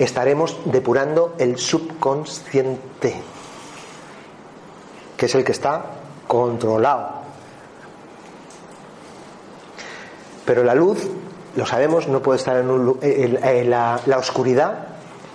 Estaremos 0.00 0.58
depurando 0.64 1.34
el 1.38 1.58
subconsciente, 1.58 3.22
que 5.16 5.26
es 5.26 5.34
el 5.36 5.44
que 5.44 5.52
está 5.52 5.84
controlado 6.26 7.17
Pero 10.48 10.64
la 10.64 10.74
luz, 10.74 11.06
lo 11.56 11.66
sabemos, 11.66 12.08
no 12.08 12.22
puede 12.22 12.38
estar 12.38 12.56
en 12.56 12.70
un 12.70 12.98
la, 13.68 14.00
la 14.06 14.16
oscuridad 14.16 14.86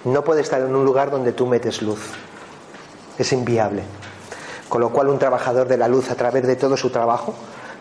no 0.05 0.23
puede 0.23 0.41
estar 0.41 0.59
en 0.59 0.75
un 0.75 0.83
lugar 0.83 1.11
donde 1.11 1.33
tú 1.33 1.45
metes 1.45 1.83
luz. 1.83 1.99
Es 3.19 3.31
inviable. 3.31 3.83
Con 4.67 4.81
lo 4.81 4.89
cual 4.89 5.09
un 5.09 5.19
trabajador 5.19 5.67
de 5.67 5.77
la 5.77 5.87
luz 5.87 6.09
a 6.09 6.15
través 6.15 6.47
de 6.47 6.55
todo 6.55 6.75
su 6.77 6.89
trabajo 6.89 7.35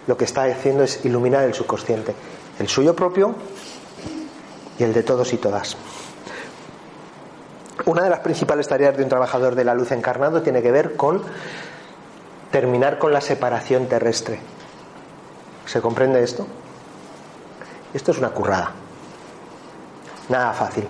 lo 0.07 0.19
que 0.19 0.27
está 0.27 0.43
haciendo 0.45 0.83
es 0.85 1.07
iluminar 1.07 1.45
el 1.45 1.55
subconsciente, 1.55 2.15
el 2.59 2.69
suyo 2.69 2.95
propio 2.95 3.35
y 4.79 4.85
el 4.85 4.93
de 4.93 5.03
todos 5.03 5.33
y 5.33 5.39
todas. 5.39 5.79
Una 7.87 8.03
de 8.03 8.11
las 8.11 8.21
principales 8.21 8.69
tareas 8.69 8.95
de 8.95 9.05
un 9.05 9.09
trabajador 9.09 9.55
de 9.55 9.65
la 9.65 9.75
luz 9.75 9.91
encarnado 9.93 10.43
tiene 10.43 10.61
que 10.61 10.71
ver 10.71 10.97
con 10.97 11.23
terminar 12.51 12.99
con 12.99 13.11
la 13.11 13.23
separación 13.23 13.87
terrestre. 13.87 14.39
¿Se 15.65 15.81
comprende 15.81 16.23
esto? 16.23 16.47
Esto 17.95 18.11
es 18.11 18.19
una 18.19 18.31
currada. 18.31 18.73
Nada 20.29 20.53
fácil. 20.53 20.87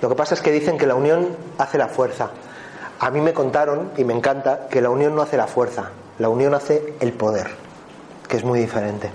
Lo 0.00 0.08
que 0.08 0.14
pasa 0.14 0.34
es 0.34 0.42
que 0.42 0.50
dicen 0.50 0.76
que 0.76 0.86
la 0.86 0.94
unión 0.94 1.36
hace 1.58 1.78
la 1.78 1.88
fuerza. 1.88 2.30
A 3.00 3.10
mí 3.10 3.20
me 3.20 3.32
contaron, 3.32 3.92
y 3.96 4.04
me 4.04 4.12
encanta, 4.14 4.68
que 4.68 4.80
la 4.80 4.90
unión 4.90 5.14
no 5.14 5.22
hace 5.22 5.36
la 5.36 5.46
fuerza, 5.46 5.90
la 6.18 6.28
unión 6.28 6.54
hace 6.54 6.94
el 7.00 7.12
poder, 7.12 7.48
que 8.28 8.36
es 8.36 8.44
muy 8.44 8.58
diferente. 8.58 9.10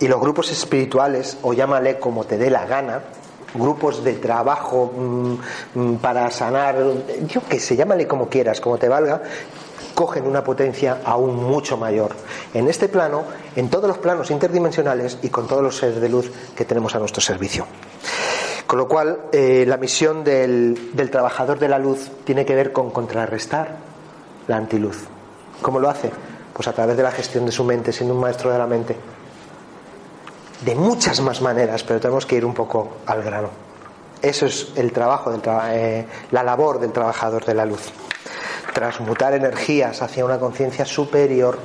Y 0.00 0.08
los 0.08 0.20
grupos 0.20 0.50
espirituales, 0.50 1.38
o 1.42 1.52
llámale 1.52 1.98
como 1.98 2.24
te 2.24 2.38
dé 2.38 2.50
la 2.50 2.66
gana, 2.66 3.00
grupos 3.54 4.04
de 4.04 4.14
trabajo 4.14 4.92
mm, 4.94 5.34
mm, 5.74 5.96
para 5.96 6.30
sanar, 6.30 6.76
yo 7.26 7.40
que 7.48 7.58
sé, 7.58 7.76
llámale 7.76 8.06
como 8.06 8.28
quieras, 8.28 8.60
como 8.60 8.78
te 8.78 8.88
valga, 8.88 9.22
cogen 9.98 10.28
una 10.28 10.44
potencia 10.44 11.00
aún 11.04 11.34
mucho 11.34 11.76
mayor. 11.76 12.12
En 12.54 12.68
este 12.68 12.88
plano, 12.88 13.24
en 13.56 13.68
todos 13.68 13.88
los 13.88 13.98
planos 13.98 14.30
interdimensionales 14.30 15.18
y 15.22 15.28
con 15.28 15.48
todos 15.48 15.60
los 15.60 15.76
seres 15.76 16.00
de 16.00 16.08
luz 16.08 16.30
que 16.54 16.64
tenemos 16.64 16.94
a 16.94 17.00
nuestro 17.00 17.20
servicio. 17.20 17.66
Con 18.64 18.78
lo 18.78 18.86
cual, 18.86 19.22
eh, 19.32 19.64
la 19.66 19.76
misión 19.76 20.22
del, 20.22 20.92
trabajador 21.10 21.58
de 21.58 21.66
la 21.66 21.80
luz 21.80 22.12
tiene 22.22 22.46
que 22.46 22.54
ver 22.54 22.72
con 22.72 22.92
contrarrestar 22.92 23.74
la 24.46 24.58
antiluz. 24.58 25.08
¿Cómo 25.60 25.80
lo 25.80 25.90
hace? 25.90 26.12
Pues 26.52 26.68
a 26.68 26.72
través 26.72 26.96
de 26.96 27.02
la 27.02 27.10
gestión 27.10 27.44
de 27.44 27.50
su 27.50 27.64
mente, 27.64 27.92
siendo 27.92 28.14
un 28.14 28.20
maestro 28.20 28.52
de 28.52 28.58
la 28.58 28.68
mente. 28.68 28.94
De 30.64 30.76
muchas 30.76 31.20
más 31.22 31.42
maneras, 31.42 31.82
pero 31.82 31.98
tenemos 31.98 32.24
que 32.24 32.36
ir 32.36 32.44
un 32.44 32.54
poco 32.54 32.98
al 33.04 33.20
grano. 33.24 33.48
Eso 34.22 34.46
es 34.46 34.74
el 34.76 34.92
trabajo, 34.92 35.32
del 35.32 35.42
eh, 35.72 36.06
la 36.30 36.44
labor 36.44 36.78
del 36.78 36.92
trabajador 36.92 37.44
de 37.44 37.54
la 37.54 37.64
luz 37.64 37.90
transmutar 38.72 39.34
energías 39.34 40.02
hacia 40.02 40.24
una 40.24 40.38
conciencia 40.38 40.84
superior. 40.84 41.58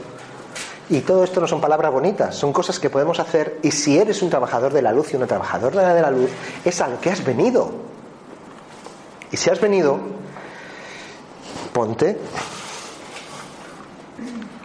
Y 0.90 1.02
todo 1.02 1.24
esto 1.24 1.40
no 1.40 1.48
son 1.48 1.62
palabras 1.62 1.92
bonitas, 1.92 2.36
son 2.36 2.52
cosas 2.52 2.80
que 2.80 2.90
podemos 2.90 3.20
hacer 3.20 3.60
y 3.64 3.72
si 3.72 3.98
eres 3.98 4.22
un 4.22 4.30
trabajador 4.30 4.74
de 4.74 4.82
la 4.82 4.92
luz 4.92 5.14
y 5.14 5.16
una 5.16 5.28
trabajadora 5.28 5.94
de 5.94 6.02
la 6.02 6.12
luz, 6.12 6.30
es 6.66 6.82
a 6.82 6.88
lo 6.88 7.00
que 7.00 7.10
has 7.10 7.24
venido. 7.24 7.72
Y 9.32 9.38
si 9.38 9.50
has 9.50 9.62
venido, 9.62 10.00
ponte. 11.72 12.18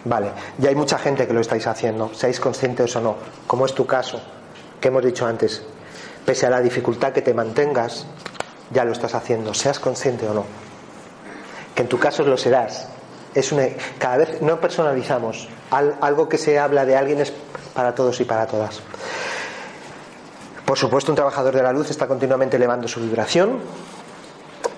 Vale, 0.05 0.31
ya 0.57 0.69
hay 0.69 0.75
mucha 0.75 0.97
gente 0.97 1.25
que 1.25 1.33
lo 1.33 1.41
estáis 1.41 1.67
haciendo, 1.67 2.13
seáis 2.13 2.39
conscientes 2.39 2.95
o 2.95 3.01
no, 3.01 3.15
como 3.47 3.65
es 3.65 3.73
tu 3.73 3.85
caso, 3.85 4.21
que 4.79 4.89
hemos 4.89 5.03
dicho 5.03 5.25
antes. 5.25 5.63
Pese 6.25 6.45
a 6.45 6.49
la 6.49 6.61
dificultad 6.61 7.13
que 7.13 7.21
te 7.21 7.33
mantengas, 7.33 8.05
ya 8.71 8.85
lo 8.85 8.91
estás 8.91 9.15
haciendo, 9.15 9.53
seas 9.53 9.79
consciente 9.79 10.27
o 10.27 10.33
no 10.33 10.68
en 11.81 11.87
tu 11.87 11.97
caso 11.97 12.23
lo 12.23 12.37
serás. 12.37 12.87
Es 13.33 13.51
una, 13.51 13.67
cada 13.97 14.17
vez 14.17 14.41
no 14.41 14.59
personalizamos. 14.59 15.47
algo 15.71 16.27
que 16.27 16.37
se 16.37 16.59
habla 16.59 16.85
de 16.85 16.97
alguien 16.97 17.21
es 17.21 17.31
para 17.73 17.95
todos 17.95 18.19
y 18.19 18.25
para 18.25 18.47
todas. 18.47 18.81
Por 20.65 20.77
supuesto, 20.77 21.11
un 21.11 21.15
trabajador 21.15 21.55
de 21.55 21.63
la 21.63 21.71
luz 21.71 21.89
está 21.89 22.07
continuamente 22.07 22.57
elevando 22.57 22.87
su 22.87 22.99
vibración 22.99 23.59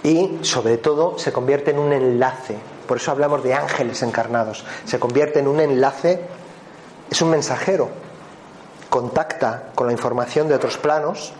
y, 0.04 0.39
sobre 0.41 0.78
todo, 0.78 1.18
se 1.18 1.32
convierte 1.34 1.72
en 1.72 1.80
un 1.80 1.91
enlace. 1.91 2.58
Por 2.88 2.97
eso 2.97 3.12
hablamos 3.12 3.43
de 3.43 3.54
ángeles 3.54 4.02
encarnados. 4.04 4.64
Se 4.86 4.99
convierte 4.99 5.39
en 5.39 5.47
un 5.47 5.60
enlace, 5.60 6.22
es 7.10 7.22
un 7.22 7.30
mensajero. 7.30 7.89
Contacta 8.89 9.72
con 9.76 9.88
la 9.88 9.93
información 9.93 10.47
de 10.47 10.56
otros 10.56 10.78
planos, 10.78 11.34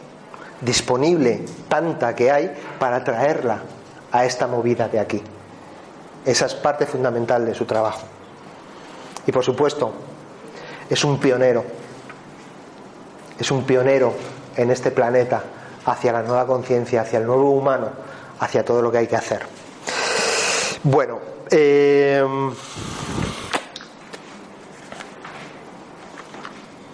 disponible, 0.62 1.46
tanta 1.70 2.16
que 2.16 2.32
hay, 2.32 2.54
para 2.80 3.04
traerla 3.04 3.62
a 4.12 4.26
esta 4.26 4.48
movida 4.48 4.88
de 4.88 5.00
aquí. 5.00 5.24
Esa 6.26 6.46
es 6.46 6.54
parte 6.56 6.86
fundamental 6.86 7.46
de 7.46 7.54
su 7.54 7.66
trabajo. 7.66 8.02
Y 9.26 9.32
por 9.32 9.44
supuesto, 9.44 9.92
es 10.90 11.04
un 11.04 11.20
pionero. 11.20 11.64
Es 13.40 13.50
un 13.52 13.64
pionero 13.64 14.14
en 14.56 14.72
este 14.72 14.92
planeta 14.92 15.44
hacia 15.86 16.12
la 16.12 16.22
nueva 16.22 16.46
conciencia, 16.46 17.02
hacia 17.02 17.20
el 17.20 17.26
nuevo 17.26 17.52
humano, 17.52 17.90
hacia 18.40 18.64
todo 18.64 18.82
lo 18.82 18.92
que 18.92 19.00
hay 19.00 19.08
que 19.08 19.16
hacer. 19.16 19.42
Bueno, 20.84 21.20
eh, 21.50 22.24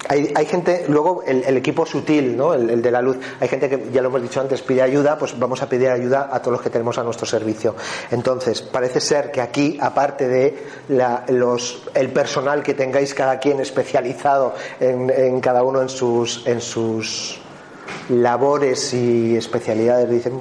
Hay, 0.09 0.31
hay, 0.35 0.45
gente, 0.45 0.85
luego 0.87 1.23
el, 1.25 1.57
equipo 1.57 1.85
sutil, 1.85 2.35
¿no? 2.37 2.53
El, 2.53 2.81
de 2.81 2.91
la 2.91 3.01
luz, 3.01 3.17
hay 3.39 3.47
gente 3.47 3.69
que, 3.69 3.89
ya 3.91 4.01
lo 4.01 4.09
hemos 4.09 4.21
dicho 4.21 4.39
antes, 4.39 4.61
pide 4.61 4.81
ayuda, 4.81 5.17
pues 5.17 5.37
vamos 5.37 5.61
a 5.61 5.69
pedir 5.69 5.89
ayuda 5.89 6.29
a 6.31 6.39
todos 6.39 6.53
los 6.53 6.61
que 6.61 6.69
tenemos 6.69 6.97
a 6.97 7.03
nuestro 7.03 7.25
servicio. 7.25 7.75
Entonces, 8.11 8.61
parece 8.61 8.99
ser 8.99 9.31
que 9.31 9.41
aquí, 9.41 9.77
aparte 9.81 10.27
de 10.27 10.57
los, 11.29 11.83
el 11.93 12.09
personal 12.09 12.63
que 12.63 12.73
tengáis 12.73 13.13
cada 13.13 13.39
quien 13.39 13.59
especializado 13.59 14.53
en, 14.79 15.09
en 15.09 15.39
cada 15.41 15.63
uno 15.63 15.81
en 15.81 15.89
sus, 15.89 16.45
en 16.47 16.61
sus 16.61 17.39
labores 18.09 18.93
y 18.93 19.35
especialidades, 19.35 20.09
dicen, 20.09 20.39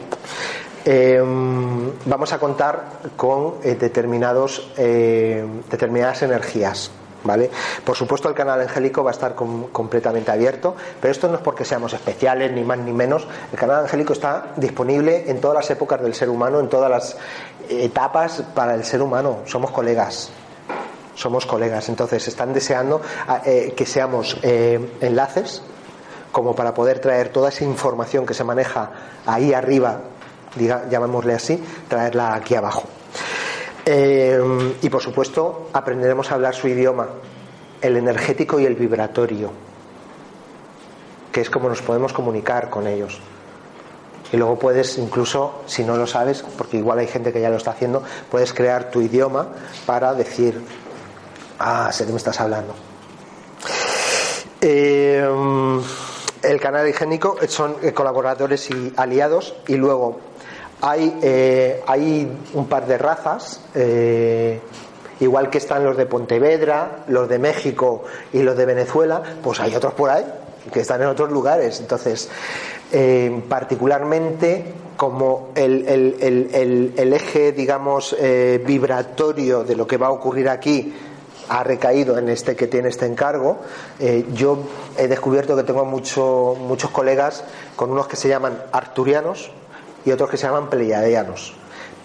eh, 0.89 1.21
vamos 2.05 2.33
a 2.33 2.39
contar 2.39 3.01
con 3.17 3.55
eh, 3.65 3.75
determinados, 3.75 4.71
eh, 4.77 5.45
determinadas 5.69 6.23
energías. 6.23 6.93
¿Vale? 7.27 7.51
Por 7.85 7.97
supuesto 7.97 8.29
el 8.29 8.35
canal 8.35 8.61
angélico 8.61 9.03
va 9.03 9.11
a 9.11 9.15
estar 9.15 9.35
com- 9.35 9.67
completamente 9.73 10.31
abierto, 10.31 10.77
pero 11.01 11.11
esto 11.11 11.27
no 11.27 11.35
es 11.35 11.41
porque 11.41 11.65
seamos 11.65 11.93
especiales, 11.93 12.53
ni 12.53 12.63
más 12.63 12.79
ni 12.79 12.93
menos. 12.93 13.27
El 13.53 13.59
canal 13.59 13.81
angélico 13.83 14.13
está 14.13 14.53
disponible 14.57 15.29
en 15.29 15.41
todas 15.41 15.57
las 15.57 15.71
épocas 15.71 16.01
del 16.01 16.15
ser 16.15 16.31
humano, 16.31 16.61
en 16.61 16.69
todas 16.69 16.89
las 16.89 17.17
etapas 17.69 18.43
para 18.55 18.75
el 18.75 18.85
ser 18.85 19.03
humano. 19.03 19.39
Somos 19.47 19.73
colegas, 19.73 20.31
somos 21.17 21.47
colegas. 21.47 21.89
Entonces 21.89 22.29
están 22.29 22.53
deseando 22.53 23.01
ah, 23.27 23.41
eh, 23.45 23.75
que 23.77 23.87
seamos 23.87 24.39
eh, 24.43 24.97
enlaces 25.01 25.63
como 26.31 26.55
para 26.55 26.75
poder 26.75 27.01
traer 27.01 27.31
toda 27.31 27.49
esa 27.49 27.65
información 27.65 28.25
que 28.27 28.35
se 28.35 28.45
maneja 28.45 28.91
ahí 29.27 29.53
arriba, 29.53 30.01
diga, 30.55 30.85
llamémosle 30.89 31.35
así, 31.35 31.65
traerla 31.89 32.35
aquí 32.35 32.55
abajo. 32.55 32.85
Eh, 33.89 34.75
y 34.83 34.91
por 34.91 35.01
supuesto 35.01 35.71
aprenderemos 35.73 36.33
a 36.33 36.35
hablar 36.35 36.57
su 36.57 36.67
idioma, 36.67 37.07
el 37.81 37.97
energético 37.97 38.59
y 38.59 38.67
el 38.67 38.75
vibratorio, 38.75 39.53
que 41.31 41.41
es 41.41 41.49
como 41.49 41.69
nos 41.69 41.83
podemos 41.83 42.13
comunicar 42.13 42.69
con 42.69 42.89
ellos. 42.89 43.21
Y 44.33 44.39
luego 44.39 44.59
puedes, 44.59 44.99
incluso, 44.99 45.63
si 45.67 45.85
no 45.85 45.97
lo 45.97 46.09
sabes, 46.09 46.43
porque 46.59 46.79
igual 46.79 46.99
hay 46.99 47.07
gente 47.07 47.33
que 47.33 47.41
ya 47.41 47.49
lo 47.49 47.59
está 47.59 47.71
haciendo, 47.71 48.03
puedes 48.29 48.53
crear 48.53 48.91
tu 48.91 49.01
idioma 49.01 49.51
para 49.87 50.15
decir, 50.15 50.61
ah, 51.61 51.93
sé 51.93 52.07
que 52.07 52.11
me 52.11 52.19
estás 52.19 52.41
hablando. 52.41 52.75
Eh, 54.61 55.25
el 56.43 56.61
canal 56.61 56.89
higiénico 56.89 57.37
son 57.47 57.75
colaboradores 57.95 58.69
y 58.69 58.93
aliados 58.97 59.55
y 59.69 59.77
luego 59.77 60.19
hay, 60.83 61.19
eh, 61.23 61.83
hay 61.87 62.31
un 62.55 62.67
par 62.67 62.87
de 62.87 62.99
razas, 62.99 63.61
eh, 63.75 64.61
igual 65.21 65.49
que 65.51 65.59
están 65.59 65.85
los 65.85 65.97
de 65.97 66.07
Pontevedra, 66.07 67.05
los 67.09 67.29
de 67.29 67.39
México 67.39 68.05
y 68.33 68.43
los 68.43 68.57
de 68.57 68.67
Venezuela, 68.67 69.23
pues 69.43 69.61
hay 69.61 69.75
otros 69.75 69.95
por 69.95 70.11
ahí 70.11 70.25
que 70.73 70.81
están 70.81 71.01
en 71.03 71.09
otros 71.09 71.31
lugares. 71.31 71.81
Entonces, 71.81 72.29
eh, 72.93 73.43
particularmente 73.49 74.75
como 74.97 75.51
el, 75.55 75.87
el- 75.89 76.17
el- 76.53 76.93
el- 76.97 77.13
eje, 77.13 77.53
digamos, 77.53 78.17
vibratorio 78.67 79.63
de 79.65 79.77
lo 79.77 79.87
que 79.87 79.97
va 79.99 80.07
a 80.09 80.11
ocurrir 80.11 80.49
aquí 80.49 80.95
ha 81.49 81.63
recaído 81.63 82.19
en 82.19 82.29
este 82.29 82.57
que 82.57 82.67
tiene 82.67 82.89
este 82.89 83.07
encargo. 83.07 83.59
Yo 84.33 84.59
he 84.99 85.07
descubierto 85.07 85.55
que 85.55 85.63
tengo 85.65 85.85
mucho- 85.85 86.57
muchos 86.59 86.91
colegas 86.91 87.45
con 87.77 87.91
unos 87.91 88.09
que 88.09 88.17
se 88.17 88.29
llaman 88.29 88.59
arturianos 88.73 89.51
y 90.07 90.13
otros 90.13 90.31
que 90.31 90.39
se 90.39 90.47
llaman 90.47 90.71
pleiadianos. 90.71 91.53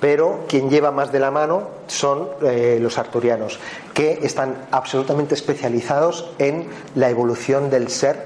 Pero 0.02 0.46
quien 0.50 0.70
lleva 0.70 0.92
más 0.92 1.12
de 1.12 1.20
la 1.20 1.30
mano 1.30 1.70
son 1.88 2.28
eh, 2.42 2.80
los 2.82 2.98
arturianos, 2.98 3.60
que 3.94 4.20
están 4.24 4.56
absolutamente 4.72 5.36
especializados 5.36 6.32
en 6.40 6.68
la 6.96 7.10
evolución 7.10 7.70
del 7.70 7.88
ser 7.90 8.26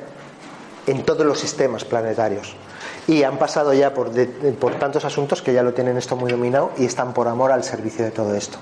en 0.87 1.03
todos 1.03 1.25
los 1.25 1.37
sistemas 1.37 1.83
planetarios. 1.83 2.55
Y 3.07 3.23
han 3.23 3.37
pasado 3.37 3.73
ya 3.73 3.93
por, 3.93 4.09
por 4.57 4.75
tantos 4.75 5.03
asuntos 5.03 5.41
que 5.41 5.53
ya 5.53 5.63
lo 5.63 5.73
tienen 5.73 5.97
esto 5.97 6.15
muy 6.15 6.31
dominado 6.31 6.71
y 6.77 6.85
están 6.85 7.13
por 7.13 7.27
amor 7.27 7.51
al 7.51 7.63
servicio 7.63 8.05
de 8.05 8.11
todo 8.11 8.33
esto. 8.33 8.57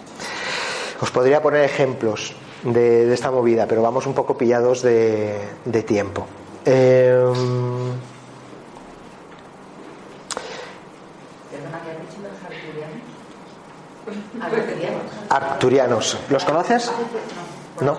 Os 0.99 1.11
podría 1.11 1.41
poner 1.41 1.63
ejemplos 1.63 2.33
de, 2.63 3.05
de 3.05 3.13
esta 3.13 3.29
movida, 3.29 3.67
pero 3.67 3.81
vamos 3.81 4.07
un 4.07 4.13
poco 4.13 4.37
pillados 4.37 4.81
de, 4.81 5.37
de 5.65 5.83
tiempo. 5.83 6.25
Eh, 6.65 7.13
Perdona, 11.51 11.81
¿qué 11.83 11.91
has 11.91 11.99
dicho 12.01 12.21
arturianos, 15.29 16.17
¿los 16.29 16.45
conoces? 16.45 16.91
No. 17.81 17.97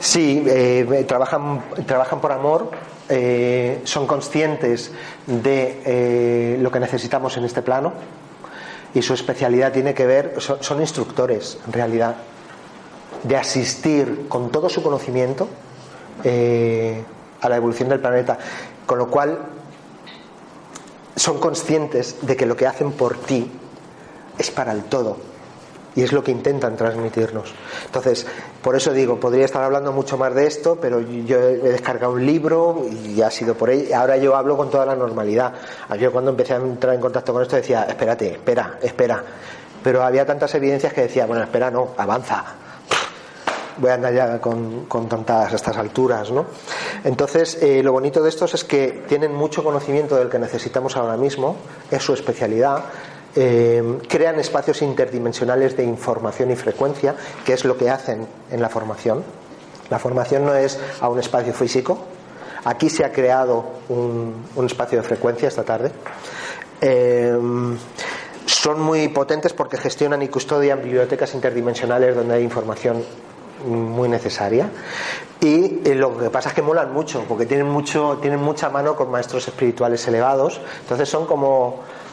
Sí, 0.00 0.44
eh, 0.46 1.04
trabajan, 1.08 1.64
trabajan 1.86 2.20
por 2.20 2.32
amor, 2.32 2.70
eh, 3.08 3.80
son 3.84 4.06
conscientes 4.06 4.92
de 5.26 5.82
eh, 5.84 6.58
lo 6.60 6.70
que 6.70 6.80
necesitamos 6.80 7.36
en 7.36 7.44
este 7.44 7.62
plano 7.62 7.92
y 8.92 9.02
su 9.02 9.14
especialidad 9.14 9.72
tiene 9.72 9.94
que 9.94 10.06
ver, 10.06 10.34
son, 10.38 10.62
son 10.62 10.80
instructores 10.80 11.58
en 11.66 11.72
realidad, 11.72 12.16
de 13.22 13.36
asistir 13.36 14.26
con 14.28 14.50
todo 14.50 14.68
su 14.68 14.82
conocimiento 14.82 15.48
a 16.24 17.48
la 17.48 17.56
evolución 17.56 17.88
del 17.88 18.00
planeta, 18.00 18.38
con 18.86 18.98
lo 18.98 19.08
cual 19.08 19.38
son 21.16 21.38
conscientes 21.38 22.16
de 22.22 22.36
que 22.36 22.46
lo 22.46 22.56
que 22.56 22.66
hacen 22.66 22.92
por 22.92 23.18
ti 23.18 23.50
es 24.38 24.50
para 24.50 24.72
el 24.72 24.84
todo 24.84 25.34
y 25.96 26.02
es 26.02 26.12
lo 26.12 26.24
que 26.24 26.32
intentan 26.32 26.76
transmitirnos. 26.76 27.54
Entonces, 27.86 28.26
por 28.62 28.76
eso 28.76 28.92
digo, 28.92 29.20
podría 29.20 29.44
estar 29.44 29.62
hablando 29.62 29.92
mucho 29.92 30.18
más 30.18 30.34
de 30.34 30.46
esto, 30.46 30.76
pero 30.80 31.00
yo 31.00 31.38
he 31.38 31.58
descargado 31.58 32.14
un 32.14 32.26
libro 32.26 32.84
y 32.90 33.22
ha 33.22 33.30
sido 33.30 33.54
por 33.54 33.70
ahí. 33.70 33.92
Ahora 33.92 34.16
yo 34.16 34.34
hablo 34.36 34.56
con 34.56 34.70
toda 34.70 34.86
la 34.86 34.96
normalidad. 34.96 35.54
Yo 35.98 36.10
cuando 36.10 36.30
empecé 36.30 36.54
a 36.54 36.56
entrar 36.56 36.94
en 36.94 37.00
contacto 37.00 37.32
con 37.32 37.42
esto 37.42 37.56
decía, 37.56 37.84
espérate, 37.84 38.32
espera, 38.32 38.78
espera. 38.82 39.22
Pero 39.82 40.02
había 40.02 40.26
tantas 40.26 40.54
evidencias 40.54 40.92
que 40.92 41.02
decía, 41.02 41.26
bueno, 41.26 41.42
espera, 41.42 41.70
no, 41.70 41.90
avanza. 41.96 42.44
Voy 43.76 43.90
a 43.90 43.94
andar 43.94 44.14
ya 44.14 44.40
con, 44.40 44.86
con 44.86 45.08
tontadas 45.08 45.52
a 45.52 45.56
estas 45.56 45.76
alturas, 45.76 46.30
¿no? 46.30 46.46
Entonces, 47.02 47.58
eh, 47.60 47.82
lo 47.82 47.92
bonito 47.92 48.22
de 48.22 48.28
estos 48.28 48.54
es 48.54 48.64
que 48.64 49.04
tienen 49.08 49.34
mucho 49.34 49.64
conocimiento 49.64 50.16
del 50.16 50.28
que 50.28 50.38
necesitamos 50.38 50.96
ahora 50.96 51.16
mismo, 51.16 51.56
es 51.90 52.02
su 52.02 52.14
especialidad, 52.14 52.84
eh, 53.36 53.98
crean 54.08 54.38
espacios 54.38 54.82
interdimensionales 54.82 55.76
de 55.76 55.84
información 55.84 56.50
y 56.50 56.56
frecuencia, 56.56 57.14
que 57.44 57.52
es 57.52 57.64
lo 57.64 57.76
que 57.76 57.90
hacen 57.90 58.26
en 58.50 58.62
la 58.62 58.68
formación. 58.68 59.24
La 59.90 59.98
formación 59.98 60.46
no 60.46 60.54
es 60.54 60.78
a 61.00 61.08
un 61.08 61.18
espacio 61.18 61.52
físico. 61.52 61.98
Aquí 62.64 62.88
se 62.88 63.04
ha 63.04 63.12
creado 63.12 63.64
un, 63.88 64.46
un 64.56 64.66
espacio 64.66 64.98
de 64.98 65.04
frecuencia 65.04 65.48
esta 65.48 65.64
tarde. 65.64 65.92
Eh, 66.80 67.36
son 68.46 68.80
muy 68.80 69.08
potentes 69.08 69.52
porque 69.52 69.76
gestionan 69.76 70.22
y 70.22 70.28
custodian 70.28 70.82
bibliotecas 70.82 71.34
interdimensionales 71.34 72.14
donde 72.14 72.34
hay 72.34 72.42
información 72.42 73.02
muy 73.66 74.08
necesaria 74.08 74.68
y 75.40 75.80
eh, 75.84 75.94
lo 75.94 76.18
que 76.18 76.28
pasa 76.28 76.50
es 76.50 76.54
que 76.54 76.62
molan 76.62 76.92
mucho 76.92 77.24
porque 77.26 77.46
tienen 77.46 77.66
mucho 77.66 78.18
tienen 78.20 78.40
mucha 78.40 78.68
mano 78.68 78.94
con 78.94 79.10
maestros 79.10 79.48
espirituales 79.48 80.06
elevados 80.06 80.60
entonces 80.82 81.08
son 81.08 81.26
como 81.26 81.80
em, 81.80 82.03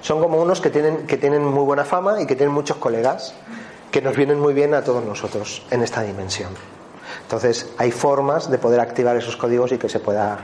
son 0.00 0.20
como 0.20 0.40
unos 0.40 0.60
que 0.60 0.70
tienen 0.70 1.06
que 1.06 1.16
tienen 1.16 1.44
muy 1.44 1.64
buena 1.64 1.84
fama 1.84 2.20
y 2.20 2.26
que 2.26 2.36
tienen 2.36 2.54
muchos 2.54 2.76
colegas 2.76 3.34
que 3.90 4.02
nos 4.02 4.16
vienen 4.16 4.38
muy 4.38 4.54
bien 4.54 4.74
a 4.74 4.82
todos 4.82 5.04
nosotros 5.04 5.66
en 5.70 5.82
esta 5.82 6.02
dimensión 6.02 6.50
entonces 7.22 7.70
hay 7.78 7.90
formas 7.90 8.50
de 8.50 8.58
poder 8.58 8.80
activar 8.80 9.16
esos 9.16 9.36
códigos 9.36 9.72
y 9.72 9.78
que 9.78 9.88
se 9.88 10.00
pueda 10.00 10.38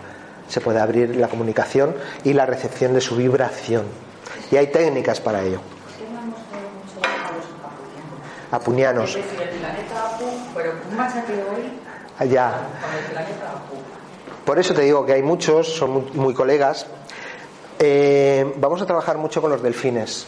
se 0.49 0.61
pueda 0.61 0.83
abrir 0.83 1.17
la 1.17 1.29
comunicación 1.29 1.95
y 2.25 2.33
la 2.33 2.47
recepción 2.47 2.93
de 2.95 3.01
su 3.01 3.17
vibración 3.17 3.85
y 4.51 4.57
hay 4.57 4.69
técnicas 4.69 5.21
para 5.21 5.43
ello 5.43 5.61
apunianos 8.51 9.19
allá 12.19 12.49
Apu. 12.49 13.77
Por 14.45 14.59
eso 14.59 14.75
te 14.75 14.83
digo 14.83 15.07
que 15.07 15.15
hay 15.15 15.23
muchos, 15.23 15.75
son 15.75 15.91
muy, 15.91 16.03
muy 16.13 16.35
colegas. 16.35 16.87
Eh, 17.87 18.55
vamos 18.57 18.81
a 18.81 18.87
trabajar 18.87 19.19
mucho 19.19 19.43
con 19.43 19.51
los 19.51 19.63
delfines. 19.63 20.27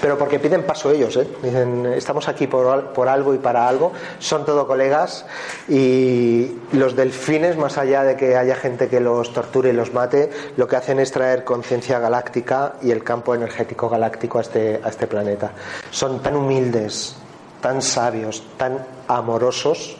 Pero 0.00 0.16
porque 0.16 0.38
piden 0.38 0.62
paso 0.62 0.90
ellos, 0.90 1.14
¿eh? 1.18 1.28
Dicen, 1.42 1.84
estamos 1.94 2.26
aquí 2.26 2.46
por, 2.46 2.86
por 2.94 3.08
algo 3.08 3.34
y 3.34 3.38
para 3.38 3.68
algo. 3.68 3.92
Son 4.18 4.46
todo 4.46 4.66
colegas 4.66 5.26
y 5.68 6.52
los 6.72 6.96
delfines, 6.96 7.58
más 7.58 7.76
allá 7.76 8.02
de 8.02 8.16
que 8.16 8.34
haya 8.34 8.56
gente 8.56 8.88
que 8.88 9.00
los 9.00 9.34
torture 9.34 9.70
y 9.70 9.72
los 9.74 9.92
mate, 9.92 10.30
lo 10.56 10.66
que 10.66 10.76
hacen 10.76 11.00
es 11.00 11.12
traer 11.12 11.44
conciencia 11.44 11.98
galáctica 11.98 12.76
y 12.80 12.90
el 12.90 13.04
campo 13.04 13.34
energético 13.34 13.90
galáctico 13.90 14.38
a 14.38 14.40
este, 14.40 14.80
a 14.82 14.88
este 14.88 15.06
planeta. 15.06 15.52
Son 15.90 16.22
tan 16.22 16.34
humildes, 16.34 17.16
tan 17.60 17.82
sabios, 17.82 18.42
tan 18.56 18.86
amorosos 19.08 19.98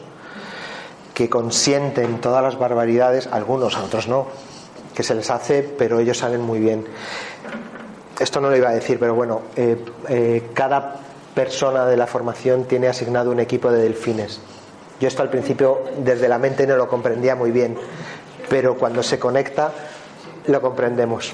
que 1.13 1.29
consienten 1.29 2.19
todas 2.21 2.43
las 2.43 2.57
barbaridades, 2.57 3.27
algunos, 3.27 3.77
a 3.77 3.83
otros 3.83 4.07
no, 4.07 4.27
que 4.95 5.03
se 5.03 5.13
les 5.13 5.29
hace, 5.29 5.61
pero 5.61 5.99
ellos 5.99 6.17
salen 6.17 6.41
muy 6.41 6.59
bien. 6.59 6.85
Esto 8.19 8.39
no 8.39 8.49
lo 8.49 8.55
iba 8.55 8.69
a 8.69 8.73
decir, 8.73 8.97
pero 8.97 9.13
bueno, 9.13 9.41
eh, 9.55 9.77
eh, 10.07 10.49
cada 10.53 11.01
persona 11.35 11.85
de 11.85 11.97
la 11.97 12.07
formación 12.07 12.63
tiene 12.63 12.87
asignado 12.87 13.29
un 13.29 13.41
equipo 13.41 13.69
de 13.69 13.83
delfines. 13.83 14.39
Yo 15.01 15.09
esto 15.09 15.21
al 15.21 15.29
principio 15.29 15.83
desde 15.97 16.29
la 16.29 16.39
mente 16.39 16.65
no 16.65 16.77
lo 16.77 16.87
comprendía 16.87 17.35
muy 17.35 17.51
bien, 17.51 17.77
pero 18.49 18.75
cuando 18.77 19.03
se 19.03 19.19
conecta 19.19 19.71
lo 20.47 20.61
comprendemos. 20.61 21.33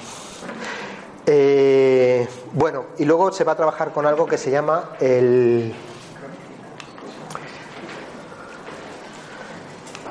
Eh, 1.24 2.26
bueno, 2.52 2.86
y 2.98 3.04
luego 3.04 3.30
se 3.30 3.44
va 3.44 3.52
a 3.52 3.56
trabajar 3.56 3.92
con 3.92 4.06
algo 4.06 4.26
que 4.26 4.38
se 4.38 4.50
llama 4.50 4.96
el... 4.98 5.72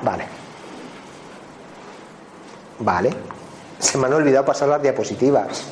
Vale. 0.02 0.26
Vale. 2.80 3.41
Se 3.82 3.98
me 3.98 4.08
han 4.08 4.14
olvidado 4.14 4.46
pasar 4.46 4.70
las 4.70 4.82
diapositivas. 4.82 5.64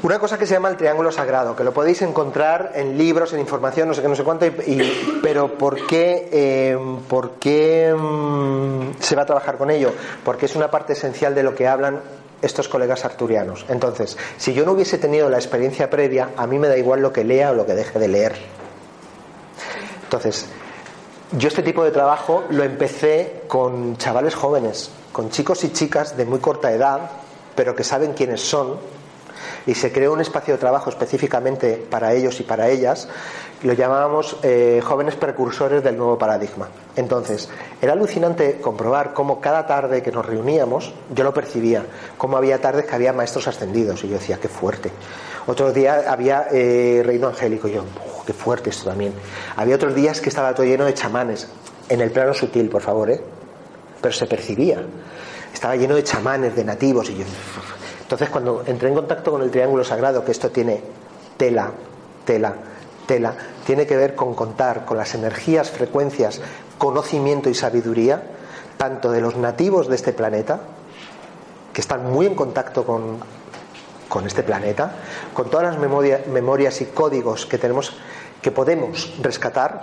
Una 0.00 0.20
cosa 0.20 0.38
que 0.38 0.46
se 0.46 0.54
llama 0.54 0.68
el 0.68 0.76
triángulo 0.76 1.10
sagrado, 1.10 1.56
que 1.56 1.64
lo 1.64 1.72
podéis 1.72 2.02
encontrar 2.02 2.70
en 2.76 2.96
libros, 2.96 3.32
en 3.32 3.40
información, 3.40 3.88
no 3.88 3.94
sé 3.94 4.02
qué, 4.02 4.06
no 4.06 4.14
sé 4.14 4.22
cuánto, 4.22 4.46
y, 4.46 5.20
pero 5.24 5.58
¿por 5.58 5.88
qué, 5.88 6.28
eh, 6.30 6.78
¿por 7.08 7.32
qué 7.32 7.92
mm, 7.92 9.00
se 9.00 9.16
va 9.16 9.22
a 9.22 9.26
trabajar 9.26 9.58
con 9.58 9.72
ello? 9.72 9.92
Porque 10.24 10.46
es 10.46 10.54
una 10.54 10.70
parte 10.70 10.92
esencial 10.92 11.34
de 11.34 11.42
lo 11.42 11.52
que 11.52 11.66
hablan 11.66 12.00
estos 12.40 12.68
colegas 12.68 13.04
arturianos. 13.04 13.66
Entonces, 13.68 14.16
si 14.36 14.54
yo 14.54 14.64
no 14.64 14.72
hubiese 14.72 14.98
tenido 14.98 15.28
la 15.28 15.38
experiencia 15.38 15.90
previa, 15.90 16.30
a 16.36 16.46
mí 16.46 16.60
me 16.60 16.68
da 16.68 16.76
igual 16.76 17.00
lo 17.00 17.12
que 17.12 17.24
lea 17.24 17.50
o 17.50 17.54
lo 17.54 17.66
que 17.66 17.74
deje 17.74 17.98
de 17.98 18.06
leer. 18.06 18.36
Entonces, 20.04 20.46
yo 21.32 21.48
este 21.48 21.64
tipo 21.64 21.82
de 21.82 21.90
trabajo 21.90 22.44
lo 22.50 22.62
empecé 22.62 23.42
con 23.48 23.96
chavales 23.96 24.36
jóvenes, 24.36 24.92
con 25.18 25.30
chicos 25.30 25.64
y 25.64 25.72
chicas 25.72 26.16
de 26.16 26.24
muy 26.24 26.38
corta 26.38 26.70
edad, 26.70 27.10
pero 27.56 27.74
que 27.74 27.82
saben 27.82 28.12
quiénes 28.12 28.40
son 28.40 28.76
y 29.66 29.74
se 29.74 29.90
creó 29.90 30.12
un 30.12 30.20
espacio 30.20 30.54
de 30.54 30.60
trabajo 30.60 30.90
específicamente 30.90 31.74
para 31.90 32.12
ellos 32.12 32.38
y 32.38 32.44
para 32.44 32.68
ellas, 32.68 33.08
lo 33.64 33.72
llamábamos 33.72 34.36
eh, 34.44 34.80
jóvenes 34.80 35.16
precursores 35.16 35.82
del 35.82 35.96
nuevo 35.96 36.16
paradigma. 36.18 36.68
Entonces, 36.94 37.48
era 37.82 37.94
alucinante 37.94 38.60
comprobar 38.60 39.12
cómo 39.12 39.40
cada 39.40 39.66
tarde 39.66 40.04
que 40.04 40.12
nos 40.12 40.24
reuníamos, 40.24 40.94
yo 41.12 41.24
lo 41.24 41.34
percibía, 41.34 41.84
cómo 42.16 42.36
había 42.36 42.60
tardes 42.60 42.84
que 42.84 42.94
había 42.94 43.12
maestros 43.12 43.48
ascendidos, 43.48 44.04
y 44.04 44.08
yo 44.10 44.14
decía, 44.14 44.38
qué 44.40 44.46
fuerte. 44.46 44.92
Otros 45.48 45.74
días 45.74 46.06
había 46.06 46.46
eh, 46.52 47.02
reino 47.04 47.26
angélico, 47.26 47.66
y 47.66 47.72
yo, 47.72 47.82
qué 48.24 48.32
fuerte 48.32 48.70
esto 48.70 48.90
también. 48.90 49.14
Había 49.56 49.74
otros 49.74 49.96
días 49.96 50.20
que 50.20 50.28
estaba 50.28 50.54
todo 50.54 50.64
lleno 50.64 50.84
de 50.84 50.94
chamanes, 50.94 51.48
en 51.88 52.02
el 52.02 52.12
plano 52.12 52.34
sutil, 52.34 52.68
por 52.68 52.82
favor, 52.82 53.10
¿eh? 53.10 53.20
Pero 54.08 54.16
se 54.16 54.26
percibía. 54.26 54.82
Estaba 55.52 55.76
lleno 55.76 55.94
de 55.94 56.02
chamanes, 56.02 56.56
de 56.56 56.64
nativos, 56.64 57.10
y 57.10 57.22
entonces, 58.00 58.30
cuando 58.30 58.62
entré 58.64 58.88
en 58.88 58.94
contacto 58.94 59.30
con 59.30 59.42
el 59.42 59.50
triángulo 59.50 59.84
sagrado, 59.84 60.24
que 60.24 60.32
esto 60.32 60.48
tiene 60.48 60.80
tela, 61.36 61.70
tela, 62.24 62.54
tela, 63.06 63.34
tiene 63.66 63.86
que 63.86 63.98
ver 63.98 64.14
con 64.14 64.34
contar 64.34 64.86
con 64.86 64.96
las 64.96 65.14
energías, 65.14 65.70
frecuencias, 65.70 66.40
conocimiento 66.78 67.50
y 67.50 67.54
sabiduría, 67.54 68.22
tanto 68.78 69.10
de 69.10 69.20
los 69.20 69.36
nativos 69.36 69.88
de 69.88 69.96
este 69.96 70.14
planeta, 70.14 70.60
que 71.74 71.82
están 71.82 72.10
muy 72.10 72.24
en 72.24 72.34
contacto 72.34 72.86
con, 72.86 73.18
con 74.08 74.26
este 74.26 74.42
planeta, 74.42 74.92
con 75.34 75.50
todas 75.50 75.76
las 75.76 76.26
memorias 76.28 76.80
y 76.80 76.86
códigos 76.86 77.44
que 77.44 77.58
tenemos, 77.58 77.92
que 78.40 78.52
podemos 78.52 79.12
rescatar, 79.20 79.82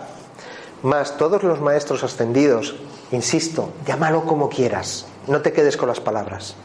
más 0.83 1.17
todos 1.17 1.43
los 1.43 1.61
maestros 1.61 2.03
ascendidos, 2.03 2.75
insisto, 3.11 3.73
llámalo 3.85 4.25
como 4.25 4.49
quieras, 4.49 5.05
no 5.27 5.41
te 5.41 5.51
quedes 5.51 5.77
con 5.77 5.87
las 5.87 5.99
palabras, 5.99 6.55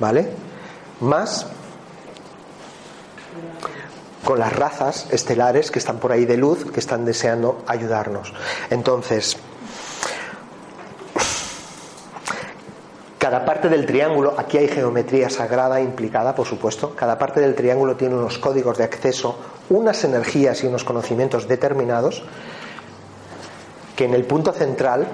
¿vale? 0.00 0.28
más 1.00 1.46
con 4.24 4.38
las 4.38 4.52
razas 4.54 5.06
estelares 5.10 5.70
que 5.70 5.78
están 5.78 5.98
por 5.98 6.12
ahí 6.12 6.24
de 6.24 6.36
luz, 6.36 6.70
que 6.72 6.80
están 6.80 7.04
deseando 7.04 7.62
ayudarnos. 7.66 8.32
Entonces, 8.70 9.36
cada 13.18 13.44
parte 13.44 13.68
del 13.68 13.84
triángulo, 13.84 14.34
aquí 14.38 14.56
hay 14.56 14.68
geometría 14.68 15.28
sagrada 15.28 15.80
implicada, 15.80 16.34
por 16.34 16.46
supuesto, 16.46 16.94
cada 16.94 17.18
parte 17.18 17.40
del 17.40 17.54
triángulo 17.54 17.96
tiene 17.96 18.14
unos 18.14 18.38
códigos 18.38 18.78
de 18.78 18.84
acceso, 18.84 19.36
unas 19.68 20.04
energías 20.04 20.62
y 20.64 20.66
unos 20.66 20.84
conocimientos 20.84 21.46
determinados, 21.46 22.22
que 23.96 24.04
en 24.04 24.14
el 24.14 24.24
punto 24.24 24.52
central, 24.52 25.06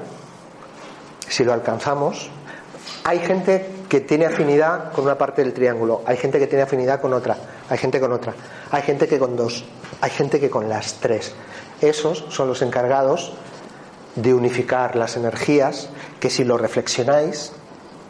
si 1.28 1.44
lo 1.44 1.52
alcanzamos, 1.52 2.30
hay 3.04 3.18
gente 3.20 3.66
que 3.88 4.00
tiene 4.00 4.26
afinidad 4.26 4.92
con 4.92 5.04
una 5.04 5.18
parte 5.18 5.42
del 5.42 5.52
triángulo, 5.52 6.02
hay 6.06 6.16
gente 6.16 6.38
que 6.38 6.46
tiene 6.46 6.62
afinidad 6.62 7.00
con 7.00 7.12
otra, 7.12 7.36
hay 7.68 7.78
gente 7.78 8.00
con 8.00 8.12
otra, 8.12 8.34
hay 8.70 8.82
gente 8.82 9.08
que 9.08 9.18
con 9.18 9.36
dos, 9.36 9.64
hay 10.00 10.10
gente 10.10 10.40
que 10.40 10.50
con 10.50 10.68
las 10.68 10.94
tres. 10.94 11.34
Esos 11.80 12.26
son 12.28 12.48
los 12.48 12.62
encargados 12.62 13.32
de 14.16 14.34
unificar 14.34 14.96
las 14.96 15.16
energías 15.16 15.88
que 16.18 16.30
si 16.30 16.44
lo 16.44 16.58
reflexionáis, 16.58 17.52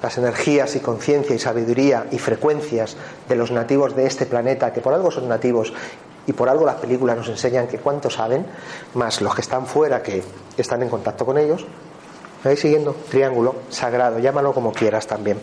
las 0.03 0.19
energías 0.19 0.77
y 0.77 0.81
conciencia 0.81 1.35
y 1.35 1.39
sabiduría 1.39 2.07
y 2.11 2.19
frecuencias 2.19 2.97
de 3.29 3.37
los 3.37 3.51
nativos 3.51 3.95
de 3.95 4.07
este 4.07 4.27
planeta, 4.27 4.73
que 4.73 4.81
por 4.81 4.95
algo 4.95 5.11
son 5.11 5.29
nativos 5.29 5.73
y 6.31 6.33
por 6.33 6.49
algo 6.49 6.65
las 6.65 6.77
películas 6.77 7.17
nos 7.17 7.29
enseñan 7.29 7.67
que 7.67 7.79
cuánto 7.79 8.09
saben, 8.09 8.47
más 8.95 9.21
los 9.21 9.35
que 9.35 9.41
están 9.41 9.67
fuera 9.67 10.01
que 10.01 10.23
están 10.57 10.81
en 10.81 10.89
contacto 10.89 11.27
con 11.27 11.37
ellos, 11.37 11.67
¿me 12.45 12.51
vais 12.51 12.61
siguiendo? 12.61 12.95
Triángulo, 13.11 13.57
sagrado, 13.69 14.21
llámalo 14.21 14.53
como 14.55 14.73
quieras 14.73 15.09
también. 15.09 15.41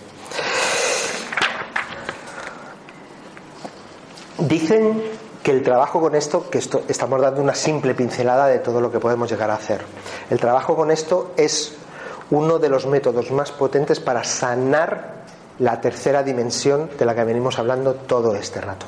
Dicen 4.38 5.03
que 5.43 5.51
el 5.51 5.61
trabajo 5.61 5.99
con 5.99 6.15
esto, 6.15 6.49
que 6.49 6.59
esto, 6.59 6.83
estamos 6.88 7.19
dando 7.19 7.41
una 7.41 7.53
simple 7.53 7.93
pincelada 7.93 8.47
de 8.47 8.59
todo 8.59 8.79
lo 8.79 8.89
que 8.89 8.99
podemos 8.99 9.29
llegar 9.29 9.51
a 9.51 9.55
hacer. 9.55 9.81
El 10.29 10.39
trabajo 10.39 10.77
con 10.77 10.89
esto 10.89 11.33
es 11.35 11.75
uno 12.31 12.59
de 12.59 12.69
los 12.69 12.85
métodos 12.85 13.29
más 13.31 13.51
potentes 13.51 13.99
para 13.99 14.23
sanar 14.23 15.25
la 15.59 15.81
tercera 15.81 16.23
dimensión 16.23 16.89
de 16.97 17.03
la 17.03 17.13
que 17.13 17.25
venimos 17.25 17.59
hablando 17.59 17.93
todo 17.93 18.35
este 18.35 18.61
rato. 18.61 18.85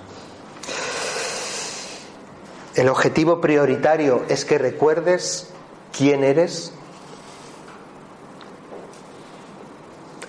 El 2.75 2.89
objetivo 2.89 3.41
prioritario 3.41 4.23
es 4.29 4.45
que 4.45 4.57
recuerdes 4.57 5.49
quién 5.95 6.23
eres, 6.23 6.73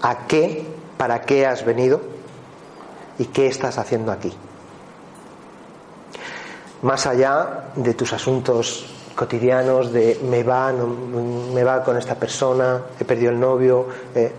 a 0.03 0.27
qué, 0.27 0.67
para 0.97 1.23
qué 1.23 1.47
has 1.47 1.65
venido 1.65 2.01
y 3.19 3.27
qué 3.27 3.47
estás 3.47 3.79
haciendo 3.79 4.11
aquí 4.13 4.35
más 6.83 7.07
allá 7.07 7.65
de 7.77 7.95
tus 7.95 8.13
asuntos 8.13 8.87
cotidianos 9.15 9.93
de 9.93 10.19
me 10.25 10.43
va, 10.43 10.73
me 10.73 11.63
va 11.63 11.85
con 11.85 11.97
esta 11.97 12.15
persona, 12.15 12.83
he 12.99 13.05
perdido 13.05 13.33
el 13.33 13.41
novio. 13.41 13.87
Eh, 14.15 14.33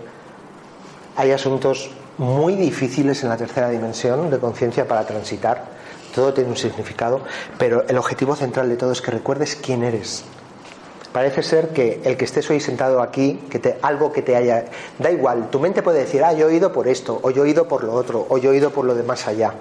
hay 1.16 1.30
asuntos 1.30 1.90
muy 2.18 2.56
difíciles 2.56 3.22
en 3.22 3.28
la 3.28 3.36
tercera 3.36 3.68
dimensión 3.70 4.30
de 4.30 4.38
conciencia 4.38 4.86
para 4.88 5.06
transitar. 5.06 5.71
Todo 6.14 6.34
tiene 6.34 6.50
un 6.50 6.56
significado, 6.56 7.22
pero 7.58 7.84
el 7.88 7.96
objetivo 7.96 8.36
central 8.36 8.68
de 8.68 8.76
todo 8.76 8.92
es 8.92 9.00
que 9.00 9.10
recuerdes 9.10 9.56
quién 9.56 9.82
eres. 9.82 10.24
Parece 11.12 11.42
ser 11.42 11.68
que 11.68 12.00
el 12.04 12.16
que 12.16 12.24
estés 12.24 12.48
hoy 12.48 12.60
sentado 12.60 13.02
aquí, 13.02 13.44
que 13.50 13.58
te, 13.58 13.78
algo 13.82 14.12
que 14.12 14.22
te 14.22 14.34
haya, 14.34 14.64
da 14.98 15.10
igual, 15.10 15.50
tu 15.50 15.60
mente 15.60 15.82
puede 15.82 16.00
decir, 16.00 16.24
ah, 16.24 16.32
yo 16.32 16.48
he 16.48 16.52
oído 16.52 16.72
por 16.72 16.88
esto, 16.88 17.20
o 17.22 17.30
yo 17.30 17.42
he 17.42 17.46
oído 17.46 17.68
por 17.68 17.84
lo 17.84 17.92
otro, 17.92 18.26
o 18.28 18.38
yo 18.38 18.50
he 18.50 18.54
oído 18.54 18.70
por 18.70 18.86
lo 18.86 18.94
de 18.94 19.02
más 19.02 19.28
allá. 19.28 19.52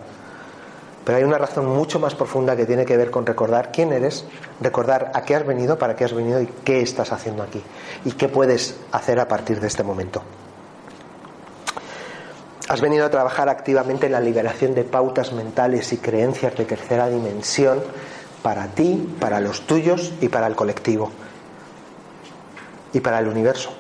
Pero 1.03 1.17
hay 1.17 1.23
una 1.23 1.37
razón 1.37 1.65
mucho 1.65 1.99
más 1.99 2.15
profunda 2.15 2.55
que 2.55 2.65
tiene 2.65 2.85
que 2.85 2.95
ver 2.95 3.11
con 3.11 3.25
recordar 3.25 3.71
quién 3.71 3.91
eres, 3.91 4.23
recordar 4.61 5.11
a 5.13 5.23
qué 5.23 5.35
has 5.35 5.45
venido, 5.45 5.77
para 5.77 5.95
qué 5.95 6.05
has 6.05 6.13
venido 6.13 6.41
y 6.41 6.47
qué 6.63 6.81
estás 6.81 7.11
haciendo 7.11 7.43
aquí. 7.43 7.61
Y 8.05 8.11
qué 8.13 8.29
puedes 8.29 8.77
hacer 8.91 9.19
a 9.19 9.27
partir 9.27 9.59
de 9.59 9.67
este 9.67 9.83
momento. 9.83 10.21
Has 12.71 12.79
venido 12.79 13.05
a 13.05 13.09
trabajar 13.09 13.49
activamente 13.49 14.05
en 14.05 14.13
la 14.13 14.21
liberación 14.21 14.73
de 14.73 14.85
pautas 14.85 15.33
mentales 15.33 15.91
y 15.91 15.97
creencias 15.97 16.55
de 16.55 16.63
tercera 16.63 17.09
dimensión 17.09 17.81
para 18.41 18.67
ti, 18.67 19.13
para 19.19 19.41
los 19.41 19.67
tuyos 19.67 20.13
y 20.21 20.29
para 20.29 20.47
el 20.47 20.55
colectivo. 20.55 21.11
Y 22.93 23.01
para 23.01 23.19
el 23.19 23.27
universo. 23.27 23.71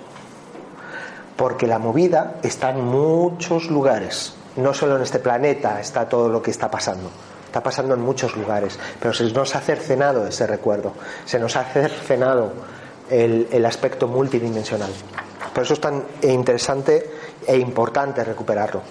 Porque 1.37 1.67
la 1.67 1.79
movida 1.79 2.35
está 2.43 2.71
en 2.71 2.83
muchos 2.83 3.69
lugares 3.69 4.35
no 4.55 4.73
solo 4.73 4.97
en 4.97 5.03
este 5.03 5.19
planeta 5.19 5.79
está 5.79 6.07
todo 6.07 6.29
lo 6.29 6.41
que 6.41 6.51
está 6.51 6.69
pasando, 6.69 7.09
está 7.45 7.63
pasando 7.63 7.93
en 7.93 8.01
muchos 8.01 8.35
lugares, 8.35 8.77
pero 8.99 9.13
se 9.13 9.23
nos 9.31 9.55
ha 9.55 9.61
cercenado 9.61 10.27
ese 10.27 10.45
recuerdo, 10.45 10.93
se 11.25 11.39
nos 11.39 11.55
ha 11.55 11.63
cercenado 11.63 12.51
el, 13.09 13.47
el 13.51 13.65
aspecto 13.65 14.07
multidimensional. 14.07 14.91
Por 15.53 15.63
eso 15.63 15.73
es 15.73 15.81
tan 15.81 16.03
interesante 16.21 17.09
e 17.47 17.57
importante 17.57 18.23
recuperarlo. 18.23 18.81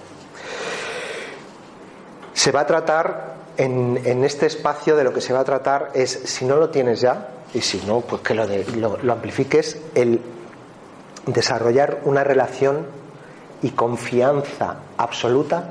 Se 2.33 2.51
va 2.51 2.61
a 2.61 2.65
tratar 2.65 3.35
en, 3.57 4.01
en, 4.03 4.23
este 4.23 4.45
espacio 4.45 4.95
de 4.95 5.03
lo 5.03 5.13
que 5.13 5.21
se 5.21 5.33
va 5.33 5.41
a 5.41 5.43
tratar 5.43 5.91
es, 5.93 6.11
si 6.11 6.45
no 6.45 6.55
lo 6.55 6.69
tienes 6.69 7.01
ya, 7.01 7.29
y 7.53 7.61
si 7.61 7.81
no, 7.85 8.01
pues 8.01 8.21
que 8.21 8.33
lo, 8.33 8.45
lo, 8.47 8.97
lo 8.97 9.13
amplifiques, 9.13 9.77
el 9.93 10.21
desarrollar 11.25 12.01
una 12.05 12.23
relación 12.23 12.87
y 13.61 13.71
confianza 13.71 14.77
absoluta 14.97 15.69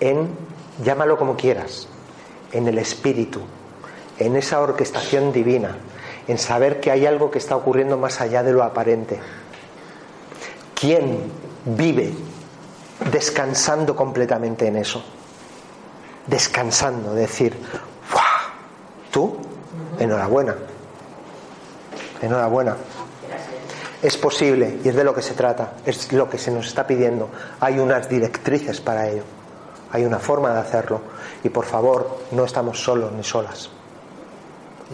en, 0.00 0.28
llámalo 0.82 1.18
como 1.18 1.36
quieras, 1.36 1.88
en 2.52 2.68
el 2.68 2.78
espíritu, 2.78 3.40
en 4.18 4.36
esa 4.36 4.60
orquestación 4.60 5.32
divina, 5.32 5.76
en 6.28 6.38
saber 6.38 6.80
que 6.80 6.90
hay 6.90 7.06
algo 7.06 7.30
que 7.30 7.38
está 7.38 7.56
ocurriendo 7.56 7.96
más 7.96 8.20
allá 8.20 8.42
de 8.42 8.52
lo 8.52 8.62
aparente. 8.62 9.18
¿Quién 10.78 11.30
vive 11.64 12.12
descansando 13.10 13.94
completamente 13.96 14.66
en 14.66 14.76
eso? 14.76 15.02
Descansando, 16.26 17.14
decir, 17.14 17.56
¡Tú? 19.12 19.36
Enhorabuena. 19.98 20.56
Enhorabuena. 22.22 22.76
Es 24.02 24.16
posible 24.16 24.80
y 24.82 24.88
es 24.88 24.96
de 24.96 25.04
lo 25.04 25.14
que 25.14 25.22
se 25.22 25.34
trata, 25.34 25.74
es 25.86 26.12
lo 26.12 26.28
que 26.28 26.38
se 26.38 26.50
nos 26.50 26.66
está 26.66 26.86
pidiendo. 26.86 27.28
Hay 27.60 27.78
unas 27.78 28.08
directrices 28.08 28.80
para 28.80 29.08
ello, 29.08 29.22
hay 29.92 30.04
una 30.04 30.18
forma 30.18 30.52
de 30.52 30.60
hacerlo 30.60 31.02
y 31.44 31.50
por 31.50 31.66
favor 31.66 32.22
no 32.32 32.44
estamos 32.44 32.82
solos 32.82 33.12
ni 33.12 33.22
solas. 33.22 33.70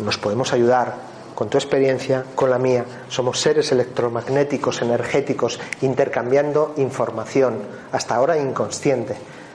Nos 0.03 0.19
podemos 0.19 0.53
ayudar 0.53 0.95
con 1.39 1.49
tu 1.49 1.57
experiencia, 1.57 2.25
con 2.35 2.51
la 2.51 2.59
mía. 2.59 2.85
Somos 3.09 3.39
seres 3.39 3.71
electromagnéticos, 3.71 4.83
energéticos, 4.83 5.61
intercambiando 5.83 6.75
información, 6.79 7.61
hasta 7.93 8.17
ahora 8.17 8.37
inconsciente. 8.37 9.15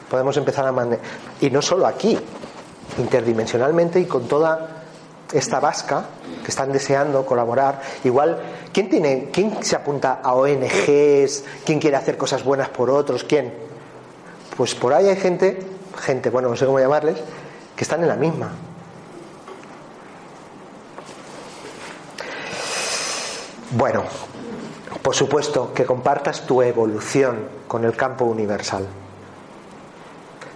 Podemos 0.10 0.38
empezar 0.38 0.66
a 0.66 0.98
y 1.42 1.50
no 1.50 1.62
solo 1.62 1.86
aquí, 1.86 2.18
interdimensionalmente 3.00 4.00
y 4.00 4.06
con 4.06 4.30
toda 4.30 4.86
esta 5.34 5.60
vasca 5.60 6.06
que 6.42 6.52
están 6.52 6.72
deseando 6.72 7.26
colaborar. 7.26 7.82
Igual, 8.06 8.40
¿quién, 8.72 8.90
tiene, 8.90 9.30
¿quién 9.34 9.62
se 9.62 9.76
apunta 9.76 10.22
a 10.24 10.36
ONGs? 10.36 11.44
¿Quién 11.66 11.82
quiere 11.82 11.98
hacer 11.98 12.16
cosas 12.16 12.46
buenas 12.46 12.70
por 12.70 12.90
otros? 12.90 13.26
¿Quién? 13.26 13.54
Pues 14.56 14.74
por 14.74 14.94
ahí 14.94 15.10
hay 15.10 15.18
gente, 15.18 15.60
gente, 16.00 16.30
bueno, 16.30 16.48
no 16.48 16.56
sé 16.56 16.66
cómo 16.66 16.80
llamarles, 16.80 17.18
que 17.76 17.84
están 17.84 18.02
en 18.04 18.08
la 18.08 18.16
misma. 18.16 18.54
Bueno, 23.76 24.04
por 25.02 25.16
supuesto, 25.16 25.74
que 25.74 25.84
compartas 25.84 26.46
tu 26.46 26.62
evolución 26.62 27.48
con 27.68 27.84
el 27.86 27.96
campo 27.96 28.24
universal. 28.26 28.86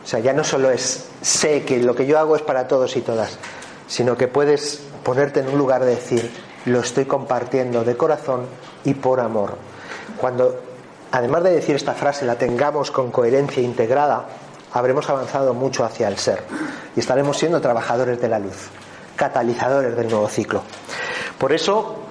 O 0.04 0.08
sea, 0.08 0.20
ya 0.20 0.34
no 0.34 0.44
solo 0.44 0.70
es 0.70 1.08
sé 1.22 1.64
que 1.66 1.82
lo 1.82 1.96
que 1.96 2.06
yo 2.06 2.20
hago 2.20 2.36
es 2.36 2.44
para 2.44 2.68
todos 2.68 2.96
y 2.96 3.02
todas, 3.02 3.40
sino 3.88 4.16
que 4.16 4.28
puedes 4.28 4.84
ponerte 5.04 5.40
en 5.40 5.50
un 5.50 5.58
lugar 5.58 5.84
de 5.84 5.96
decir, 5.96 6.32
lo 6.66 6.80
estoy 6.80 7.06
compartiendo 7.06 7.84
de 7.84 7.98
corazón 7.98 8.46
y 8.84 8.94
por 8.94 9.20
amor. 9.20 9.58
Cuando, 10.18 10.62
además 11.12 11.44
de 11.44 11.52
decir 11.54 11.76
esta 11.76 11.96
frase, 11.96 12.24
la 12.24 12.38
tengamos 12.38 12.92
con 12.92 13.10
coherencia 13.10 13.64
integrada, 13.64 14.28
habremos 14.74 15.10
avanzado 15.10 15.56
mucho 15.56 15.84
hacia 15.84 16.08
el 16.08 16.20
ser 16.20 16.44
y 16.96 17.00
estaremos 17.00 17.36
siendo 17.36 17.60
trabajadores 17.62 18.22
de 18.22 18.30
la 18.30 18.38
luz, 18.38 18.70
catalizadores 19.16 19.96
del 19.98 20.08
nuevo 20.08 20.30
ciclo. 20.30 20.62
Por 21.40 21.52
eso, 21.52 22.07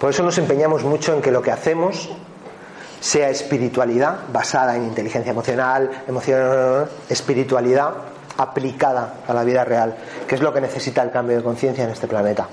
por 0.00 0.10
eso 0.10 0.22
nos 0.22 0.38
empeñamos 0.38 0.82
mucho 0.82 1.14
en 1.14 1.20
que 1.20 1.30
lo 1.30 1.42
que 1.42 1.52
hacemos 1.52 2.08
sea 3.00 3.28
espiritualidad 3.28 4.20
basada 4.32 4.74
en 4.74 4.84
inteligencia 4.84 5.30
emocional, 5.30 5.90
emoción, 6.08 6.88
espiritualidad 7.08 7.92
aplicada 8.38 9.16
a 9.28 9.34
la 9.34 9.44
vida 9.44 9.64
real, 9.64 9.94
que 10.26 10.34
es 10.34 10.40
lo 10.40 10.52
que 10.54 10.62
necesita 10.62 11.02
el 11.02 11.10
cambio 11.10 11.36
de 11.36 11.42
conciencia 11.42 11.84
en 11.84 11.90
este 11.90 12.08
planeta. 12.08 12.48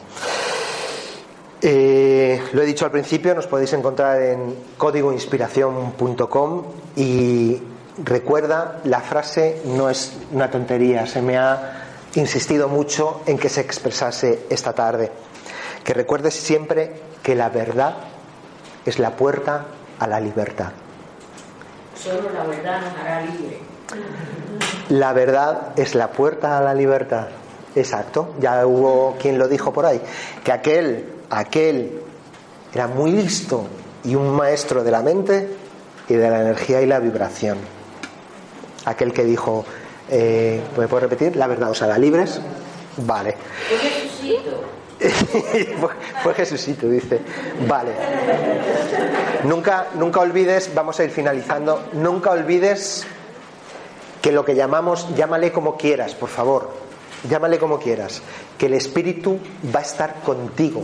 Eh, 1.61 2.41
lo 2.51 2.61
he 2.61 2.65
dicho 2.65 2.83
al 2.85 2.91
principio, 2.91 3.33
nos 3.33 3.47
podéis 3.47 3.71
encontrar 3.73 4.21
en 4.21 4.55
códigoinspiración.com 4.77 6.63
y 6.97 7.61
recuerda, 8.03 8.81
la 8.83 8.99
frase 8.99 9.61
no 9.65 9.89
es 9.89 10.17
una 10.33 10.51
tontería, 10.51 11.07
se 11.07 11.21
me 11.21 11.37
ha 11.37 11.85
insistido 12.15 12.67
mucho 12.67 13.21
en 13.25 13.37
que 13.37 13.49
se 13.49 13.61
expresase 13.61 14.45
esta 14.49 14.73
tarde. 14.73 15.11
Que 15.87 15.93
recuerdes 15.93 16.33
siempre 16.33 16.91
que 17.23 17.33
la 17.33 17.47
verdad 17.47 17.95
es 18.85 18.99
la 18.99 19.11
puerta 19.15 19.67
a 19.97 20.05
la 20.05 20.19
libertad. 20.19 20.73
Solo 21.95 22.29
la 22.29 22.43
verdad 22.43 22.81
nos 22.81 22.99
hará 22.99 23.21
libre. 23.21 23.59
La 24.89 25.13
verdad 25.13 25.71
es 25.77 25.95
la 25.95 26.11
puerta 26.11 26.57
a 26.57 26.61
la 26.61 26.73
libertad. 26.73 27.27
Exacto, 27.73 28.35
ya 28.41 28.67
hubo 28.67 29.15
quien 29.17 29.37
lo 29.37 29.47
dijo 29.47 29.71
por 29.71 29.85
ahí, 29.85 30.01
que 30.43 30.51
aquel, 30.51 31.05
aquel 31.29 32.01
era 32.73 32.87
muy 32.87 33.11
listo 33.11 33.65
y 34.03 34.15
un 34.15 34.35
maestro 34.35 34.83
de 34.83 34.91
la 34.91 35.01
mente 35.01 35.55
y 36.09 36.15
de 36.15 36.29
la 36.29 36.41
energía 36.41 36.81
y 36.81 36.85
la 36.85 36.99
vibración. 36.99 37.59
Aquel 38.83 39.13
que 39.13 39.23
dijo, 39.23 39.63
eh, 40.09 40.61
¿me 40.77 40.89
puedo 40.89 40.99
repetir? 40.99 41.37
La 41.37 41.47
verdad 41.47 41.69
os 41.69 41.81
hará 41.81 41.97
libres. 41.97 42.41
Vale. 42.97 43.37
fue, 45.79 45.89
fue 46.23 46.33
Jesucito, 46.33 46.87
dice. 46.87 47.19
Vale. 47.67 47.91
Nunca, 49.43 49.87
nunca 49.95 50.19
olvides, 50.19 50.71
vamos 50.73 50.99
a 50.99 51.03
ir 51.03 51.11
finalizando, 51.11 51.89
nunca 51.93 52.31
olvides 52.31 53.05
que 54.21 54.31
lo 54.31 54.43
que 54.43 54.55
llamamos, 54.55 55.15
llámale 55.15 55.51
como 55.51 55.77
quieras, 55.77 56.15
por 56.15 56.29
favor, 56.29 56.71
llámale 57.29 57.59
como 57.59 57.79
quieras, 57.79 58.21
que 58.57 58.65
el 58.65 58.73
Espíritu 58.73 59.39
va 59.73 59.79
a 59.79 59.83
estar 59.83 60.21
contigo 60.21 60.83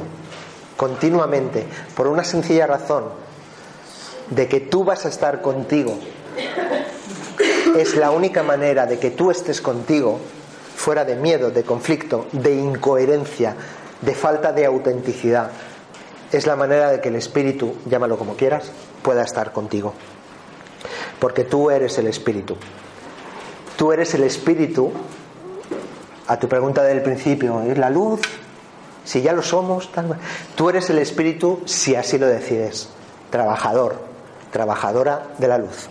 continuamente, 0.77 1.65
por 1.95 2.07
una 2.07 2.23
sencilla 2.23 2.67
razón, 2.67 3.05
de 4.29 4.47
que 4.47 4.59
tú 4.59 4.83
vas 4.83 5.05
a 5.05 5.09
estar 5.09 5.41
contigo. 5.41 5.97
Es 7.77 7.95
la 7.95 8.11
única 8.11 8.43
manera 8.43 8.85
de 8.85 8.99
que 8.99 9.11
tú 9.11 9.31
estés 9.31 9.61
contigo, 9.61 10.19
fuera 10.75 11.05
de 11.05 11.15
miedo, 11.15 11.51
de 11.51 11.63
conflicto, 11.63 12.27
de 12.31 12.55
incoherencia, 12.55 13.55
de 14.03 14.15
falta 14.15 14.51
de 14.51 14.65
autenticidad. 14.65 15.51
Es 16.31 16.47
la 16.47 16.55
manera 16.55 16.91
de 16.91 16.99
que 16.99 17.09
el 17.09 17.15
Espíritu, 17.15 17.75
llámalo 17.85 18.17
como 18.17 18.35
quieras, 18.35 18.71
pueda 19.01 19.23
estar 19.23 19.53
contigo. 19.53 19.93
Porque 21.19 21.43
tú 21.43 21.69
eres 21.69 21.97
el 21.97 22.07
Espíritu. 22.07 22.57
Tú 23.77 23.91
eres 23.91 24.13
el 24.13 24.23
Espíritu. 24.23 24.91
A 26.27 26.39
tu 26.39 26.47
pregunta 26.47 26.83
del 26.83 27.01
principio, 27.01 27.61
¿es 27.63 27.77
la 27.77 27.89
luz? 27.89 28.21
Si 29.03 29.21
ya 29.21 29.33
lo 29.33 29.41
somos, 29.41 29.89
tú 30.55 30.69
eres 30.69 30.89
el 30.89 30.99
Espíritu 30.99 31.61
si 31.65 31.95
así 31.95 32.17
lo 32.17 32.27
decides. 32.27 32.89
Trabajador, 33.29 33.97
trabajadora 34.51 35.27
de 35.37 35.47
la 35.47 35.57
luz. 35.57 35.89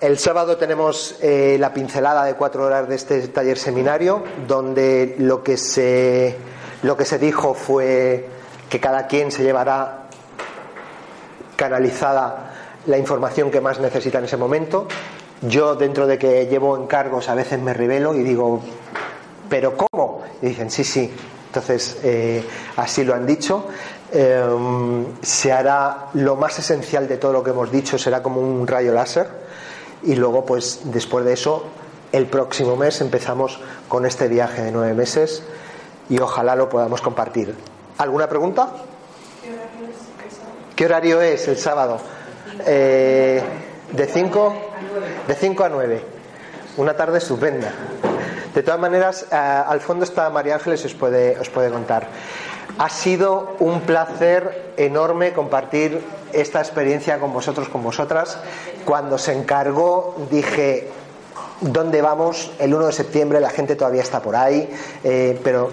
El 0.00 0.18
sábado 0.18 0.56
tenemos 0.56 1.16
eh, 1.22 1.56
la 1.58 1.72
pincelada 1.72 2.24
de 2.24 2.34
cuatro 2.34 2.64
horas 2.64 2.88
de 2.88 2.94
este 2.94 3.26
taller 3.28 3.58
seminario, 3.58 4.22
donde 4.46 5.16
lo 5.18 5.42
que 5.42 5.56
se 5.56 6.36
lo 6.84 6.98
que 6.98 7.06
se 7.06 7.18
dijo 7.18 7.54
fue 7.54 8.28
que 8.68 8.78
cada 8.78 9.06
quien 9.06 9.32
se 9.32 9.42
llevará 9.42 10.04
canalizada 11.56 12.52
la 12.84 12.98
información 12.98 13.50
que 13.50 13.62
más 13.62 13.80
necesita 13.80 14.18
en 14.18 14.26
ese 14.26 14.36
momento. 14.36 14.86
Yo, 15.40 15.76
dentro 15.76 16.06
de 16.06 16.18
que 16.18 16.46
llevo 16.46 16.76
encargos, 16.76 17.30
a 17.30 17.34
veces 17.34 17.58
me 17.58 17.72
revelo 17.72 18.14
y 18.14 18.22
digo, 18.22 18.60
¿pero 19.48 19.74
cómo? 19.78 20.24
Y 20.42 20.48
dicen, 20.48 20.70
sí, 20.70 20.84
sí. 20.84 21.10
Entonces, 21.46 22.00
eh, 22.02 22.44
así 22.76 23.02
lo 23.02 23.14
han 23.14 23.24
dicho. 23.24 23.66
Em, 24.12 25.06
se 25.22 25.52
hará 25.52 26.08
lo 26.12 26.36
más 26.36 26.58
esencial 26.58 27.08
de 27.08 27.16
todo 27.16 27.32
lo 27.32 27.42
que 27.42 27.50
hemos 27.50 27.72
dicho, 27.72 27.96
será 27.96 28.22
como 28.22 28.42
un 28.42 28.66
rayo 28.66 28.92
láser. 28.92 29.26
Y 30.02 30.16
luego, 30.16 30.44
pues, 30.44 30.80
después 30.84 31.24
de 31.24 31.32
eso, 31.32 31.64
el 32.12 32.26
próximo 32.26 32.76
mes 32.76 33.00
empezamos 33.00 33.58
con 33.88 34.04
este 34.04 34.28
viaje 34.28 34.64
de 34.64 34.70
nueve 34.70 34.92
meses 34.92 35.44
y 36.08 36.18
ojalá 36.18 36.54
lo 36.54 36.68
podamos 36.68 37.00
compartir. 37.00 37.54
¿Alguna 37.98 38.28
pregunta? 38.28 38.70
¿Qué 40.74 40.84
horario 40.86 41.20
es 41.20 41.46
el 41.48 41.56
sábado? 41.56 41.98
Eh, 42.66 43.42
de 43.92 44.06
5 44.06 44.54
de 45.26 45.34
5 45.34 45.64
a 45.64 45.68
9. 45.68 46.04
Una 46.76 46.94
tarde 46.96 47.18
estupenda. 47.18 47.72
De 48.54 48.62
todas 48.62 48.80
maneras, 48.80 49.26
eh, 49.30 49.34
al 49.34 49.80
fondo 49.80 50.04
está 50.04 50.30
María 50.30 50.54
Ángeles 50.54 50.84
os 50.84 50.94
puede, 50.94 51.38
os 51.38 51.48
puede 51.48 51.70
contar. 51.70 52.08
Ha 52.78 52.88
sido 52.88 53.56
un 53.60 53.82
placer 53.82 54.72
enorme 54.76 55.32
compartir 55.32 56.04
esta 56.32 56.60
experiencia 56.60 57.18
con 57.18 57.32
vosotros, 57.32 57.68
con 57.68 57.82
vosotras. 57.82 58.38
Cuando 58.84 59.18
se 59.18 59.32
encargó, 59.32 60.16
dije, 60.30 60.90
¿dónde 61.60 62.02
vamos? 62.02 62.50
El 62.58 62.74
1 62.74 62.86
de 62.86 62.92
septiembre 62.92 63.40
la 63.40 63.50
gente 63.50 63.76
todavía 63.76 64.02
está 64.02 64.20
por 64.20 64.34
ahí, 64.34 64.68
eh, 65.04 65.40
pero 65.44 65.70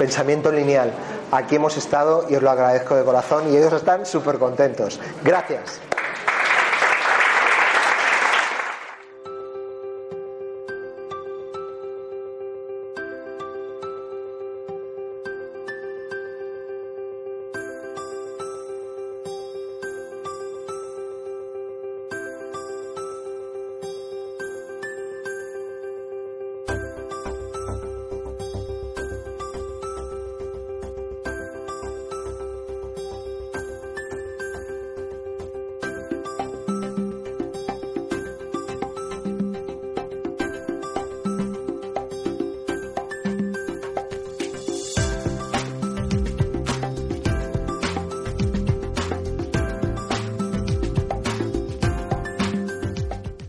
pensamiento 0.00 0.50
lineal. 0.50 0.90
Aquí 1.30 1.56
hemos 1.56 1.76
estado 1.76 2.24
y 2.30 2.34
os 2.34 2.42
lo 2.42 2.50
agradezco 2.50 2.96
de 2.96 3.04
corazón 3.04 3.52
y 3.52 3.56
ellos 3.58 3.74
están 3.74 4.06
súper 4.06 4.38
contentos. 4.38 4.98
Gracias. 5.22 5.89